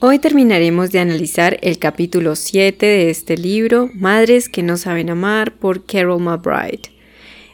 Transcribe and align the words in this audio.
Hoy 0.00 0.18
terminaremos 0.18 0.90
de 0.90 0.98
analizar 0.98 1.56
el 1.62 1.78
capítulo 1.78 2.34
7 2.34 2.84
de 2.84 3.10
este 3.10 3.36
libro, 3.36 3.90
Madres 3.94 4.48
que 4.48 4.62
no 4.62 4.76
saben 4.76 5.08
amar, 5.08 5.54
por 5.54 5.86
Carol 5.86 6.20
McBride. 6.20 6.90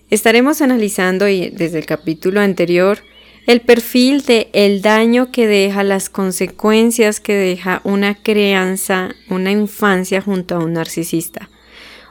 Estaremos 0.09 0.63
analizando 0.63 1.27
desde 1.27 1.79
el 1.79 1.87
capítulo 1.87 2.41
anterior 2.41 3.01
el 3.47 3.61
perfil 3.61 4.23
de 4.23 4.49
el 4.55 4.81
daño 4.81 5.31
que 5.31 5.47
deja, 5.47 5.85
las 5.85 6.09
consecuencias 6.09 7.21
que 7.21 7.35
deja 7.35 7.83
una 7.85 8.15
crianza, 8.15 9.11
una 9.29 9.51
infancia 9.53 10.23
junto 10.23 10.57
a 10.57 10.65
un 10.65 10.73
narcisista. 10.73 11.51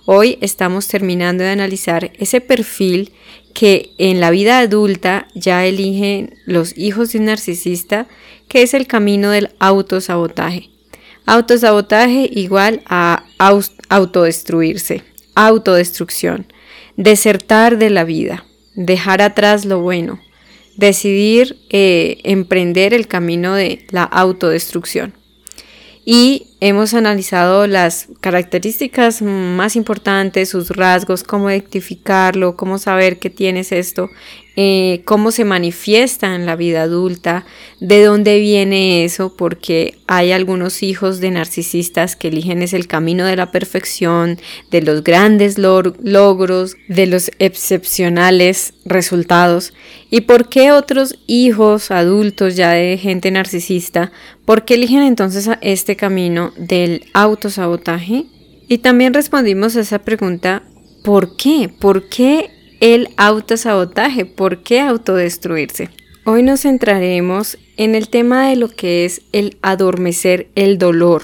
Hoy 0.05 0.38
estamos 0.41 0.88
terminando 0.88 1.43
de 1.43 1.50
analizar 1.50 2.11
ese 2.18 2.39
perfil 2.39 3.14
que 3.54 3.91
en 3.97 4.20
la 4.20 4.31
vida 4.31 4.59
adulta 4.59 5.27
ya 5.36 5.65
eligen 5.65 6.36
los 6.45 6.77
hijos 6.77 7.11
de 7.11 7.20
un 7.20 7.25
narcisista, 7.25 8.07
que 8.47 8.61
es 8.61 8.73
el 8.73 8.88
camino 8.88 9.32
del 9.32 9.50
autosabotaje. 9.59 10.69
Autosabotaje 11.25 12.29
igual 12.32 12.82
a 12.88 13.24
autodestruirse, 13.89 15.04
autodestrucción, 15.36 16.47
desertar 16.97 17.77
de 17.77 17.89
la 17.89 18.04
vida, 18.04 18.46
dejar 18.75 19.21
atrás 19.21 19.66
lo 19.66 19.79
bueno, 19.79 20.19
decidir 20.75 21.57
eh, 21.69 22.19
emprender 22.24 22.93
el 22.93 23.07
camino 23.07 23.54
de 23.54 23.86
la 23.91 24.04
autodestrucción 24.04 25.13
y 26.05 26.49
hemos 26.61 26.93
analizado 26.93 27.68
las 27.68 28.07
características 28.19 29.21
más 29.21 29.75
importantes, 29.75 30.49
sus 30.49 30.69
rasgos, 30.69 31.23
cómo 31.23 31.49
identificarlo, 31.49 32.55
cómo 32.55 32.77
saber 32.77 33.19
que 33.19 33.30
tienes 33.30 33.72
esto, 33.72 34.09
eh, 34.61 35.03
cómo 35.05 35.31
se 35.31 35.45
manifiesta 35.45 36.36
en 36.36 36.45
la 36.45 36.58
vida 36.58 36.81
adulta, 36.81 37.45
de 37.80 38.03
dónde 38.03 38.41
viene 38.41 39.05
eso, 39.05 39.38
porque 39.38 39.97
hay 40.05 40.33
algunos 40.33 40.83
hijos 40.83 41.22
de 41.22 41.31
narcisistas 41.31 42.17
que 42.17 42.27
eligen 42.27 42.61
es 42.61 42.73
el 42.73 42.85
camino 42.85 43.23
de 43.23 43.38
la 43.38 43.53
perfección, 43.53 44.38
de 44.69 44.81
los 44.81 45.01
grandes 45.05 45.57
logros, 45.57 46.75
de 46.89 47.07
los 47.07 47.31
excepcionales 47.39 48.73
resultados. 48.83 49.71
¿Y 50.11 50.21
por 50.21 50.49
qué 50.49 50.73
otros 50.73 51.17
hijos 51.25 51.89
adultos 51.89 52.57
ya 52.57 52.71
de 52.71 52.97
gente 52.97 53.31
narcisista, 53.31 54.11
por 54.44 54.66
qué 54.66 54.73
eligen 54.73 55.03
entonces 55.03 55.49
este 55.61 55.95
camino 55.95 56.51
del 56.57 57.05
autosabotaje? 57.13 58.25
Y 58.67 58.79
también 58.79 59.13
respondimos 59.13 59.77
a 59.77 59.79
esa 59.79 59.99
pregunta, 59.99 60.63
¿por 61.01 61.38
qué? 61.38 61.69
¿Por 61.79 62.09
qué 62.09 62.58
el 62.80 63.09
autosabotaje. 63.17 64.25
¿Por 64.25 64.63
qué 64.63 64.80
autodestruirse? 64.80 65.89
Hoy 66.25 66.44
nos 66.44 66.61
centraremos 66.61 67.58
en 67.77 67.95
el 67.95 68.09
tema 68.09 68.49
de 68.49 68.55
lo 68.55 68.69
que 68.69 69.05
es 69.05 69.22
el 69.31 69.58
adormecer 69.61 70.49
el 70.55 70.77
dolor. 70.77 71.23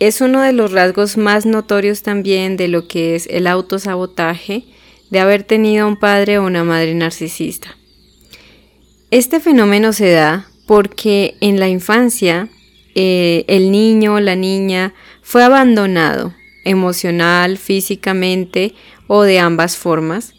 Es 0.00 0.20
uno 0.20 0.42
de 0.42 0.52
los 0.52 0.72
rasgos 0.72 1.16
más 1.16 1.46
notorios 1.46 2.02
también 2.02 2.56
de 2.56 2.68
lo 2.68 2.88
que 2.88 3.14
es 3.14 3.26
el 3.30 3.46
autosabotaje 3.46 4.64
de 5.10 5.20
haber 5.20 5.44
tenido 5.44 5.86
un 5.86 5.96
padre 5.96 6.38
o 6.38 6.44
una 6.44 6.64
madre 6.64 6.94
narcisista. 6.94 7.76
Este 9.10 9.38
fenómeno 9.38 9.92
se 9.92 10.10
da 10.10 10.48
porque 10.66 11.36
en 11.40 11.60
la 11.60 11.68
infancia 11.68 12.48
eh, 12.94 13.44
el 13.48 13.70
niño 13.70 14.14
o 14.14 14.20
la 14.20 14.34
niña 14.34 14.92
fue 15.22 15.44
abandonado 15.44 16.34
emocional, 16.64 17.58
físicamente 17.58 18.74
o 19.06 19.22
de 19.22 19.38
ambas 19.38 19.76
formas 19.76 20.34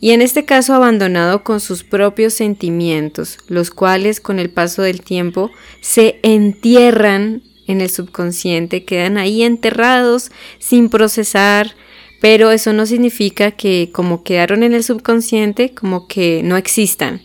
y 0.00 0.10
en 0.10 0.22
este 0.22 0.44
caso 0.44 0.74
abandonado 0.74 1.42
con 1.42 1.60
sus 1.60 1.82
propios 1.82 2.34
sentimientos, 2.34 3.38
los 3.48 3.70
cuales 3.70 4.20
con 4.20 4.38
el 4.38 4.50
paso 4.50 4.82
del 4.82 5.00
tiempo 5.00 5.50
se 5.80 6.18
entierran 6.22 7.42
en 7.66 7.80
el 7.80 7.90
subconsciente, 7.90 8.84
quedan 8.84 9.16
ahí 9.16 9.42
enterrados 9.42 10.30
sin 10.58 10.88
procesar, 10.88 11.74
pero 12.20 12.50
eso 12.50 12.72
no 12.72 12.86
significa 12.86 13.50
que 13.50 13.90
como 13.92 14.22
quedaron 14.22 14.62
en 14.62 14.74
el 14.74 14.84
subconsciente, 14.84 15.74
como 15.74 16.06
que 16.06 16.42
no 16.44 16.56
existan. 16.56 17.22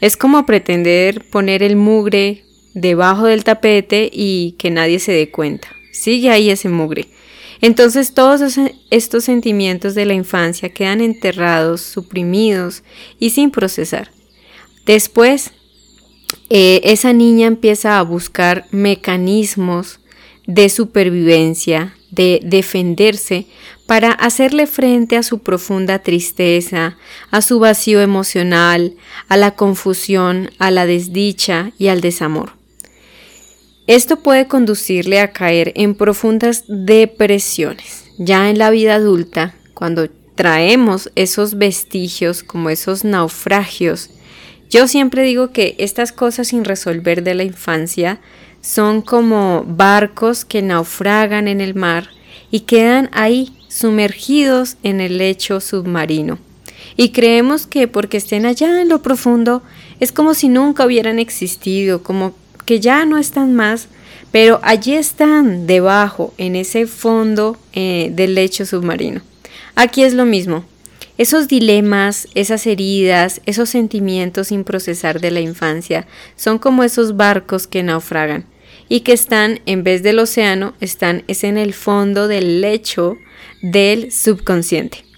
Es 0.00 0.16
como 0.16 0.46
pretender 0.46 1.28
poner 1.30 1.62
el 1.62 1.76
mugre 1.76 2.44
debajo 2.74 3.26
del 3.26 3.44
tapete 3.44 4.10
y 4.12 4.52
que 4.58 4.70
nadie 4.70 4.98
se 4.98 5.12
dé 5.12 5.30
cuenta. 5.30 5.68
Sigue 5.92 6.30
ahí 6.30 6.50
ese 6.50 6.68
mugre. 6.68 7.08
Entonces 7.60 8.14
todos 8.14 8.58
estos 8.90 9.24
sentimientos 9.24 9.94
de 9.94 10.06
la 10.06 10.14
infancia 10.14 10.70
quedan 10.70 11.00
enterrados, 11.00 11.82
suprimidos 11.82 12.82
y 13.18 13.30
sin 13.30 13.50
procesar. 13.50 14.10
Después, 14.86 15.52
eh, 16.48 16.80
esa 16.84 17.12
niña 17.12 17.46
empieza 17.46 17.98
a 17.98 18.02
buscar 18.02 18.66
mecanismos 18.70 20.00
de 20.46 20.68
supervivencia, 20.68 21.94
de 22.10 22.40
defenderse, 22.42 23.46
para 23.86 24.12
hacerle 24.12 24.66
frente 24.66 25.16
a 25.16 25.22
su 25.22 25.40
profunda 25.40 25.98
tristeza, 26.00 26.96
a 27.30 27.42
su 27.42 27.58
vacío 27.58 28.00
emocional, 28.00 28.94
a 29.28 29.36
la 29.36 29.52
confusión, 29.52 30.50
a 30.58 30.70
la 30.70 30.86
desdicha 30.86 31.72
y 31.78 31.88
al 31.88 32.00
desamor. 32.00 32.59
Esto 33.90 34.20
puede 34.20 34.46
conducirle 34.46 35.18
a 35.18 35.32
caer 35.32 35.72
en 35.74 35.96
profundas 35.96 36.62
depresiones. 36.68 38.04
Ya 38.18 38.48
en 38.48 38.56
la 38.56 38.70
vida 38.70 38.94
adulta, 38.94 39.56
cuando 39.74 40.08
traemos 40.36 41.10
esos 41.16 41.58
vestigios 41.58 42.44
como 42.44 42.70
esos 42.70 43.02
naufragios, 43.02 44.10
yo 44.70 44.86
siempre 44.86 45.24
digo 45.24 45.50
que 45.50 45.74
estas 45.78 46.12
cosas 46.12 46.46
sin 46.46 46.64
resolver 46.64 47.24
de 47.24 47.34
la 47.34 47.42
infancia 47.42 48.20
son 48.60 49.02
como 49.02 49.64
barcos 49.66 50.44
que 50.44 50.62
naufragan 50.62 51.48
en 51.48 51.60
el 51.60 51.74
mar 51.74 52.10
y 52.52 52.60
quedan 52.60 53.10
ahí 53.12 53.56
sumergidos 53.66 54.76
en 54.84 55.00
el 55.00 55.18
lecho 55.18 55.58
submarino. 55.58 56.38
Y 56.96 57.08
creemos 57.08 57.66
que 57.66 57.88
porque 57.88 58.18
estén 58.18 58.46
allá 58.46 58.82
en 58.82 58.88
lo 58.88 59.02
profundo 59.02 59.64
es 59.98 60.12
como 60.12 60.34
si 60.34 60.48
nunca 60.48 60.86
hubieran 60.86 61.18
existido, 61.18 62.04
como 62.04 62.34
que 62.70 62.78
ya 62.78 63.04
no 63.04 63.18
están 63.18 63.56
más, 63.56 63.88
pero 64.30 64.60
allí 64.62 64.94
están 64.94 65.66
debajo, 65.66 66.32
en 66.38 66.54
ese 66.54 66.86
fondo 66.86 67.58
eh, 67.72 68.12
del 68.14 68.36
lecho 68.36 68.64
submarino. 68.64 69.22
Aquí 69.74 70.04
es 70.04 70.14
lo 70.14 70.24
mismo. 70.24 70.64
Esos 71.18 71.48
dilemas, 71.48 72.28
esas 72.36 72.68
heridas, 72.68 73.40
esos 73.44 73.70
sentimientos 73.70 74.46
sin 74.46 74.62
procesar 74.62 75.20
de 75.20 75.32
la 75.32 75.40
infancia 75.40 76.06
son 76.36 76.60
como 76.60 76.84
esos 76.84 77.16
barcos 77.16 77.66
que 77.66 77.82
naufragan 77.82 78.46
y 78.88 79.00
que 79.00 79.14
están, 79.14 79.58
en 79.66 79.82
vez 79.82 80.04
del 80.04 80.20
océano, 80.20 80.74
están 80.80 81.24
es 81.26 81.42
en 81.42 81.58
el 81.58 81.74
fondo 81.74 82.28
del 82.28 82.60
lecho 82.60 83.16
del 83.62 84.12
subconsciente. 84.12 85.09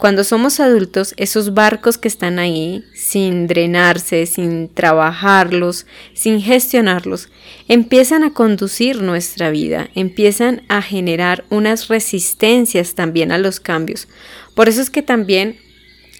Cuando 0.00 0.24
somos 0.24 0.60
adultos, 0.60 1.12
esos 1.18 1.52
barcos 1.52 1.98
que 1.98 2.08
están 2.08 2.38
ahí, 2.38 2.86
sin 2.94 3.46
drenarse, 3.46 4.24
sin 4.24 4.72
trabajarlos, 4.72 5.84
sin 6.14 6.40
gestionarlos, 6.40 7.28
empiezan 7.68 8.24
a 8.24 8.32
conducir 8.32 9.02
nuestra 9.02 9.50
vida, 9.50 9.90
empiezan 9.94 10.62
a 10.68 10.80
generar 10.80 11.44
unas 11.50 11.88
resistencias 11.88 12.94
también 12.94 13.30
a 13.30 13.36
los 13.36 13.60
cambios. 13.60 14.08
Por 14.54 14.70
eso 14.70 14.80
es 14.80 14.88
que 14.88 15.02
también 15.02 15.58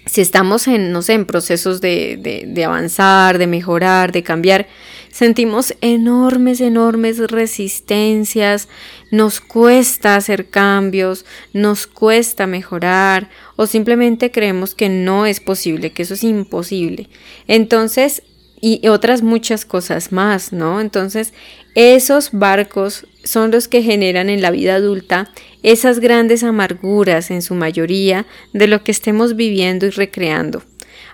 si 0.05 0.21
estamos 0.21 0.67
en, 0.67 0.91
no 0.91 1.01
sé, 1.01 1.13
en 1.13 1.25
procesos 1.25 1.81
de, 1.81 2.45
de 2.47 2.63
avanzar, 2.63 3.39
de 3.39 3.47
mejorar, 3.47 4.11
de 4.11 4.21
cambiar, 4.21 4.67
sentimos 5.11 5.75
enormes, 5.81 6.61
enormes 6.61 7.19
resistencias, 7.19 8.67
nos 9.11 9.39
cuesta 9.41 10.15
hacer 10.15 10.49
cambios, 10.49 11.25
nos 11.53 11.87
cuesta 11.87 12.47
mejorar 12.47 13.29
o 13.55 13.67
simplemente 13.67 14.31
creemos 14.31 14.73
que 14.73 14.89
no 14.89 15.25
es 15.25 15.39
posible, 15.39 15.91
que 15.91 16.03
eso 16.03 16.13
es 16.13 16.23
imposible. 16.23 17.09
Entonces, 17.47 18.23
y 18.61 18.87
otras 18.87 19.23
muchas 19.23 19.65
cosas 19.65 20.11
más, 20.11 20.53
¿no? 20.53 20.79
Entonces, 20.79 21.33
esos 21.73 22.29
barcos 22.31 23.07
son 23.23 23.49
los 23.51 23.67
que 23.67 23.81
generan 23.81 24.29
en 24.29 24.41
la 24.41 24.51
vida 24.51 24.75
adulta 24.75 25.31
esas 25.63 25.99
grandes 25.99 26.43
amarguras 26.43 27.31
en 27.31 27.41
su 27.41 27.55
mayoría 27.55 28.25
de 28.53 28.67
lo 28.67 28.83
que 28.83 28.91
estemos 28.91 29.35
viviendo 29.35 29.87
y 29.87 29.89
recreando. 29.89 30.63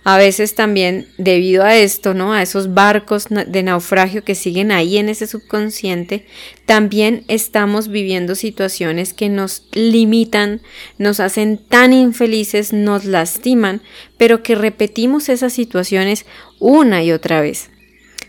A 0.03 0.17
veces 0.17 0.55
también 0.55 1.07
debido 1.17 1.63
a 1.63 1.75
esto, 1.75 2.13
¿no? 2.13 2.33
A 2.33 2.41
esos 2.41 2.73
barcos 2.73 3.27
de 3.29 3.63
naufragio 3.63 4.23
que 4.23 4.35
siguen 4.35 4.71
ahí 4.71 4.97
en 4.97 5.09
ese 5.09 5.27
subconsciente, 5.27 6.25
también 6.65 7.23
estamos 7.27 7.89
viviendo 7.89 8.35
situaciones 8.35 9.13
que 9.13 9.29
nos 9.29 9.63
limitan, 9.73 10.61
nos 10.97 11.19
hacen 11.19 11.57
tan 11.57 11.93
infelices, 11.93 12.73
nos 12.73 13.05
lastiman, 13.05 13.81
pero 14.17 14.43
que 14.43 14.55
repetimos 14.55 15.29
esas 15.29 15.53
situaciones 15.53 16.25
una 16.59 17.03
y 17.03 17.11
otra 17.11 17.41
vez. 17.41 17.69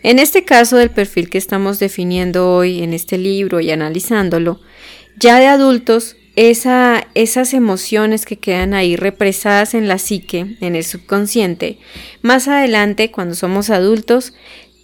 En 0.02 0.18
este 0.18 0.44
caso 0.44 0.76
del 0.76 0.90
perfil 0.90 1.28
que 1.28 1.38
estamos 1.38 1.78
definiendo 1.78 2.52
hoy 2.54 2.82
en 2.82 2.92
este 2.92 3.18
libro 3.18 3.60
y 3.60 3.70
analizándolo, 3.70 4.60
ya 5.18 5.40
de 5.40 5.46
adultos 5.46 6.16
esas 6.38 7.52
emociones 7.52 8.25
que 8.25 8.37
quedan 8.37 8.73
ahí 8.73 8.94
represadas 8.94 9.75
en 9.75 9.88
la 9.88 9.99
psique, 9.99 10.56
en 10.61 10.76
el 10.76 10.85
subconsciente, 10.85 11.79
más 12.23 12.46
adelante, 12.46 13.11
cuando 13.11 13.35
somos 13.35 13.70
adultos, 13.70 14.35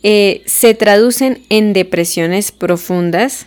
eh, 0.02 0.42
se 0.46 0.74
traducen 0.74 1.44
en 1.50 1.72
depresiones 1.72 2.50
profundas, 2.50 3.46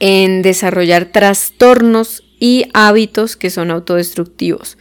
en 0.00 0.42
desarrollar 0.42 1.06
trastornos 1.06 2.24
y 2.40 2.66
hábitos 2.74 3.36
que 3.36 3.50
son 3.50 3.70
autodestructivos. 3.70 4.76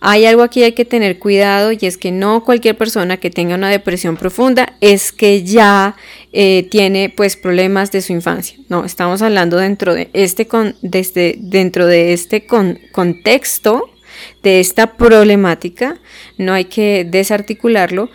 Hay 0.00 0.26
algo 0.26 0.42
aquí 0.42 0.62
hay 0.62 0.72
que 0.72 0.84
tener 0.84 1.18
cuidado 1.18 1.72
y 1.72 1.78
es 1.82 1.98
que 1.98 2.12
no 2.12 2.44
cualquier 2.44 2.76
persona 2.76 3.16
que 3.16 3.30
tenga 3.30 3.56
una 3.56 3.68
depresión 3.68 4.16
profunda 4.16 4.74
es 4.80 5.10
que 5.10 5.42
ya 5.42 5.96
eh, 6.32 6.68
tiene 6.70 7.12
pues 7.14 7.36
problemas 7.36 7.90
de 7.90 8.02
su 8.02 8.12
infancia. 8.12 8.58
No, 8.68 8.84
estamos 8.84 9.22
hablando 9.22 9.56
dentro 9.56 9.94
de 9.94 10.08
este, 10.12 10.46
con, 10.46 10.76
desde, 10.82 11.34
dentro 11.38 11.86
de 11.86 12.12
este 12.12 12.46
contexto 12.46 13.90
de 14.42 14.60
esta 14.60 14.94
problemática. 14.96 15.98
No 16.36 16.52
hay 16.52 16.66
que 16.66 17.04
desarticularlo 17.08 18.10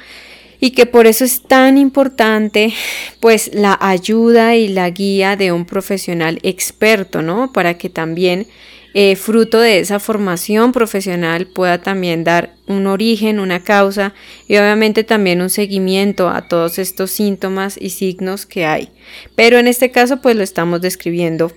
y 0.62 0.72
que 0.72 0.86
por 0.86 1.08
eso 1.08 1.26
es 1.26 1.42
tan 1.42 1.78
importante 1.78 2.74
pues 3.20 3.52
la 3.54 3.78
ayuda 3.82 4.56
y 4.56 4.70
la 4.70 4.90
guía 4.90 5.36
de 5.36 5.52
un 5.52 5.66
profesional 5.66 6.40
experto, 6.44 7.22
¿no? 7.22 7.52
Para 7.52 7.74
que 7.74 7.90
también 7.90 8.48
eh, 8.94 9.16
fruto 9.16 9.60
de 9.60 9.80
esa 9.80 10.00
formación 10.00 10.72
profesional 10.72 11.48
pueda 11.48 11.82
también 11.82 12.24
dar 12.24 12.56
un 12.68 12.86
origen, 12.88 13.40
una 13.40 13.64
causa 13.64 14.14
y 14.48 14.58
obviamente 14.58 15.04
también 15.04 15.42
un 15.42 15.50
seguimiento 15.50 16.30
a 16.30 16.48
todos 16.48 16.78
estos 16.78 17.12
síntomas 17.12 17.78
y 17.80 17.90
signos 17.90 18.46
que 18.46 18.66
hay. 18.66 18.90
Pero 19.36 19.58
en 19.58 19.68
este 19.68 19.92
caso 19.92 20.22
pues 20.22 20.36
lo 20.36 20.44
estamos 20.44 20.82
describiendo 20.82 21.52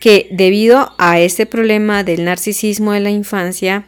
que 0.00 0.28
debido 0.32 0.94
a 0.98 1.20
este 1.20 1.46
problema 1.46 2.02
del 2.02 2.24
narcisismo 2.24 2.92
de 2.92 3.00
la 3.00 3.10
infancia, 3.10 3.86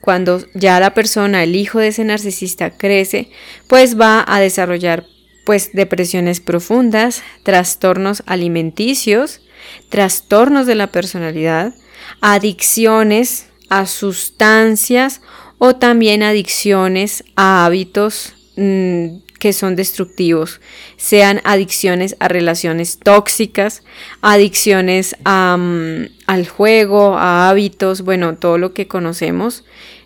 cuando 0.00 0.44
ya 0.52 0.78
la 0.80 0.92
persona, 0.92 1.42
el 1.42 1.56
hijo 1.56 1.78
de 1.78 1.88
ese 1.88 2.04
narcisista 2.04 2.70
crece, 2.70 3.30
pues 3.68 3.98
va 3.98 4.22
a 4.28 4.38
desarrollar 4.38 5.06
pues 5.46 5.72
depresiones 5.72 6.40
profundas, 6.40 7.22
trastornos 7.42 8.22
alimenticios, 8.26 9.40
trastornos 9.88 10.66
de 10.66 10.74
la 10.74 10.88
personalidad, 10.88 11.74
adicciones 12.20 13.46
a 13.68 13.86
sustancias 13.86 15.20
o 15.58 15.76
también 15.76 16.22
adicciones 16.22 17.24
a 17.36 17.64
hábitos 17.64 18.34
mm, 18.56 19.16
que 19.38 19.52
son 19.52 19.76
destructivos, 19.76 20.60
sean 20.96 21.40
adicciones 21.44 22.16
a 22.18 22.28
relaciones 22.28 22.98
tóxicas, 22.98 23.82
adicciones 24.22 25.16
mm, 25.24 26.04
al 26.26 26.48
juego, 26.48 27.18
a 27.18 27.50
hábitos, 27.50 28.02
bueno, 28.02 28.36
todo 28.36 28.56
lo 28.56 28.72
que 28.72 28.88
conocemos. 28.88 29.64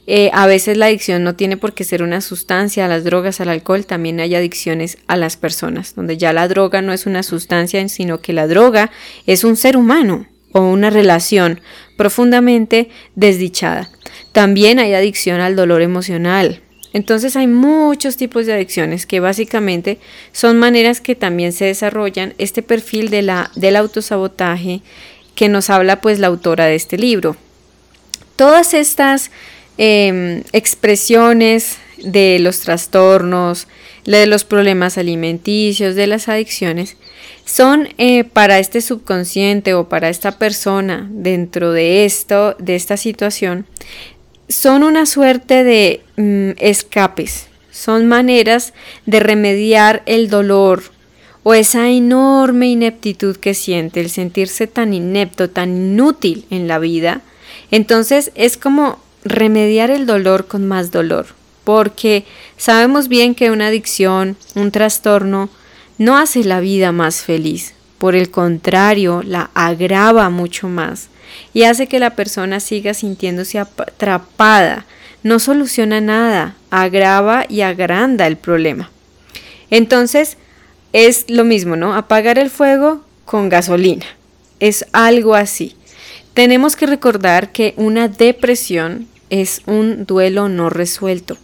Eh, 0.09 0.31
a 0.33 0.47
veces 0.47 0.77
la 0.77 0.87
adicción 0.87 1.23
no 1.23 1.37
tiene 1.37 1.57
por 1.57 1.75
qué 1.75 1.85
ser 1.85 2.03
una 2.03 2.21
sustancia, 2.21 2.87
a 2.87 2.89
las 2.89 3.05
drogas, 3.05 3.41
al 3.41 3.51
alcohol, 3.51 3.85
también 3.85 4.21
hay 4.21 4.35
adicciones 4.35 4.99
a 5.07 5.17
las 5.17 5.37
personas, 5.37 5.95
donde 5.95 6.17
ya 6.17 6.33
la 6.33 6.49
droga 6.49 6.81
no 6.83 6.93
es 6.93 7.07
una 7.07 7.23
sustancia, 7.23 7.87
sino 7.89 8.21
que 8.21 8.33
la 8.33 8.47
droga 8.47 8.91
es 9.27 9.45
un 9.45 9.55
ser 9.55 9.77
humano, 9.77 10.27
o 10.53 10.61
una 10.61 10.91
relación 10.91 11.61
profundamente 11.97 12.89
desdichada. 13.15 13.91
También 14.33 14.79
hay 14.79 14.95
adicción 14.95 15.41
al 15.41 15.57
dolor 15.57 15.83
emocional. 15.83 16.63
Entonces 16.93 17.37
hay 17.37 17.47
muchos 17.47 18.17
tipos 18.17 18.47
de 18.47 18.55
adicciones 18.55 19.07
que 19.07 19.21
básicamente 19.21 19.99
son 20.33 20.59
maneras 20.59 21.01
que 21.01 21.15
también 21.15 21.53
se 21.53 21.67
desarrollan 21.67 22.35
este 22.39 22.63
perfil 22.63 23.11
del 23.11 23.77
autosabotaje 23.77 24.81
que 25.35 25.49
nos 25.49 25.71
habla 25.71 26.01
pues 26.01 26.19
la 26.19 26.29
autora 26.29 26.67
de 26.67 26.75
este 26.75 26.97
libro. 26.97 27.37
Todas 28.37 28.75
estas 28.75 29.31
em, 29.77 30.43
expresiones 30.53 31.77
de 31.99 32.39
los 32.41 32.61
trastornos, 32.61 33.69
de 34.05 34.27
los 34.27 34.45
problemas 34.45 34.99
alimenticios, 34.99 35.95
de 35.95 36.07
las 36.07 36.29
adicciones, 36.29 36.97
son 37.45 37.89
eh, 37.99 38.25
para 38.25 38.59
este 38.59 38.81
subconsciente 38.81 39.75
o 39.75 39.89
para 39.89 40.09
esta 40.09 40.33
persona 40.33 41.09
dentro 41.11 41.73
de 41.73 42.05
esto, 42.05 42.55
de 42.59 42.77
esta 42.77 42.97
situación, 42.97 43.67
son 44.49 44.83
una 44.83 45.07
suerte 45.07 45.65
de 45.65 46.03
mm, 46.17 46.59
escapes, 46.59 47.49
son 47.71 48.07
maneras 48.07 48.73
de 49.07 49.21
remediar 49.21 50.03
el 50.07 50.29
dolor 50.31 50.83
o 51.43 51.55
esa 51.55 51.89
enorme 51.89 52.69
ineptitud 52.69 53.37
que 53.37 53.55
siente, 53.55 54.01
el 54.01 54.11
sentirse 54.11 54.67
tan 54.67 54.93
inepto, 54.93 55.49
tan 55.49 55.71
inútil 55.71 56.45
en 56.51 56.69
la 56.69 56.79
vida. 56.79 57.23
Entonces 57.71 58.33
es 58.35 58.57
como 58.57 58.99
remediar 59.25 59.91
el 59.91 60.07
dolor 60.07 60.47
con 60.47 60.67
más 60.67 60.91
dolor, 60.91 61.27
porque 61.69 62.25
sabemos 62.57 63.09
bien 63.09 63.35
que 63.35 63.51
una 63.51 63.67
adicción, 63.67 64.39
un 64.55 64.71
trastorno, 64.71 65.51
no 65.99 66.17
hace 66.17 66.43
la 66.43 66.61
vida 66.61 66.93
más 66.93 67.21
feliz, 67.21 67.75
por 67.99 68.17
el 68.17 68.31
contrario, 68.31 69.23
la 69.23 69.51
agrava 69.53 70.31
mucho 70.31 70.67
más 70.71 71.11
y 71.53 71.65
hace 71.65 71.87
que 71.87 71.99
la 71.99 72.17
persona 72.17 72.61
siga 72.61 72.95
sintiéndose 72.95 73.59
atrapada, 73.59 74.87
no 75.23 75.39
soluciona 75.39 76.01
nada, 76.01 76.57
agrava 76.71 77.45
y 77.47 77.61
agranda 77.61 78.27
el 78.27 78.39
problema. 78.39 78.91
Entonces, 79.69 80.39
es 80.95 81.27
lo 81.29 81.45
mismo, 81.45 81.77
¿no? 81.77 81.95
Apagar 81.95 82.39
el 82.39 82.49
fuego 82.49 83.05
con 83.27 83.51
gasolina. 83.51 84.07
Es 84.59 84.87
algo 84.93 85.35
así. 85.35 85.77
Tenemos 86.33 86.77
que 86.77 86.87
recordar 86.87 87.53
que 87.53 87.75
una 87.77 88.09
depresión 88.09 89.07
es 89.29 89.61
un 89.67 90.07
duelo 90.07 90.49
no 90.49 90.71
resuelto. 90.71 91.37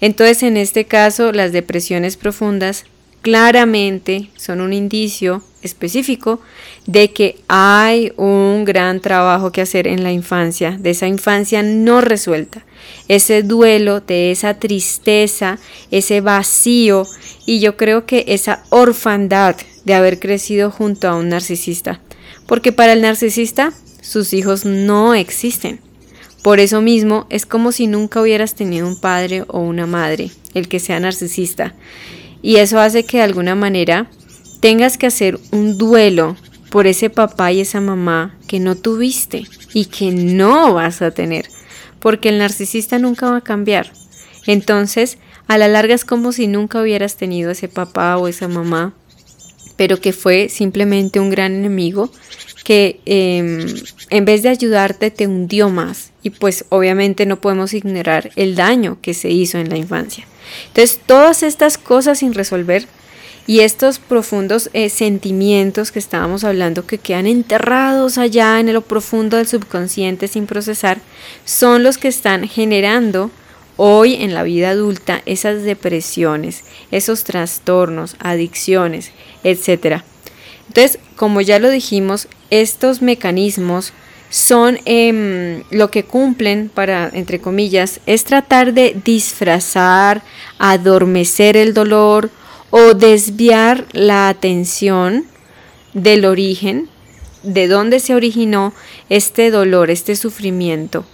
Entonces, 0.00 0.42
en 0.42 0.56
este 0.56 0.84
caso, 0.84 1.32
las 1.32 1.52
depresiones 1.52 2.16
profundas 2.16 2.84
claramente 3.22 4.30
son 4.36 4.60
un 4.60 4.72
indicio 4.72 5.42
específico 5.62 6.40
de 6.86 7.12
que 7.12 7.36
hay 7.48 8.12
un 8.16 8.64
gran 8.64 9.00
trabajo 9.00 9.52
que 9.52 9.60
hacer 9.60 9.86
en 9.86 10.02
la 10.02 10.12
infancia, 10.12 10.78
de 10.80 10.90
esa 10.90 11.06
infancia 11.06 11.62
no 11.62 12.00
resuelta, 12.00 12.64
ese 13.08 13.42
duelo, 13.42 14.00
de 14.00 14.30
esa 14.30 14.54
tristeza, 14.54 15.58
ese 15.90 16.22
vacío 16.22 17.06
y 17.44 17.60
yo 17.60 17.76
creo 17.76 18.06
que 18.06 18.24
esa 18.28 18.64
orfandad 18.70 19.56
de 19.84 19.94
haber 19.94 20.18
crecido 20.18 20.70
junto 20.70 21.08
a 21.08 21.16
un 21.16 21.28
narcisista, 21.28 22.00
porque 22.46 22.72
para 22.72 22.94
el 22.94 23.02
narcisista 23.02 23.72
sus 24.00 24.32
hijos 24.32 24.64
no 24.64 25.14
existen. 25.14 25.80
Por 26.42 26.58
eso 26.58 26.80
mismo 26.80 27.26
es 27.28 27.44
como 27.44 27.70
si 27.70 27.86
nunca 27.86 28.20
hubieras 28.20 28.54
tenido 28.54 28.86
un 28.86 28.98
padre 28.98 29.44
o 29.48 29.60
una 29.60 29.86
madre, 29.86 30.30
el 30.54 30.68
que 30.68 30.80
sea 30.80 30.98
narcisista. 30.98 31.74
Y 32.42 32.56
eso 32.56 32.80
hace 32.80 33.04
que 33.04 33.18
de 33.18 33.24
alguna 33.24 33.54
manera 33.54 34.10
tengas 34.60 34.96
que 34.96 35.06
hacer 35.06 35.38
un 35.52 35.76
duelo 35.76 36.36
por 36.70 36.86
ese 36.86 37.10
papá 37.10 37.52
y 37.52 37.60
esa 37.60 37.80
mamá 37.80 38.36
que 38.46 38.60
no 38.60 38.76
tuviste 38.76 39.44
y 39.74 39.86
que 39.86 40.12
no 40.12 40.72
vas 40.74 41.02
a 41.02 41.10
tener, 41.10 41.46
porque 41.98 42.30
el 42.30 42.38
narcisista 42.38 42.98
nunca 42.98 43.30
va 43.30 43.38
a 43.38 43.42
cambiar. 43.42 43.92
Entonces, 44.46 45.18
a 45.46 45.58
la 45.58 45.68
larga 45.68 45.94
es 45.94 46.04
como 46.04 46.32
si 46.32 46.46
nunca 46.46 46.80
hubieras 46.80 47.16
tenido 47.16 47.50
ese 47.50 47.68
papá 47.68 48.16
o 48.16 48.28
esa 48.28 48.48
mamá, 48.48 48.94
pero 49.76 50.00
que 50.00 50.12
fue 50.12 50.48
simplemente 50.48 51.20
un 51.20 51.30
gran 51.30 51.54
enemigo 51.54 52.10
que 52.64 53.00
em, 53.06 53.66
en 54.10 54.24
vez 54.24 54.42
de 54.42 54.48
ayudarte 54.48 55.10
te 55.10 55.26
hundió 55.26 55.70
más. 55.70 56.12
Y 56.22 56.30
pues 56.30 56.64
obviamente 56.68 57.26
no 57.26 57.40
podemos 57.40 57.72
ignorar 57.74 58.30
el 58.36 58.54
daño 58.54 58.98
que 59.00 59.14
se 59.14 59.30
hizo 59.30 59.58
en 59.58 59.70
la 59.70 59.76
infancia. 59.76 60.26
Entonces, 60.68 61.00
todas 61.06 61.42
estas 61.42 61.78
cosas 61.78 62.18
sin 62.18 62.34
resolver 62.34 62.86
y 63.46 63.60
estos 63.60 63.98
profundos 63.98 64.70
eh, 64.74 64.88
sentimientos 64.90 65.90
que 65.90 65.98
estábamos 65.98 66.44
hablando 66.44 66.86
que 66.86 66.98
quedan 66.98 67.26
enterrados 67.26 68.18
allá 68.18 68.60
en 68.60 68.72
lo 68.72 68.82
profundo 68.82 69.36
del 69.36 69.48
subconsciente 69.48 70.28
sin 70.28 70.46
procesar, 70.46 71.00
son 71.44 71.82
los 71.82 71.98
que 71.98 72.08
están 72.08 72.46
generando 72.46 73.30
hoy 73.76 74.14
en 74.14 74.34
la 74.34 74.42
vida 74.42 74.70
adulta 74.70 75.22
esas 75.24 75.62
depresiones, 75.62 76.64
esos 76.90 77.24
trastornos, 77.24 78.14
adicciones, 78.18 79.10
etc. 79.42 80.02
Entonces, 80.70 81.00
como 81.16 81.40
ya 81.40 81.58
lo 81.58 81.68
dijimos, 81.68 82.28
estos 82.50 83.02
mecanismos 83.02 83.92
son 84.28 84.78
em, 84.84 85.64
lo 85.72 85.90
que 85.90 86.04
cumplen 86.04 86.70
para, 86.72 87.10
entre 87.12 87.40
comillas, 87.40 87.98
es 88.06 88.22
tratar 88.22 88.72
de 88.72 88.96
disfrazar, 89.04 90.22
adormecer 90.60 91.56
el 91.56 91.74
dolor 91.74 92.30
o 92.70 92.94
desviar 92.94 93.84
la 93.90 94.28
atención 94.28 95.24
del 95.92 96.24
origen, 96.24 96.88
de 97.42 97.66
dónde 97.66 97.98
se 97.98 98.14
originó 98.14 98.72
este 99.08 99.50
dolor, 99.50 99.90
este 99.90 100.14
sufrimiento. 100.14 101.04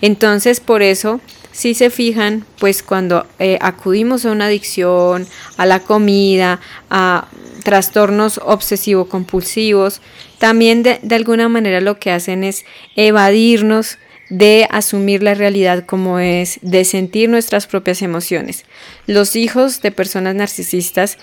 Entonces, 0.00 0.58
por 0.58 0.82
eso, 0.82 1.20
si 1.52 1.74
se 1.74 1.88
fijan, 1.88 2.44
pues 2.58 2.82
cuando 2.82 3.28
eh, 3.38 3.58
acudimos 3.60 4.26
a 4.26 4.32
una 4.32 4.46
adicción, 4.46 5.28
a 5.56 5.66
la 5.66 5.78
comida, 5.78 6.58
a 6.90 7.28
trastornos 7.64 8.38
obsesivo-compulsivos, 8.44 10.00
también 10.38 10.84
de, 10.84 11.00
alguna 11.10 11.48
manera 11.48 11.80
lo 11.80 11.98
que 11.98 12.12
hacen 12.12 12.44
es 12.44 12.64
evadirnos 12.94 13.98
de 14.30 14.68
asumir 14.70 15.22
la 15.22 15.34
realidad 15.34 15.84
como 15.84 16.18
es, 16.18 16.58
de 16.62 16.84
sentir 16.84 17.28
nuestras 17.28 17.66
propias 17.66 18.02
emociones. 18.02 18.64
Los 19.06 19.34
hijos 19.34 19.82
de 19.82 19.90
personas 19.90 20.34
narcisistas 20.34 21.18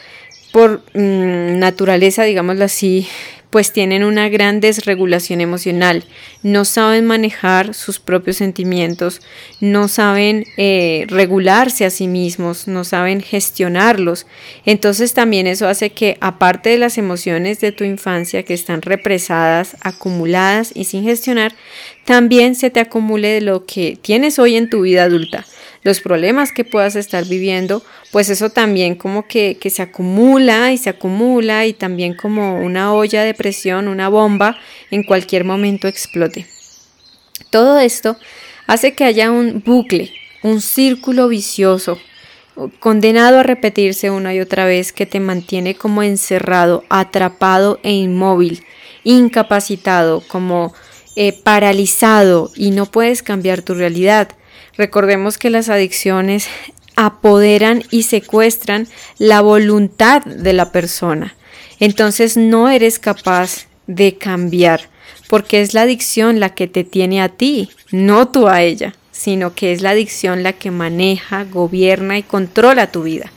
por 0.51 0.83
mm, 0.93 1.60
naturaleza, 1.60 2.24
digámoslo 2.24 2.65
así, 2.65 3.07
pues 3.51 3.74
tienen 3.74 4.03
una 4.03 4.29
gran 4.29 4.62
desregulación 4.62 5.41
emocional, 5.41 6.05
no 6.41 6.63
saben 6.65 7.05
manejar 7.05 7.74
sus 7.74 8.00
propios 8.00 8.38
sentimientos, 8.38 9.22
no 9.60 9.89
saben 9.89 10.46
eh, 10.55 11.05
regularse 11.10 11.86
a 11.86 11.89
sí 11.89 12.08
mismos, 12.08 12.67
no 12.67 12.86
saben 12.86 13.22
gestionarlos. 13.22 14.25
Entonces 14.65 15.13
también 15.13 15.48
eso 15.48 15.67
hace 15.67 15.91
que 15.91 16.17
aparte 16.22 16.70
de 16.70 16.77
las 16.77 16.98
emociones 16.98 17.60
de 17.60 17.74
tu 17.74 17.84
infancia 17.84 18.43
que 18.43 18.53
están 18.53 18.81
represadas, 18.81 19.75
acumuladas 19.81 20.72
y 20.74 20.86
sin 20.86 21.03
gestionar, 21.03 21.53
también 22.05 22.55
se 22.55 22.70
te 22.70 22.79
acumule 22.79 23.41
lo 23.41 23.65
que 23.65 23.98
tienes 24.01 24.39
hoy 24.39 24.55
en 24.55 24.70
tu 24.70 24.81
vida 24.81 25.03
adulta 25.03 25.46
los 25.83 26.00
problemas 26.00 26.51
que 26.51 26.63
puedas 26.63 26.95
estar 26.95 27.25
viviendo, 27.25 27.83
pues 28.11 28.29
eso 28.29 28.50
también 28.50 28.95
como 28.95 29.27
que, 29.27 29.57
se 29.69 29.81
acumula 29.81 30.71
y 30.71 30.77
se 30.77 30.89
acumula 30.89 31.65
y 31.65 31.73
también 31.73 32.15
como 32.15 32.57
una 32.57 32.93
olla 32.93 33.23
de 33.23 33.33
presión, 33.33 33.88
una 33.88 34.09
bomba, 34.09 34.57
en 34.91 35.03
cualquier 35.03 35.43
momento 35.43 35.88
explote. 35.88 36.45
Todo 37.50 37.79
esto 37.79 38.17
hace 38.67 38.93
que 38.93 39.03
haya 39.03 39.31
un 39.31 39.63
bucle, 39.65 40.13
un 40.43 40.61
círculo 40.61 41.27
vicioso, 41.27 42.00
condenado 42.79 43.39
a 43.39 43.43
repetirse 43.43 44.11
una 44.11 44.33
y 44.33 44.39
otra 44.39 44.65
vez 44.65 44.93
que 44.93 45.05
te 45.05 45.19
mantiene 45.19 45.75
como 45.75 46.03
encerrado, 46.03 46.83
atrapado 46.89 47.79
e 47.83 47.91
inmóvil, 47.91 48.63
incapacitado, 49.03 50.21
como 50.27 50.73
eh, 51.15 51.33
paralizado 51.43 52.51
y 52.55 52.71
no 52.71 52.85
puedes 52.85 53.23
cambiar 53.23 53.61
tu 53.63 53.73
realidad. 53.73 54.29
Recordemos 54.78 55.38
que 55.38 55.50
las 55.50 55.70
adicciones 55.70 56.48
apoderan 56.96 57.84
y 57.92 58.04
secuestran 58.04 58.88
la 59.18 59.42
voluntad 59.42 60.24
de 60.24 60.54
la 60.54 60.72
persona. 60.72 61.36
Entonces 61.80 62.38
no 62.38 62.70
eres 62.70 63.00
capaz 63.00 63.68
de 63.88 64.18
cambiar, 64.18 64.90
porque 65.28 65.62
es 65.62 65.74
la 65.74 65.82
adicción 65.82 66.40
la 66.40 66.54
que 66.54 66.68
te 66.68 66.84
tiene 66.84 67.22
a 67.22 67.30
ti, 67.30 67.70
no 67.92 68.28
tú 68.28 68.48
a 68.48 68.62
ella, 68.62 68.94
sino 69.12 69.56
que 69.56 69.72
es 69.72 69.82
la 69.82 69.92
adicción 69.92 70.44
la 70.44 70.54
que 70.54 70.72
maneja, 70.72 71.44
gobierna 71.44 72.18
y 72.18 72.24
controla 72.24 72.92
tu 72.92 73.04
vida. 73.04 73.32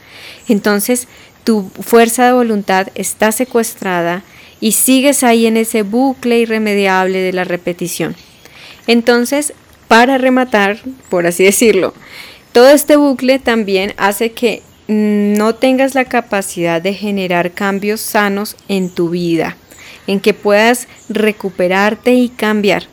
Entonces 0.49 1.09
tu 1.43 1.71
fuerza 1.81 2.27
de 2.27 2.33
voluntad 2.33 2.89
está 2.95 3.33
secuestrada 3.33 4.23
y 4.61 4.73
sigues 4.73 5.23
ahí 5.23 5.47
en 5.47 5.57
ese 5.57 5.83
bucle 5.83 6.39
irremediable 6.39 7.19
de 7.19 7.33
la 7.33 7.45
repetición. 7.45 8.15
Entonces 8.87 9.53
para 9.89 10.19
rematar, 10.19 10.79
por 11.09 11.27
así 11.27 11.45
decirlo, 11.45 11.95
todo 12.53 12.71
este 12.71 12.97
bucle 12.97 13.39
también 13.39 13.95
hace 13.97 14.33
que 14.33 14.63
no 14.87 15.55
tengas 15.55 15.95
la 15.95 16.05
capacidad 16.05 16.81
de 16.81 16.95
generar 16.95 17.53
cambios 17.53 18.01
sanos 18.01 18.57
en 18.69 18.91
tu 18.91 19.11
vida, 19.11 19.57
en 20.07 20.21
que 20.21 20.35
puedas 20.35 20.89
recuperarte 21.09 22.15
y 22.15 22.29
cambiar. 22.29 22.85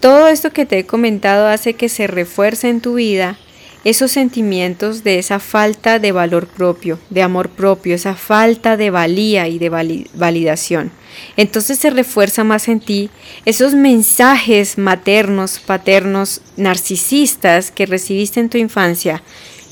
Todo 0.00 0.28
esto 0.28 0.50
que 0.50 0.66
te 0.66 0.78
he 0.78 0.86
comentado 0.86 1.48
hace 1.48 1.74
que 1.74 1.88
se 1.88 2.06
refuerce 2.06 2.68
en 2.68 2.80
tu 2.80 2.94
vida 2.94 3.38
esos 3.84 4.10
sentimientos 4.10 5.04
de 5.04 5.18
esa 5.18 5.38
falta 5.38 5.98
de 5.98 6.10
valor 6.10 6.48
propio, 6.48 6.98
de 7.08 7.22
amor 7.22 7.50
propio, 7.50 7.94
esa 7.94 8.14
falta 8.14 8.76
de 8.76 8.90
valía 8.90 9.46
y 9.46 9.58
de 9.58 9.68
validación. 10.14 10.90
Entonces 11.36 11.78
se 11.78 11.90
refuerza 11.90 12.44
más 12.44 12.68
en 12.68 12.80
ti 12.80 13.10
esos 13.44 13.74
mensajes 13.74 14.78
maternos, 14.78 15.58
paternos, 15.58 16.40
narcisistas 16.56 17.70
que 17.70 17.86
recibiste 17.86 18.40
en 18.40 18.48
tu 18.48 18.58
infancia. 18.58 19.22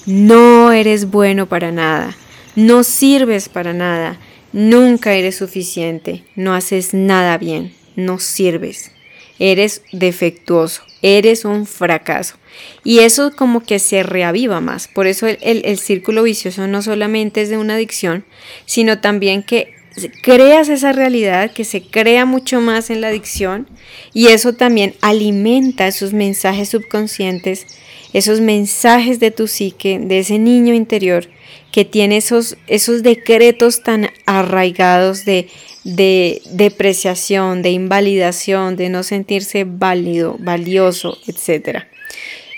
No 0.07 0.73
eres 0.73 1.11
bueno 1.11 1.47
para 1.47 1.73
nada, 1.73 2.17
no 2.57 2.85
sirves 2.85 3.49
para 3.49 3.73
nada, 3.73 4.19
nunca 4.53 5.15
eres 5.15 5.37
suficiente, 5.37 6.25
no 6.37 6.55
haces 6.55 6.93
nada 6.93 7.39
bien, 7.39 7.75
no 7.97 8.19
sirves, 8.19 8.93
eres 9.39 9.83
defectuoso, 9.93 10.83
eres 11.03 11.45
un 11.45 11.67
fracaso. 11.67 12.37
Y 12.85 13.01
eso 13.01 13.35
como 13.35 13.65
que 13.65 13.79
se 13.79 14.03
reaviva 14.03 14.61
más. 14.61 14.89
Por 14.89 15.07
eso 15.07 15.27
el, 15.27 15.39
el, 15.43 15.79
círculo 15.79 16.23
vicioso 16.23 16.67
no 16.67 16.83
solamente 16.83 17.43
es 17.43 17.49
de 17.49 17.59
una 17.59 17.75
adicción, 17.75 18.25
sino 18.65 19.01
también 19.01 19.43
que 19.43 19.74
creas 20.23 20.69
esa 20.69 20.93
realidad, 20.93 21.53
que 21.53 21.65
se 21.65 21.83
crea 21.83 22.25
mucho 22.25 22.61
más 22.61 22.91
en 22.91 23.01
la 23.01 23.09
adicción 23.09 23.67
y 24.13 24.29
eso 24.29 24.55
también 24.55 24.95
alimenta 25.01 25.87
esos 25.87 26.13
mensajes 26.13 26.69
subconscientes, 26.69 27.67
esos 28.13 28.41
mensajes 28.41 29.21
de 29.21 29.31
tu 29.31 29.47
psique, 29.47 29.99
de 29.99 30.21
ese 30.21 30.39
niño 30.39 30.75
interior 30.75 31.29
que 31.73 31.85
tiene 31.85 32.19
esos, 32.19 32.57
esos 32.69 33.03
decretos 33.03 33.83
tan 33.83 34.09
arraigados 34.27 35.25
de, 35.25 35.49
de 35.83 36.41
depreciación, 36.53 37.63
de 37.63 37.71
invalidación, 37.71 38.77
de 38.77 38.89
no 38.89 39.03
sentirse 39.03 39.65
válido, 39.65 40.37
valioso, 40.39 41.19
etc. 41.27 41.85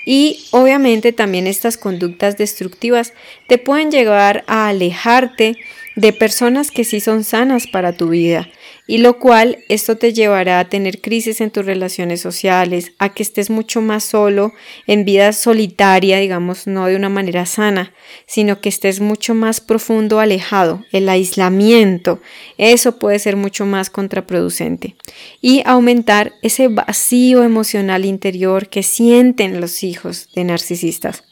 Y 0.05 0.45
obviamente 0.51 1.13
también 1.13 1.47
estas 1.47 1.79
conductas 1.79 2.37
destructivas 2.37 3.15
te 3.49 3.57
pueden 3.57 3.91
llevar 3.91 4.45
a 4.47 4.69
alejarte 4.69 5.57
de 5.97 6.13
personas 6.13 6.71
que 6.71 6.85
sí 6.85 7.01
son 7.01 7.25
sanas 7.25 7.67
para 7.67 7.95
tu 7.97 8.11
vida, 8.11 8.49
y 8.87 8.99
lo 8.99 9.19
cual 9.19 9.59
esto 9.69 9.97
te 9.97 10.13
llevará 10.13 10.61
a 10.61 10.69
tener 10.69 11.01
crisis 11.01 11.41
en 11.41 11.51
tus 11.51 11.65
relaciones 11.65 12.21
sociales, 12.21 12.93
a 12.99 13.15
que 13.15 13.23
estés 13.23 13.49
mucho 13.51 13.81
más 13.81 14.05
solo, 14.05 14.53
en 14.87 15.05
vida 15.05 15.33
solitaria, 15.33 16.19
digamos, 16.19 16.67
no 16.67 16.87
de 16.87 16.97
una 16.97 17.09
manera 17.09 17.47
sana, 17.47 17.95
sino 18.27 18.61
que 18.61 18.69
estés 18.69 19.01
mucho 19.01 19.35
más 19.35 19.61
profundo 19.61 20.21
alejado, 20.21 20.85
el 20.93 21.09
aislamiento, 21.09 22.21
eso 22.59 22.99
puede 22.99 23.19
ser 23.19 23.37
mucho 23.37 23.65
más 23.65 23.89
contraproducente, 23.89 24.97
y 25.41 25.63
aumentar 25.65 26.35
ese 26.43 26.69
vacío 26.69 27.43
emocional 27.43 28.05
interior 28.05 28.69
que 28.69 28.83
sienten 28.83 29.61
los 29.63 29.83
hijos 29.83 30.29
de 30.35 30.45
narcisistas. 30.45 31.25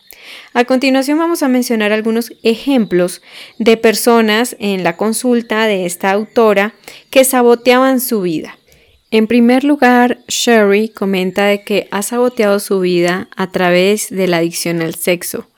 A 0.53 0.65
continuación 0.65 1.19
vamos 1.19 1.43
a 1.43 1.49
mencionar 1.49 1.93
algunos 1.93 2.33
ejemplos 2.43 3.23
de 3.59 3.77
personas 3.77 4.57
en 4.59 4.85
la 4.85 4.97
consulta 4.97 5.67
de 5.67 5.87
esta 5.87 6.11
autora 6.13 6.75
que 7.11 7.25
saboteaban 7.25 8.01
su 8.01 8.23
vida. 8.23 8.59
En 9.11 9.27
primer 9.27 9.65
lugar, 9.65 10.19
Sherry 10.29 10.89
comenta 10.89 11.47
de 11.47 11.63
que 11.63 11.89
ha 11.91 12.03
saboteado 12.03 12.59
su 12.59 12.81
vida 12.81 13.29
a 13.37 13.51
través 13.51 14.11
de 14.11 14.27
la 14.27 14.39
adicción 14.39 14.83
al 14.83 14.95
sexo. 14.97 15.49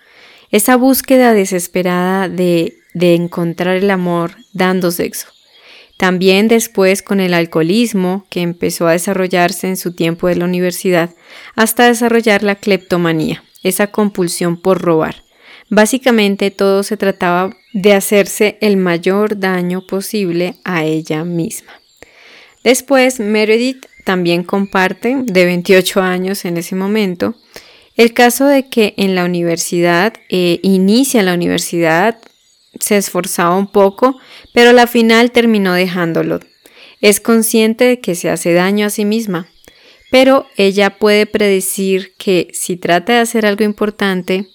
Esa 0.51 0.77
búsqueda 0.77 1.33
desesperada 1.33 2.29
de, 2.29 2.77
de 2.93 3.15
encontrar 3.15 3.77
el 3.77 3.91
amor 3.91 4.33
dando 4.53 4.91
sexo. 4.91 5.29
También 5.97 6.49
después 6.49 7.03
con 7.03 7.21
el 7.21 7.33
alcoholismo, 7.33 8.27
que 8.29 8.43
empezó 8.43 8.87
a 8.87 8.93
desarrollarse 8.93 9.69
en 9.69 9.79
su 9.79 9.95
tiempo 9.95 10.29
de 10.29 10.37
la 10.37 10.45
universidad, 10.45 11.11
hasta 11.55 11.87
desarrollar 11.87 12.43
la 12.43 12.57
cleptomanía 12.57 13.43
esa 13.69 13.89
compulsión 13.89 14.57
por 14.57 14.81
robar. 14.81 15.25
Básicamente 15.69 16.51
todo 16.51 16.83
se 16.83 16.97
trataba 16.97 17.57
de 17.73 17.93
hacerse 17.93 18.57
el 18.61 18.77
mayor 18.77 19.41
daño 19.41 19.87
posible 19.87 20.55
a 20.65 20.85
ella 20.85 21.25
misma. 21.25 21.73
Después, 22.63 23.21
Meredith 23.21 23.87
también 24.05 24.45
comparte, 24.45 25.17
de 25.25 25.45
28 25.45 26.01
años 26.01 26.45
en 26.45 26.57
ese 26.57 26.77
momento, 26.77 27.35
el 27.97 28.13
caso 28.13 28.47
de 28.47 28.69
que 28.69 28.95
en 28.97 29.15
la 29.15 29.25
universidad, 29.25 30.13
eh, 30.29 30.61
inicia 30.63 31.23
la 31.23 31.35
universidad, 31.35 32.19
se 32.79 32.97
esforzaba 32.97 33.57
un 33.57 33.67
poco, 33.67 34.19
pero 34.53 34.71
a 34.71 34.75
la 34.75 34.87
final 34.87 35.33
terminó 35.33 35.73
dejándolo. 35.73 36.41
Es 37.01 37.21
consciente 37.21 37.85
de 37.85 38.01
que 38.01 38.15
se 38.15 38.31
hace 38.31 38.53
daño 38.53 38.87
a 38.87 38.91
sí 38.91 39.05
misma, 39.05 39.49
pero 40.11 40.47
ella 40.57 40.99
puede 40.99 41.27
predecir 41.27 42.15
que 42.17 42.49
si 42.53 42.77
trata 42.77 43.15
de 43.15 43.19
hacer 43.21 43.47
algo 43.47 43.65
importante, 43.65 44.49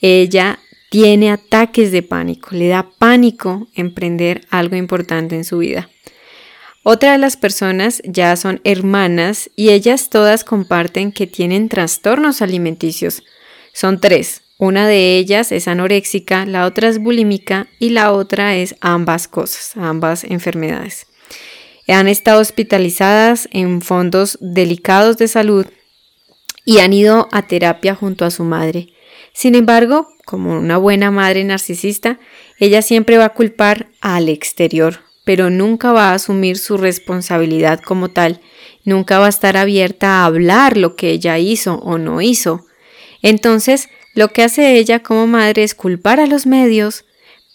ella 0.00 0.58
tiene 0.90 1.30
ataques 1.30 1.92
de 1.92 2.02
pánico, 2.02 2.50
le 2.52 2.68
da 2.68 2.90
pánico 2.98 3.66
emprender 3.74 4.46
algo 4.50 4.76
importante 4.76 5.34
en 5.34 5.44
su 5.44 5.58
vida. 5.58 5.90
Otra 6.88 7.12
de 7.12 7.18
las 7.18 7.36
personas 7.36 8.00
ya 8.04 8.36
son 8.36 8.60
hermanas 8.62 9.50
y 9.56 9.70
ellas 9.70 10.08
todas 10.08 10.44
comparten 10.44 11.10
que 11.10 11.26
tienen 11.26 11.68
trastornos 11.68 12.42
alimenticios. 12.42 13.24
Son 13.72 14.00
tres. 14.00 14.42
Una 14.58 14.86
de 14.86 15.18
ellas 15.18 15.50
es 15.50 15.66
anoréxica, 15.66 16.46
la 16.46 16.64
otra 16.64 16.88
es 16.88 16.98
bulímica 16.98 17.66
y 17.78 17.90
la 17.90 18.12
otra 18.12 18.56
es 18.56 18.76
ambas 18.80 19.26
cosas, 19.26 19.72
ambas 19.76 20.22
enfermedades. 20.22 21.08
Han 21.88 22.08
estado 22.08 22.40
hospitalizadas 22.40 23.48
en 23.52 23.80
fondos 23.80 24.38
delicados 24.40 25.18
de 25.18 25.28
salud 25.28 25.66
y 26.64 26.78
han 26.78 26.92
ido 26.92 27.28
a 27.32 27.42
terapia 27.42 27.94
junto 27.94 28.24
a 28.24 28.30
su 28.30 28.44
madre. 28.44 28.88
Sin 29.32 29.54
embargo, 29.54 30.08
como 30.24 30.58
una 30.58 30.76
buena 30.76 31.10
madre 31.10 31.44
narcisista, 31.44 32.18
ella 32.58 32.82
siempre 32.82 33.18
va 33.18 33.26
a 33.26 33.34
culpar 33.34 33.86
al 34.00 34.28
exterior, 34.28 35.00
pero 35.24 35.50
nunca 35.50 35.92
va 35.92 36.10
a 36.10 36.14
asumir 36.14 36.58
su 36.58 36.76
responsabilidad 36.76 37.80
como 37.80 38.10
tal, 38.10 38.40
nunca 38.84 39.18
va 39.18 39.26
a 39.26 39.30
estar 39.30 39.56
abierta 39.56 40.08
a 40.08 40.24
hablar 40.24 40.76
lo 40.76 40.96
que 40.96 41.10
ella 41.10 41.38
hizo 41.38 41.76
o 41.76 41.98
no 41.98 42.20
hizo. 42.20 42.66
Entonces, 43.22 43.88
lo 44.14 44.28
que 44.28 44.42
hace 44.42 44.78
ella 44.78 45.02
como 45.02 45.26
madre 45.26 45.62
es 45.62 45.74
culpar 45.74 46.18
a 46.18 46.26
los 46.26 46.46
medios, 46.46 47.04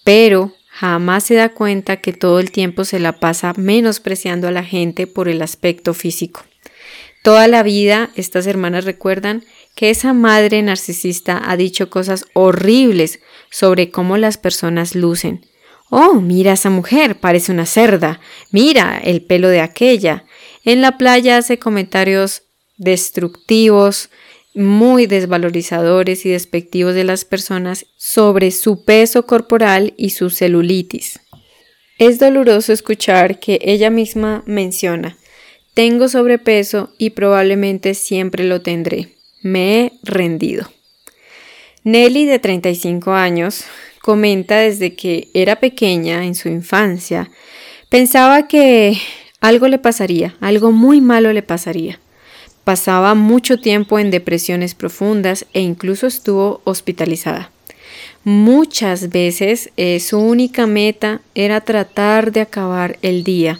pero 0.03 0.53
jamás 0.81 1.25
se 1.25 1.35
da 1.35 1.50
cuenta 1.50 1.97
que 1.97 2.11
todo 2.11 2.39
el 2.39 2.50
tiempo 2.50 2.85
se 2.85 3.00
la 3.00 3.19
pasa 3.19 3.53
menospreciando 3.55 4.47
a 4.47 4.51
la 4.51 4.63
gente 4.63 5.05
por 5.05 5.29
el 5.29 5.43
aspecto 5.43 5.93
físico. 5.93 6.43
Toda 7.21 7.47
la 7.47 7.61
vida 7.61 8.09
estas 8.15 8.47
hermanas 8.47 8.85
recuerdan 8.85 9.43
que 9.75 9.91
esa 9.91 10.13
madre 10.13 10.59
narcisista 10.63 11.39
ha 11.45 11.55
dicho 11.55 11.91
cosas 11.91 12.25
horribles 12.33 13.19
sobre 13.51 13.91
cómo 13.91 14.17
las 14.17 14.39
personas 14.39 14.95
lucen. 14.95 15.45
Oh, 15.91 16.15
mira 16.15 16.53
esa 16.53 16.71
mujer, 16.71 17.15
parece 17.19 17.51
una 17.51 17.67
cerda. 17.67 18.19
Mira 18.50 18.97
el 19.03 19.21
pelo 19.21 19.50
de 19.50 19.61
aquella. 19.61 20.25
En 20.63 20.81
la 20.81 20.97
playa 20.97 21.38
hace 21.38 21.59
comentarios 21.59 22.41
destructivos, 22.77 24.09
muy 24.53 25.05
desvalorizadores 25.05 26.25
y 26.25 26.29
despectivos 26.29 26.93
de 26.93 27.03
las 27.03 27.25
personas 27.25 27.86
sobre 27.98 28.51
su 28.51 28.84
peso 28.84 29.25
corporal 29.25 29.93
y 29.98 30.12
su 30.12 30.29
celulitis. 30.29 31.20
Es 31.98 32.20
doloroso 32.20 32.74
escuchar 32.74 33.39
que 33.39 33.60
ella 33.62 33.89
misma 33.89 34.43
menciona, 34.46 35.17
tengo 35.74 36.10
sobrepeso 36.10 36.93
y 36.98 37.12
probablemente 37.12 37.93
siempre 37.93 38.43
lo 38.43 38.62
tendré. 38.62 39.15
Me 39.41 39.79
he 39.79 39.91
rendido. 40.03 40.70
Nelly, 41.84 42.25
de 42.25 42.39
35 42.39 43.13
años, 43.13 43.63
comenta 44.01 44.58
desde 44.58 44.96
que 44.96 45.29
era 45.34 45.60
pequeña, 45.60 46.25
en 46.25 46.36
su 46.36 46.50
infancia, 46.50 47.31
pensaba 47.89 48.48
que 48.48 48.98
algo 49.39 49.67
le 49.67 49.79
pasaría, 49.79 50.36
algo 50.41 50.72
muy 50.72 51.01
malo 51.01 51.31
le 51.34 51.41
pasaría. 51.41 52.00
Pasaba 52.63 53.15
mucho 53.15 53.57
tiempo 53.57 53.97
en 53.99 54.11
depresiones 54.11 54.75
profundas 54.75 55.45
e 55.53 55.61
incluso 55.61 56.07
estuvo 56.07 56.61
hospitalizada. 56.63 57.51
Muchas 58.23 59.09
veces 59.09 59.71
eh, 59.77 59.99
su 59.99 60.19
única 60.19 60.67
meta 60.67 61.21
era 61.33 61.61
tratar 61.61 62.31
de 62.31 62.41
acabar 62.41 62.99
el 63.01 63.23
día. 63.23 63.59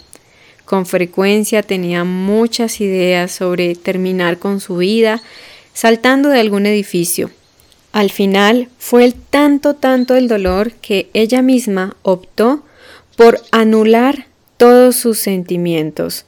Con 0.66 0.86
frecuencia 0.86 1.64
tenía 1.64 2.04
muchas 2.04 2.80
ideas 2.80 3.32
sobre 3.32 3.76
terminar 3.76 4.38
con 4.38 4.60
su 4.60 4.78
vida 4.78 5.22
saltando 5.74 6.30
de 6.30 6.40
algún 6.40 6.66
edificio. 6.66 7.32
Al 7.92 8.10
final 8.10 8.70
fue 8.78 9.04
el 9.04 9.16
tanto, 9.16 9.74
tanto 9.74 10.16
el 10.16 10.28
dolor 10.28 10.74
que 10.74 11.10
ella 11.14 11.42
misma 11.42 11.98
optó 12.04 12.64
por 13.18 13.42
anular 13.52 14.28
todos 14.58 14.96
sus 14.96 15.18
sentimientos, 15.18 16.26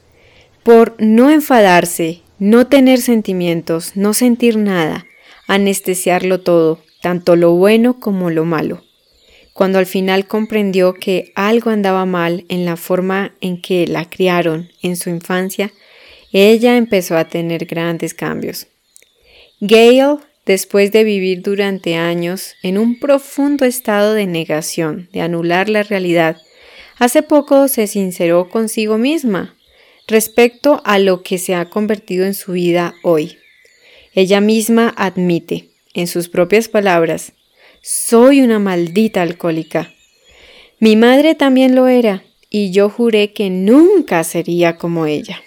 por 0.62 0.94
no 0.98 1.30
enfadarse, 1.30 2.23
no 2.38 2.66
tener 2.66 3.00
sentimientos, 3.00 3.96
no 3.96 4.12
sentir 4.12 4.56
nada, 4.56 5.06
anestesiarlo 5.46 6.40
todo, 6.40 6.80
tanto 7.00 7.36
lo 7.36 7.52
bueno 7.52 8.00
como 8.00 8.30
lo 8.30 8.44
malo. 8.44 8.82
Cuando 9.52 9.78
al 9.78 9.86
final 9.86 10.26
comprendió 10.26 10.94
que 10.94 11.32
algo 11.36 11.70
andaba 11.70 12.06
mal 12.06 12.44
en 12.48 12.64
la 12.64 12.76
forma 12.76 13.34
en 13.40 13.62
que 13.62 13.86
la 13.86 14.08
criaron 14.08 14.68
en 14.82 14.96
su 14.96 15.10
infancia, 15.10 15.70
ella 16.32 16.76
empezó 16.76 17.16
a 17.16 17.28
tener 17.28 17.66
grandes 17.66 18.14
cambios. 18.14 18.66
Gail, 19.60 20.18
después 20.44 20.90
de 20.90 21.04
vivir 21.04 21.40
durante 21.40 21.94
años 21.94 22.56
en 22.64 22.78
un 22.78 22.98
profundo 22.98 23.64
estado 23.64 24.14
de 24.14 24.26
negación, 24.26 25.08
de 25.12 25.20
anular 25.20 25.68
la 25.68 25.84
realidad, 25.84 26.36
hace 26.98 27.22
poco 27.22 27.68
se 27.68 27.86
sinceró 27.86 28.50
consigo 28.50 28.98
misma 28.98 29.54
respecto 30.06 30.82
a 30.84 30.98
lo 30.98 31.22
que 31.22 31.38
se 31.38 31.54
ha 31.54 31.70
convertido 31.70 32.24
en 32.26 32.34
su 32.34 32.52
vida 32.52 32.94
hoy. 33.02 33.38
Ella 34.14 34.40
misma 34.40 34.94
admite, 34.96 35.70
en 35.94 36.06
sus 36.06 36.28
propias 36.28 36.68
palabras, 36.68 37.32
soy 37.82 38.40
una 38.40 38.58
maldita 38.58 39.22
alcohólica. 39.22 39.92
Mi 40.78 40.96
madre 40.96 41.34
también 41.34 41.74
lo 41.74 41.88
era, 41.88 42.24
y 42.50 42.70
yo 42.70 42.88
juré 42.88 43.32
que 43.32 43.50
nunca 43.50 44.22
sería 44.24 44.76
como 44.76 45.06
ella. 45.06 45.42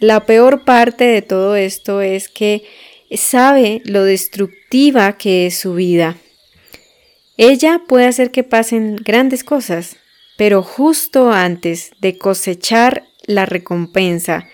La 0.00 0.26
peor 0.26 0.64
parte 0.64 1.04
de 1.04 1.22
todo 1.22 1.56
esto 1.56 2.02
es 2.02 2.28
que 2.28 2.64
sabe 3.10 3.82
lo 3.84 4.04
destructiva 4.04 5.16
que 5.16 5.46
es 5.46 5.58
su 5.58 5.74
vida. 5.74 6.16
Ella 7.36 7.82
puede 7.86 8.06
hacer 8.06 8.30
que 8.30 8.44
pasen 8.44 8.96
grandes 8.96 9.44
cosas, 9.44 9.96
pero 10.36 10.62
justo 10.62 11.32
antes 11.32 11.92
de 12.00 12.18
cosechar 12.18 13.07
la 13.28 13.46
recompensa, 13.46 14.48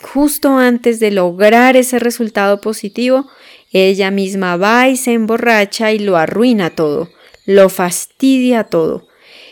justo 0.00 0.56
antes 0.56 1.00
de 1.00 1.10
lograr 1.10 1.76
ese 1.76 1.98
resultado 1.98 2.60
positivo, 2.62 3.28
ella 3.72 4.10
misma 4.10 4.56
va 4.56 4.88
y 4.88 4.96
se 4.96 5.12
emborracha 5.12 5.92
y 5.92 5.98
lo 5.98 6.16
arruina 6.16 6.70
todo, 6.70 7.10
lo 7.44 7.68
fastidia 7.68 8.64
todo. 8.64 9.08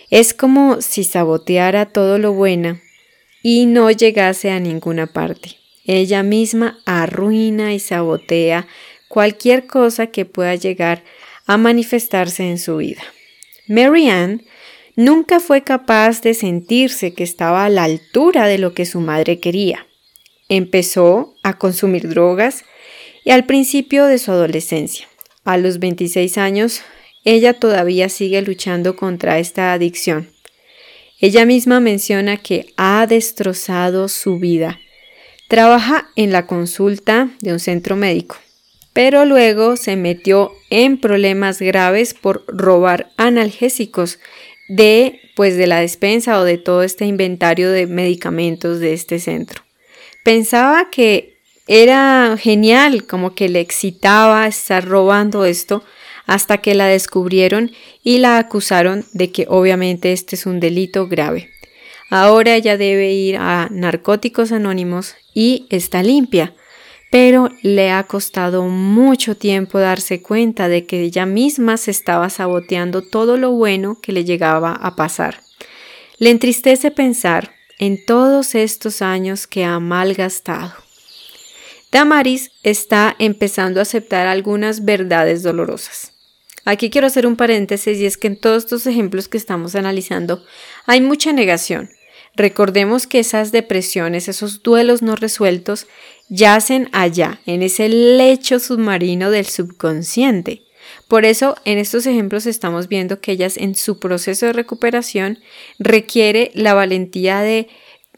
Es 0.09 0.33
como 0.33 0.81
si 0.81 1.05
saboteara 1.05 1.87
todo 1.87 2.19
lo 2.19 2.33
bueno 2.33 2.81
y 3.43 3.67
no 3.67 3.91
llegase 3.91 4.51
a 4.51 4.61
ninguna 4.61 5.07
parte. 5.07 5.57
Ella 5.85 6.23
misma 6.23 6.79
arruina 6.87 7.75
y 7.75 7.81
sabotea 7.81 8.69
cualquier 9.09 9.67
cosa 9.67 10.07
que 10.09 10.25
pueda 10.25 10.55
llegar 10.55 11.03
a 11.47 11.57
manifestarse 11.57 12.49
en 12.49 12.59
su 12.59 12.77
vida. 12.77 13.03
Mary 13.67 14.09
Ann 14.09 14.43
nunca 14.97 15.41
fue 15.41 15.63
capaz 15.63 16.23
de 16.23 16.35
sentirse 16.35 17.15
que 17.15 17.25
estaba 17.25 17.65
a 17.65 17.69
la 17.69 17.85
altura 17.85 18.47
de 18.47 18.59
lo 18.59 18.75
que 18.75 18.87
su 18.87 19.01
madre 19.01 19.41
quería. 19.41 19.87
Empezó 20.49 21.35
a 21.43 21.59
consumir 21.59 22.09
drogas 22.09 22.65
y 23.25 23.31
al 23.31 23.47
principio 23.47 24.07
de 24.07 24.19
su 24.19 24.33
adolescencia. 24.33 25.07
A 25.45 25.57
los 25.57 25.79
26 25.79 26.39
años, 26.39 26.83
ella 27.25 27.55
todavía 27.55 28.09
sigue 28.09 28.43
luchando 28.43 28.97
contra 28.97 29.39
esta 29.39 29.73
adicción. 29.73 30.31
Ella 31.21 31.45
misma 31.45 31.81
menciona 31.81 32.37
que 32.37 32.73
ha 32.77 33.07
destrozado 33.07 34.09
su 34.09 34.39
vida 34.39 34.81
Trabaja 35.51 36.13
en 36.15 36.31
la 36.31 36.47
consulta 36.47 37.29
de 37.41 37.53
un 37.53 37.59
centro 37.59 37.97
médico, 37.97 38.37
pero 38.93 39.25
luego 39.25 39.77
se 39.77 39.97
metió 39.97 40.53
en 40.71 40.97
problemas 41.01 41.59
graves 41.59 42.15
por 42.15 42.45
robar 42.47 43.11
analgésicos 43.17 44.21
de 44.71 45.21
pues 45.35 45.57
de 45.57 45.67
la 45.67 45.81
despensa 45.81 46.39
o 46.39 46.45
de 46.45 46.59
todo 46.59 46.83
este 46.83 47.05
inventario 47.05 47.71
de 47.71 47.87
medicamentos 47.87 48.79
de 48.79 48.93
este 48.93 49.19
centro. 49.19 49.63
Pensaba 50.23 50.91
que 50.91 51.39
era 51.67 52.37
genial, 52.39 53.07
como 53.07 53.35
que 53.35 53.49
le 53.49 53.61
excitaba 53.61 54.47
estar 54.47 54.87
robando 54.87 55.45
esto 55.45 55.83
hasta 56.27 56.59
que 56.59 56.75
la 56.75 56.87
descubrieron 56.87 57.73
y 58.05 58.19
la 58.19 58.39
acusaron 58.39 59.05
de 59.13 59.33
que 59.33 59.47
obviamente 59.49 60.13
este 60.13 60.37
es 60.37 60.47
un 60.47 60.61
delito 60.61 61.09
grave. 61.09 61.51
Ahora 62.09 62.55
ella 62.55 62.77
debe 62.77 63.13
ir 63.13 63.39
a 63.39 63.69
Narcóticos 63.71 64.53
Anónimos 64.53 65.17
y 65.35 65.67
está 65.71 66.03
limpia, 66.03 66.55
pero 67.11 67.51
le 67.63 67.91
ha 67.91 68.05
costado 68.05 68.65
mucho 68.65 69.37
tiempo 69.37 69.81
darse 69.81 70.23
cuenta 70.23 70.69
de 70.69 70.87
que 70.87 71.03
ella 71.03 71.27
misma 71.27 71.77
se 71.77 71.91
estaba 71.91 72.31
saboteando 72.31 73.03
todo 73.03 73.37
lo 73.37 73.51
bueno 73.51 73.99
que 74.01 74.13
le 74.13 74.25
llegaba 74.25 74.73
a 74.73 74.95
pasar. 74.95 75.43
Le 76.19 76.31
entristece 76.31 76.93
pensar 76.93 77.53
en 77.79 78.05
todos 78.05 78.55
estos 78.55 79.03
años 79.03 79.47
que 79.49 79.65
ha 79.65 79.81
malgastado. 79.81 80.73
Damaris 81.91 82.53
está 82.63 83.17
empezando 83.19 83.81
a 83.81 83.83
aceptar 83.83 84.29
algunas 84.29 84.85
verdades 84.85 85.43
dolorosas. 85.43 86.13
Aquí 86.65 86.91
quiero 86.91 87.09
hacer 87.09 87.27
un 87.27 87.37
paréntesis 87.37 87.99
y 87.99 88.07
es 88.07 88.17
que 88.17 88.29
en 88.29 88.39
todos 88.39 88.65
estos 88.65 88.87
ejemplos 88.87 89.27
que 89.27 89.39
estamos 89.39 89.75
analizando 89.75 90.45
hay 90.87 91.01
mucha 91.01 91.33
negación, 91.33 91.91
Recordemos 92.37 93.07
que 93.07 93.19
esas 93.19 93.53
depresiones, 93.53 94.29
esos 94.29 94.63
duelos 94.63 95.03
no 95.03 95.17
resueltos, 95.17 95.87
yacen 96.29 96.89
allá, 96.93 97.41
en 97.47 97.63
ese 97.63 97.89
lecho 97.89 98.59
submarino 98.59 99.31
del 99.31 99.47
subconsciente. 99.47 100.63
Por 101.09 101.25
eso, 101.25 101.57
en 101.65 101.79
estos 101.79 102.07
ejemplos 102.07 102.47
estamos 102.47 102.89
viendo 102.89 103.21
que 103.21 103.33
ellas 103.33 103.57
en 103.57 103.75
su 103.75 103.99
proceso 103.99 104.47
de 104.47 104.53
recuperación 104.53 105.39
requiere 105.79 106.51
la 106.55 106.75
valentía 106.75 107.41
de 107.41 107.69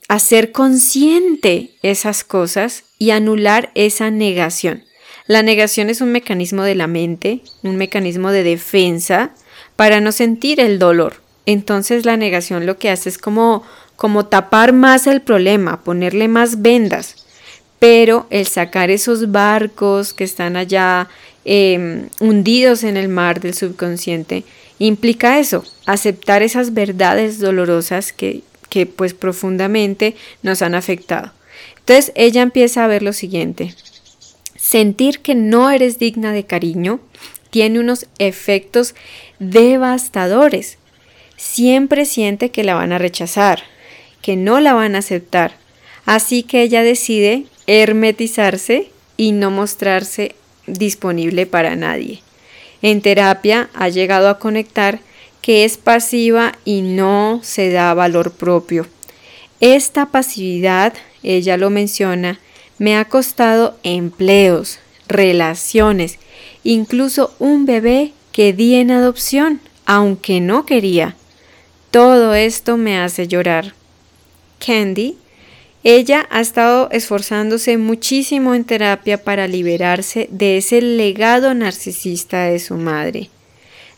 hacer 0.08 0.52
consciente 0.52 1.70
esas 1.82 2.22
cosas 2.22 2.84
y 2.98 3.10
anular 3.10 3.70
esa 3.74 4.10
negación. 4.10 4.84
La 5.26 5.42
negación 5.42 5.88
es 5.88 6.00
un 6.00 6.12
mecanismo 6.12 6.64
de 6.64 6.74
la 6.74 6.86
mente, 6.86 7.40
un 7.62 7.76
mecanismo 7.76 8.30
de 8.30 8.42
defensa 8.42 9.34
para 9.76 10.00
no 10.00 10.12
sentir 10.12 10.60
el 10.60 10.78
dolor. 10.78 11.22
Entonces 11.46 12.04
la 12.04 12.16
negación 12.16 12.66
lo 12.66 12.78
que 12.78 12.90
hace 12.90 13.08
es 13.08 13.18
como 13.18 13.64
como 13.96 14.26
tapar 14.26 14.72
más 14.72 15.06
el 15.06 15.20
problema, 15.20 15.82
ponerle 15.82 16.28
más 16.28 16.62
vendas. 16.62 17.26
Pero 17.78 18.26
el 18.30 18.46
sacar 18.46 18.90
esos 18.90 19.32
barcos 19.32 20.12
que 20.12 20.24
están 20.24 20.56
allá 20.56 21.08
em, 21.44 22.08
hundidos 22.20 22.84
en 22.84 22.96
el 22.96 23.08
mar 23.08 23.40
del 23.40 23.54
subconsciente 23.54 24.44
implica 24.78 25.38
eso, 25.38 25.64
aceptar 25.86 26.42
esas 26.42 26.74
verdades 26.74 27.38
dolorosas 27.38 28.12
que, 28.12 28.42
que 28.68 28.86
pues 28.86 29.14
profundamente 29.14 30.14
nos 30.42 30.62
han 30.62 30.74
afectado. 30.74 31.32
Entonces 31.78 32.12
ella 32.14 32.42
empieza 32.42 32.84
a 32.84 32.88
ver 32.88 33.02
lo 33.02 33.12
siguiente, 33.12 33.74
sentir 34.56 35.20
que 35.20 35.34
no 35.34 35.70
eres 35.70 35.98
digna 35.98 36.32
de 36.32 36.44
cariño 36.44 37.00
tiene 37.50 37.80
unos 37.80 38.06
efectos 38.18 38.94
devastadores 39.40 40.78
siempre 41.42 42.04
siente 42.04 42.50
que 42.50 42.62
la 42.62 42.74
van 42.74 42.92
a 42.92 42.98
rechazar, 42.98 43.64
que 44.22 44.36
no 44.36 44.60
la 44.60 44.72
van 44.72 44.94
a 44.94 44.98
aceptar. 44.98 45.56
Así 46.06 46.42
que 46.42 46.62
ella 46.62 46.82
decide 46.82 47.44
hermetizarse 47.66 48.90
y 49.16 49.32
no 49.32 49.50
mostrarse 49.50 50.34
disponible 50.66 51.46
para 51.46 51.76
nadie. 51.76 52.22
En 52.80 53.00
terapia 53.00 53.68
ha 53.74 53.88
llegado 53.88 54.28
a 54.28 54.38
conectar 54.38 55.00
que 55.40 55.64
es 55.64 55.76
pasiva 55.76 56.52
y 56.64 56.82
no 56.82 57.40
se 57.42 57.70
da 57.70 57.92
valor 57.94 58.32
propio. 58.32 58.86
Esta 59.60 60.06
pasividad, 60.06 60.94
ella 61.22 61.56
lo 61.56 61.70
menciona, 61.70 62.40
me 62.78 62.96
ha 62.96 63.04
costado 63.04 63.76
empleos, 63.82 64.78
relaciones, 65.08 66.18
incluso 66.64 67.34
un 67.38 67.66
bebé 67.66 68.12
que 68.32 68.52
di 68.52 68.74
en 68.76 68.90
adopción, 68.90 69.60
aunque 69.84 70.40
no 70.40 70.64
quería. 70.64 71.16
Todo 71.90 72.34
esto 72.34 72.76
me 72.76 72.98
hace 72.98 73.28
llorar. 73.28 73.74
Candy, 74.64 75.16
ella 75.84 76.28
ha 76.30 76.40
estado 76.40 76.88
esforzándose 76.92 77.76
muchísimo 77.76 78.54
en 78.54 78.64
terapia 78.64 79.22
para 79.22 79.48
liberarse 79.48 80.28
de 80.30 80.58
ese 80.58 80.80
legado 80.80 81.54
narcisista 81.54 82.44
de 82.44 82.60
su 82.60 82.76
madre. 82.76 83.30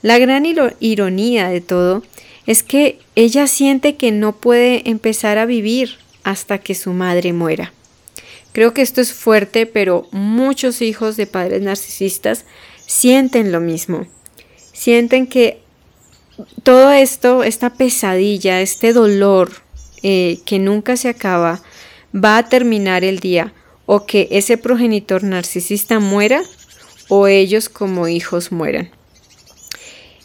La 0.01 0.19
gran 0.19 0.47
ironía 0.81 1.49
de 1.49 1.61
todo 1.61 2.03
es 2.47 2.63
que 2.63 2.99
ella 3.17 3.47
siente 3.47 3.97
que 3.97 4.13
no 4.13 4.37
puede 4.37 4.89
empezar 4.89 5.39
a 5.39 5.47
vivir 5.47 5.97
hasta 6.23 6.59
que 6.59 6.75
su 6.75 6.93
madre 6.93 7.33
muera. 7.33 7.73
Creo 8.53 8.73
que 8.73 8.83
esto 8.83 9.01
es 9.01 9.13
fuerte, 9.13 9.67
pero 9.67 10.07
muchos 10.11 10.81
hijos 10.81 11.17
de 11.17 11.27
padres 11.27 11.61
narcisistas 11.61 12.45
sienten 12.87 13.53
lo 13.53 13.61
mismo. 13.61 14.07
Sienten 14.73 15.27
que 15.27 15.61
todo 16.63 16.93
esto, 16.93 17.43
esta 17.43 17.75
pesadilla, 17.75 18.61
este 18.61 18.93
dolor 18.93 19.64
eh, 20.05 20.39
que 20.47 20.61
nunca 20.61 20.97
se 20.97 21.09
acaba, 21.09 21.61
va 22.15 22.39
a 22.39 22.49
terminar 22.49 23.03
el 23.03 23.19
día 23.19 23.53
o 23.87 24.07
que 24.07 24.29
ese 24.31 24.57
progenitor 24.57 25.25
narcisista 25.25 25.99
muera 25.99 26.43
o 27.09 27.27
ellos 27.27 27.69
como 27.69 28.07
hijos 28.07 28.53
mueran. 28.53 28.91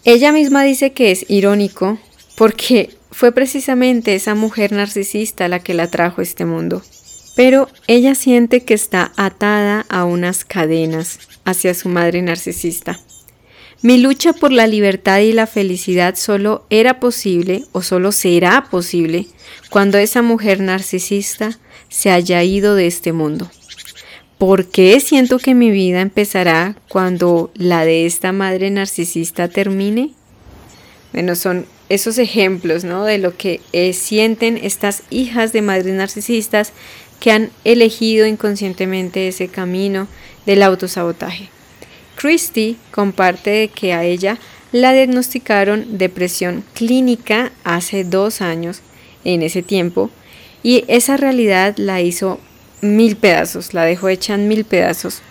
Ella 0.05 0.31
misma 0.31 0.63
dice 0.63 0.91
que 0.93 1.09
es 1.09 1.25
irónico 1.27 1.97
porque 2.35 2.91
fue 3.09 3.31
precisamente 3.31 4.13
esa 4.13 4.35
mujer 4.35 4.71
narcisista 4.71 5.47
la 5.47 5.59
que 5.59 5.73
la 5.73 5.87
trajo 5.87 6.21
a 6.21 6.23
este 6.23 6.45
mundo 6.45 6.83
pero 7.39 7.69
ella 7.87 8.15
siente 8.15 8.65
que 8.65 8.73
está 8.73 9.13
atada 9.15 9.85
a 9.87 10.03
unas 10.03 10.43
cadenas 10.43 11.19
hacia 11.45 11.73
su 11.73 11.87
madre 11.87 12.21
narcisista. 12.21 12.99
Mi 13.81 13.97
lucha 13.97 14.33
por 14.33 14.51
la 14.51 14.67
libertad 14.67 15.19
y 15.19 15.31
la 15.31 15.47
felicidad 15.47 16.15
solo 16.15 16.65
era 16.69 16.99
posible 16.99 17.63
o 17.71 17.81
solo 17.81 18.11
será 18.11 18.65
posible 18.69 19.27
cuando 19.69 19.97
esa 19.97 20.21
mujer 20.21 20.59
narcisista 20.59 21.57
se 21.87 22.11
haya 22.11 22.43
ido 22.43 22.75
de 22.75 22.87
este 22.87 23.13
mundo. 23.13 23.49
¿Por 24.37 24.67
qué 24.67 24.99
siento 24.99 25.39
que 25.39 25.55
mi 25.55 25.71
vida 25.71 26.01
empezará 26.01 26.75
cuando 26.89 27.51
la 27.55 27.85
de 27.85 28.05
esta 28.05 28.33
madre 28.33 28.69
narcisista 28.69 29.47
termine? 29.47 30.11
Bueno, 31.13 31.35
son 31.35 31.65
esos 31.87 32.17
ejemplos, 32.17 32.83
¿no? 32.83 33.05
De 33.05 33.17
lo 33.17 33.37
que 33.37 33.61
eh, 33.71 33.93
sienten 33.93 34.57
estas 34.57 35.03
hijas 35.09 35.53
de 35.53 35.61
madres 35.61 35.93
narcisistas 35.93 36.73
que 37.21 37.31
han 37.31 37.49
elegido 37.63 38.25
inconscientemente 38.25 39.29
ese 39.29 39.47
camino 39.47 40.09
del 40.45 40.63
autosabotaje. 40.63 41.49
Christy 42.19 42.75
comparte 42.91 43.69
que 43.73 43.93
a 43.93 44.03
ella 44.03 44.37
la 44.73 44.91
diagnosticaron 44.91 45.97
depresión 45.97 46.65
clínica 46.73 47.53
hace 47.63 48.03
dos 48.03 48.41
años 48.41 48.81
en 49.23 49.41
ese 49.41 49.63
tiempo 49.63 50.09
y 50.61 50.83
esa 50.89 51.15
realidad 51.15 51.75
la 51.77 52.01
hizo 52.01 52.41
mil 52.81 53.15
pedazos, 53.15 53.73
la 53.73 53.85
dejó 53.85 54.09
hecha 54.09 54.35
en 54.35 54.49
mil 54.49 54.65
pedazos. 54.65 55.21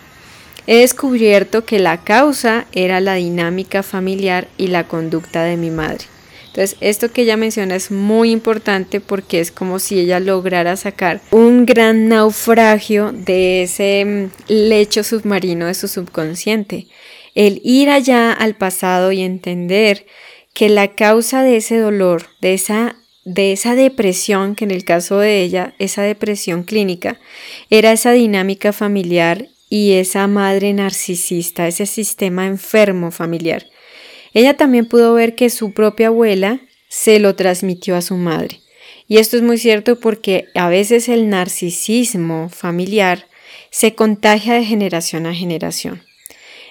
He 0.65 0.77
descubierto 0.77 1.63
que 1.63 1.77
la 1.77 2.03
causa 2.03 2.65
era 2.71 2.99
la 3.01 3.13
dinámica 3.13 3.83
familiar 3.83 4.47
y 4.57 4.67
la 4.67 4.87
conducta 4.87 5.43
de 5.43 5.57
mi 5.57 5.69
madre. 5.69 6.05
Entonces, 6.59 6.77
esto 6.81 7.09
que 7.13 7.21
ella 7.21 7.37
menciona 7.37 7.77
es 7.77 7.89
muy 7.89 8.31
importante 8.31 8.99
porque 8.99 9.39
es 9.39 9.49
como 9.49 9.79
si 9.79 9.97
ella 9.97 10.19
lograra 10.19 10.75
sacar 10.75 11.21
un 11.31 11.65
gran 11.65 12.09
naufragio 12.09 13.13
de 13.13 13.63
ese 13.63 14.03
mm, 14.03 14.29
lecho 14.49 15.05
submarino 15.05 15.67
de 15.67 15.73
su 15.73 15.87
subconsciente. 15.87 16.87
El 17.33 17.61
ir 17.63 17.89
allá 17.89 18.33
al 18.33 18.57
pasado 18.57 19.13
y 19.13 19.21
entender 19.21 20.05
que 20.53 20.67
la 20.67 20.95
causa 20.95 21.43
de 21.43 21.55
ese 21.55 21.77
dolor, 21.77 22.25
de 22.41 22.55
esa 22.55 22.97
de 23.23 23.53
esa 23.53 23.75
depresión, 23.75 24.55
que 24.55 24.65
en 24.65 24.71
el 24.71 24.83
caso 24.83 25.19
de 25.19 25.41
ella, 25.41 25.75
esa 25.79 26.01
depresión 26.01 26.63
clínica, 26.63 27.21
era 27.69 27.93
esa 27.93 28.11
dinámica 28.11 28.73
familiar 28.73 29.47
y 29.69 29.93
esa 29.93 30.27
madre 30.27 30.73
narcisista, 30.73 31.69
ese 31.69 31.85
sistema 31.85 32.47
enfermo 32.47 33.11
familiar. 33.11 33.65
Ella 34.33 34.55
también 34.55 34.85
pudo 34.85 35.13
ver 35.13 35.35
que 35.35 35.49
su 35.49 35.73
propia 35.73 36.07
abuela 36.07 36.59
se 36.87 37.19
lo 37.19 37.35
transmitió 37.35 37.95
a 37.95 38.01
su 38.01 38.15
madre. 38.15 38.59
Y 39.07 39.17
esto 39.17 39.37
es 39.37 39.43
muy 39.43 39.57
cierto 39.57 39.99
porque 39.99 40.45
a 40.53 40.69
veces 40.69 41.09
el 41.09 41.29
narcisismo 41.29 42.49
familiar 42.49 43.27
se 43.71 43.95
contagia 43.95 44.53
de 44.53 44.65
generación 44.65 45.25
a 45.25 45.33
generación. 45.33 46.03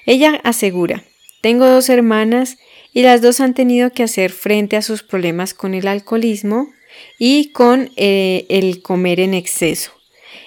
Ella 0.06 0.40
asegura, 0.44 1.04
tengo 1.42 1.66
dos 1.66 1.88
hermanas 1.88 2.58
y 2.92 3.02
las 3.02 3.22
dos 3.22 3.40
han 3.40 3.54
tenido 3.54 3.90
que 3.90 4.02
hacer 4.02 4.30
frente 4.30 4.76
a 4.76 4.82
sus 4.82 5.02
problemas 5.02 5.54
con 5.54 5.74
el 5.74 5.86
alcoholismo 5.86 6.70
y 7.18 7.50
con 7.50 7.90
eh, 7.96 8.46
el 8.48 8.82
comer 8.82 9.20
en 9.20 9.34
exceso. 9.34 9.92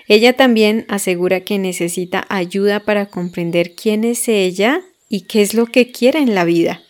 Ella 0.07 0.33
también 0.33 0.85
asegura 0.89 1.41
que 1.41 1.59
necesita 1.59 2.25
ayuda 2.29 2.81
para 2.81 3.05
comprender 3.05 3.75
quién 3.75 4.03
es 4.03 4.27
ella 4.27 4.81
y 5.07 5.21
qué 5.21 5.41
es 5.41 5.53
lo 5.53 5.65
que 5.65 5.91
quiere 5.91 6.19
en 6.19 6.35
la 6.35 6.43
vida. 6.43 6.81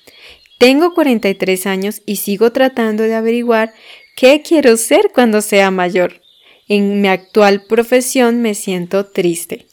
Tengo 0.62 0.94
43 0.94 1.66
años 1.66 2.04
y 2.06 2.18
sigo 2.18 2.52
tratando 2.52 3.02
de 3.02 3.16
averiguar 3.16 3.74
qué 4.16 4.44
quiero 4.48 4.78
ser 4.78 5.10
cuando 5.12 5.42
sea 5.42 5.72
mayor. 5.72 6.22
En 6.68 7.02
mi 7.02 7.08
actual 7.08 7.64
profesión 7.64 8.44
me 8.44 8.54
siento 8.54 9.08
triste. 9.08 9.66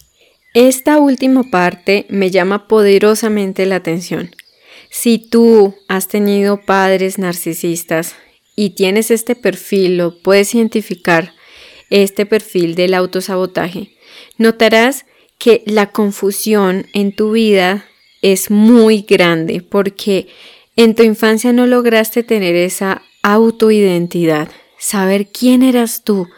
Esta 0.54 0.96
última 0.96 1.42
parte 1.42 2.06
me 2.08 2.30
llama 2.30 2.68
poderosamente 2.68 3.66
la 3.66 3.76
atención. 3.76 4.30
Si 4.88 5.18
tú 5.18 5.74
has 5.88 6.08
tenido 6.08 6.64
padres 6.64 7.18
narcisistas 7.18 8.16
y 8.56 8.70
tienes 8.70 9.10
este 9.10 9.36
perfil, 9.36 9.98
lo 9.98 10.22
puedes 10.22 10.54
identificar, 10.54 11.34
este 11.90 12.24
perfil 12.24 12.74
del 12.76 12.94
autosabotaje, 12.94 13.90
notarás 14.38 15.04
que 15.36 15.62
la 15.66 15.92
confusión 15.92 16.86
en 16.94 17.14
tu 17.14 17.32
vida 17.32 17.84
es 18.22 18.50
muy 18.50 19.02
grande 19.02 19.60
porque 19.60 20.28
en 20.78 20.94
tu 20.94 21.02
infancia 21.02 21.52
no 21.52 21.66
lograste 21.66 22.22
tener 22.22 22.54
esa 22.54 23.02
autoidentidad, 23.24 24.48
saber 24.78 25.26
quién 25.26 25.64
eras 25.64 26.04
tú, 26.04 26.28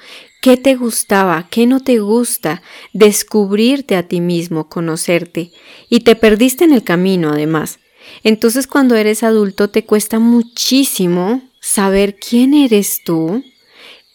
qué 0.41 0.57
te 0.57 0.77
gustaba, 0.77 1.47
qué 1.51 1.67
no 1.67 1.81
te 1.81 1.99
gusta, 1.99 2.63
descubrirte 2.95 3.97
a 3.97 4.09
ti 4.09 4.23
mismo, 4.23 4.71
conocerte, 4.71 5.51
y 5.91 6.01
te 6.01 6.17
perdiste 6.17 6.65
en 6.65 6.73
el 6.73 6.83
camino 6.83 7.29
además. 7.29 7.81
Entonces 8.25 8.67
cuando 8.67 8.97
eres 8.97 9.25
adulto 9.25 9.69
te 9.69 9.85
cuesta 9.85 10.19
muchísimo 10.19 11.43
saber 11.61 12.17
quién 12.17 12.55
eres 12.55 13.03
tú, 13.05 13.45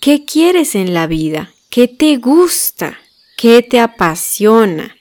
qué 0.02 0.26
quieres 0.26 0.74
en 0.74 0.96
la 0.96 1.06
vida, 1.06 1.54
qué 1.70 1.88
te 1.88 2.18
gusta, 2.18 2.98
qué 3.38 3.62
te 3.62 3.80
apasiona. 3.80 4.98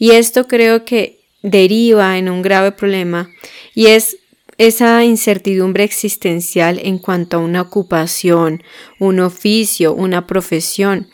Y 0.00 0.10
esto 0.10 0.48
creo 0.48 0.84
que 0.84 1.20
deriva 1.44 2.18
en 2.18 2.28
un 2.28 2.42
grave 2.42 2.72
problema 2.72 3.30
y 3.74 3.86
es 3.86 4.16
esa 4.58 5.04
incertidumbre 5.04 5.84
existencial 5.84 6.80
en 6.82 6.98
cuanto 6.98 7.36
a 7.36 7.40
una 7.40 7.62
ocupación, 7.62 8.62
un 8.98 9.20
oficio, 9.20 9.94
una 9.94 10.26
profesión. 10.26 11.08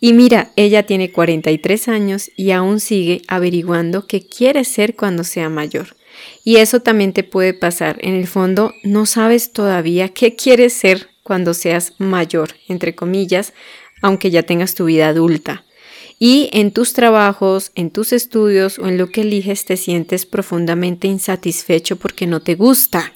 Y 0.00 0.14
mira, 0.14 0.52
ella 0.56 0.84
tiene 0.84 1.12
43 1.12 1.88
años 1.88 2.30
y 2.36 2.50
aún 2.50 2.80
sigue 2.80 3.22
averiguando 3.28 4.06
qué 4.06 4.26
quiere 4.26 4.64
ser 4.64 4.96
cuando 4.96 5.22
sea 5.22 5.48
mayor. 5.48 5.96
Y 6.44 6.56
eso 6.56 6.80
también 6.80 7.12
te 7.12 7.22
puede 7.22 7.54
pasar. 7.54 7.98
En 8.00 8.14
el 8.14 8.26
fondo, 8.26 8.74
no 8.82 9.06
sabes 9.06 9.52
todavía 9.52 10.08
qué 10.08 10.34
quieres 10.34 10.72
ser 10.72 11.08
cuando 11.22 11.54
seas 11.54 11.94
mayor, 11.98 12.50
entre 12.68 12.94
comillas, 12.94 13.52
aunque 14.02 14.30
ya 14.30 14.42
tengas 14.42 14.74
tu 14.74 14.86
vida 14.86 15.08
adulta 15.08 15.64
y 16.24 16.50
en 16.52 16.70
tus 16.70 16.92
trabajos, 16.92 17.72
en 17.74 17.90
tus 17.90 18.12
estudios 18.12 18.78
o 18.78 18.86
en 18.86 18.96
lo 18.96 19.08
que 19.08 19.22
eliges 19.22 19.64
te 19.64 19.76
sientes 19.76 20.24
profundamente 20.24 21.08
insatisfecho 21.08 21.96
porque 21.96 22.28
no 22.28 22.38
te 22.38 22.54
gusta. 22.54 23.12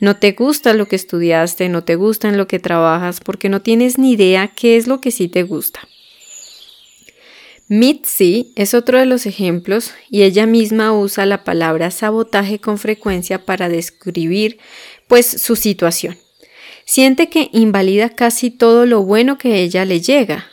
No 0.00 0.16
te 0.16 0.32
gusta 0.32 0.72
lo 0.72 0.88
que 0.88 0.96
estudiaste, 0.96 1.68
no 1.68 1.84
te 1.84 1.96
gusta 1.96 2.26
en 2.26 2.38
lo 2.38 2.48
que 2.48 2.58
trabajas 2.58 3.20
porque 3.20 3.50
no 3.50 3.60
tienes 3.60 3.98
ni 3.98 4.12
idea 4.12 4.48
qué 4.48 4.78
es 4.78 4.86
lo 4.86 4.98
que 4.98 5.10
sí 5.10 5.28
te 5.28 5.42
gusta. 5.42 5.86
Mitzi 7.68 8.50
es 8.56 8.72
otro 8.72 8.98
de 8.98 9.04
los 9.04 9.26
ejemplos 9.26 9.92
y 10.08 10.22
ella 10.22 10.46
misma 10.46 10.94
usa 10.94 11.26
la 11.26 11.44
palabra 11.44 11.90
sabotaje 11.90 12.60
con 12.60 12.78
frecuencia 12.78 13.44
para 13.44 13.68
describir 13.68 14.56
pues 15.06 15.26
su 15.26 15.54
situación. 15.54 16.16
siente 16.86 17.28
que 17.28 17.50
invalida 17.52 18.08
casi 18.08 18.50
todo 18.50 18.86
lo 18.86 19.02
bueno 19.02 19.36
que 19.36 19.60
ella 19.60 19.84
le 19.84 20.00
llega. 20.00 20.46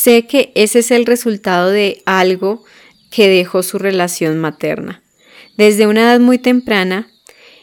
Sé 0.00 0.28
que 0.28 0.52
ese 0.54 0.78
es 0.78 0.92
el 0.92 1.06
resultado 1.06 1.70
de 1.70 2.02
algo 2.06 2.62
que 3.10 3.28
dejó 3.28 3.64
su 3.64 3.78
relación 3.80 4.38
materna. 4.38 5.02
Desde 5.56 5.88
una 5.88 6.02
edad 6.02 6.20
muy 6.20 6.38
temprana, 6.38 7.10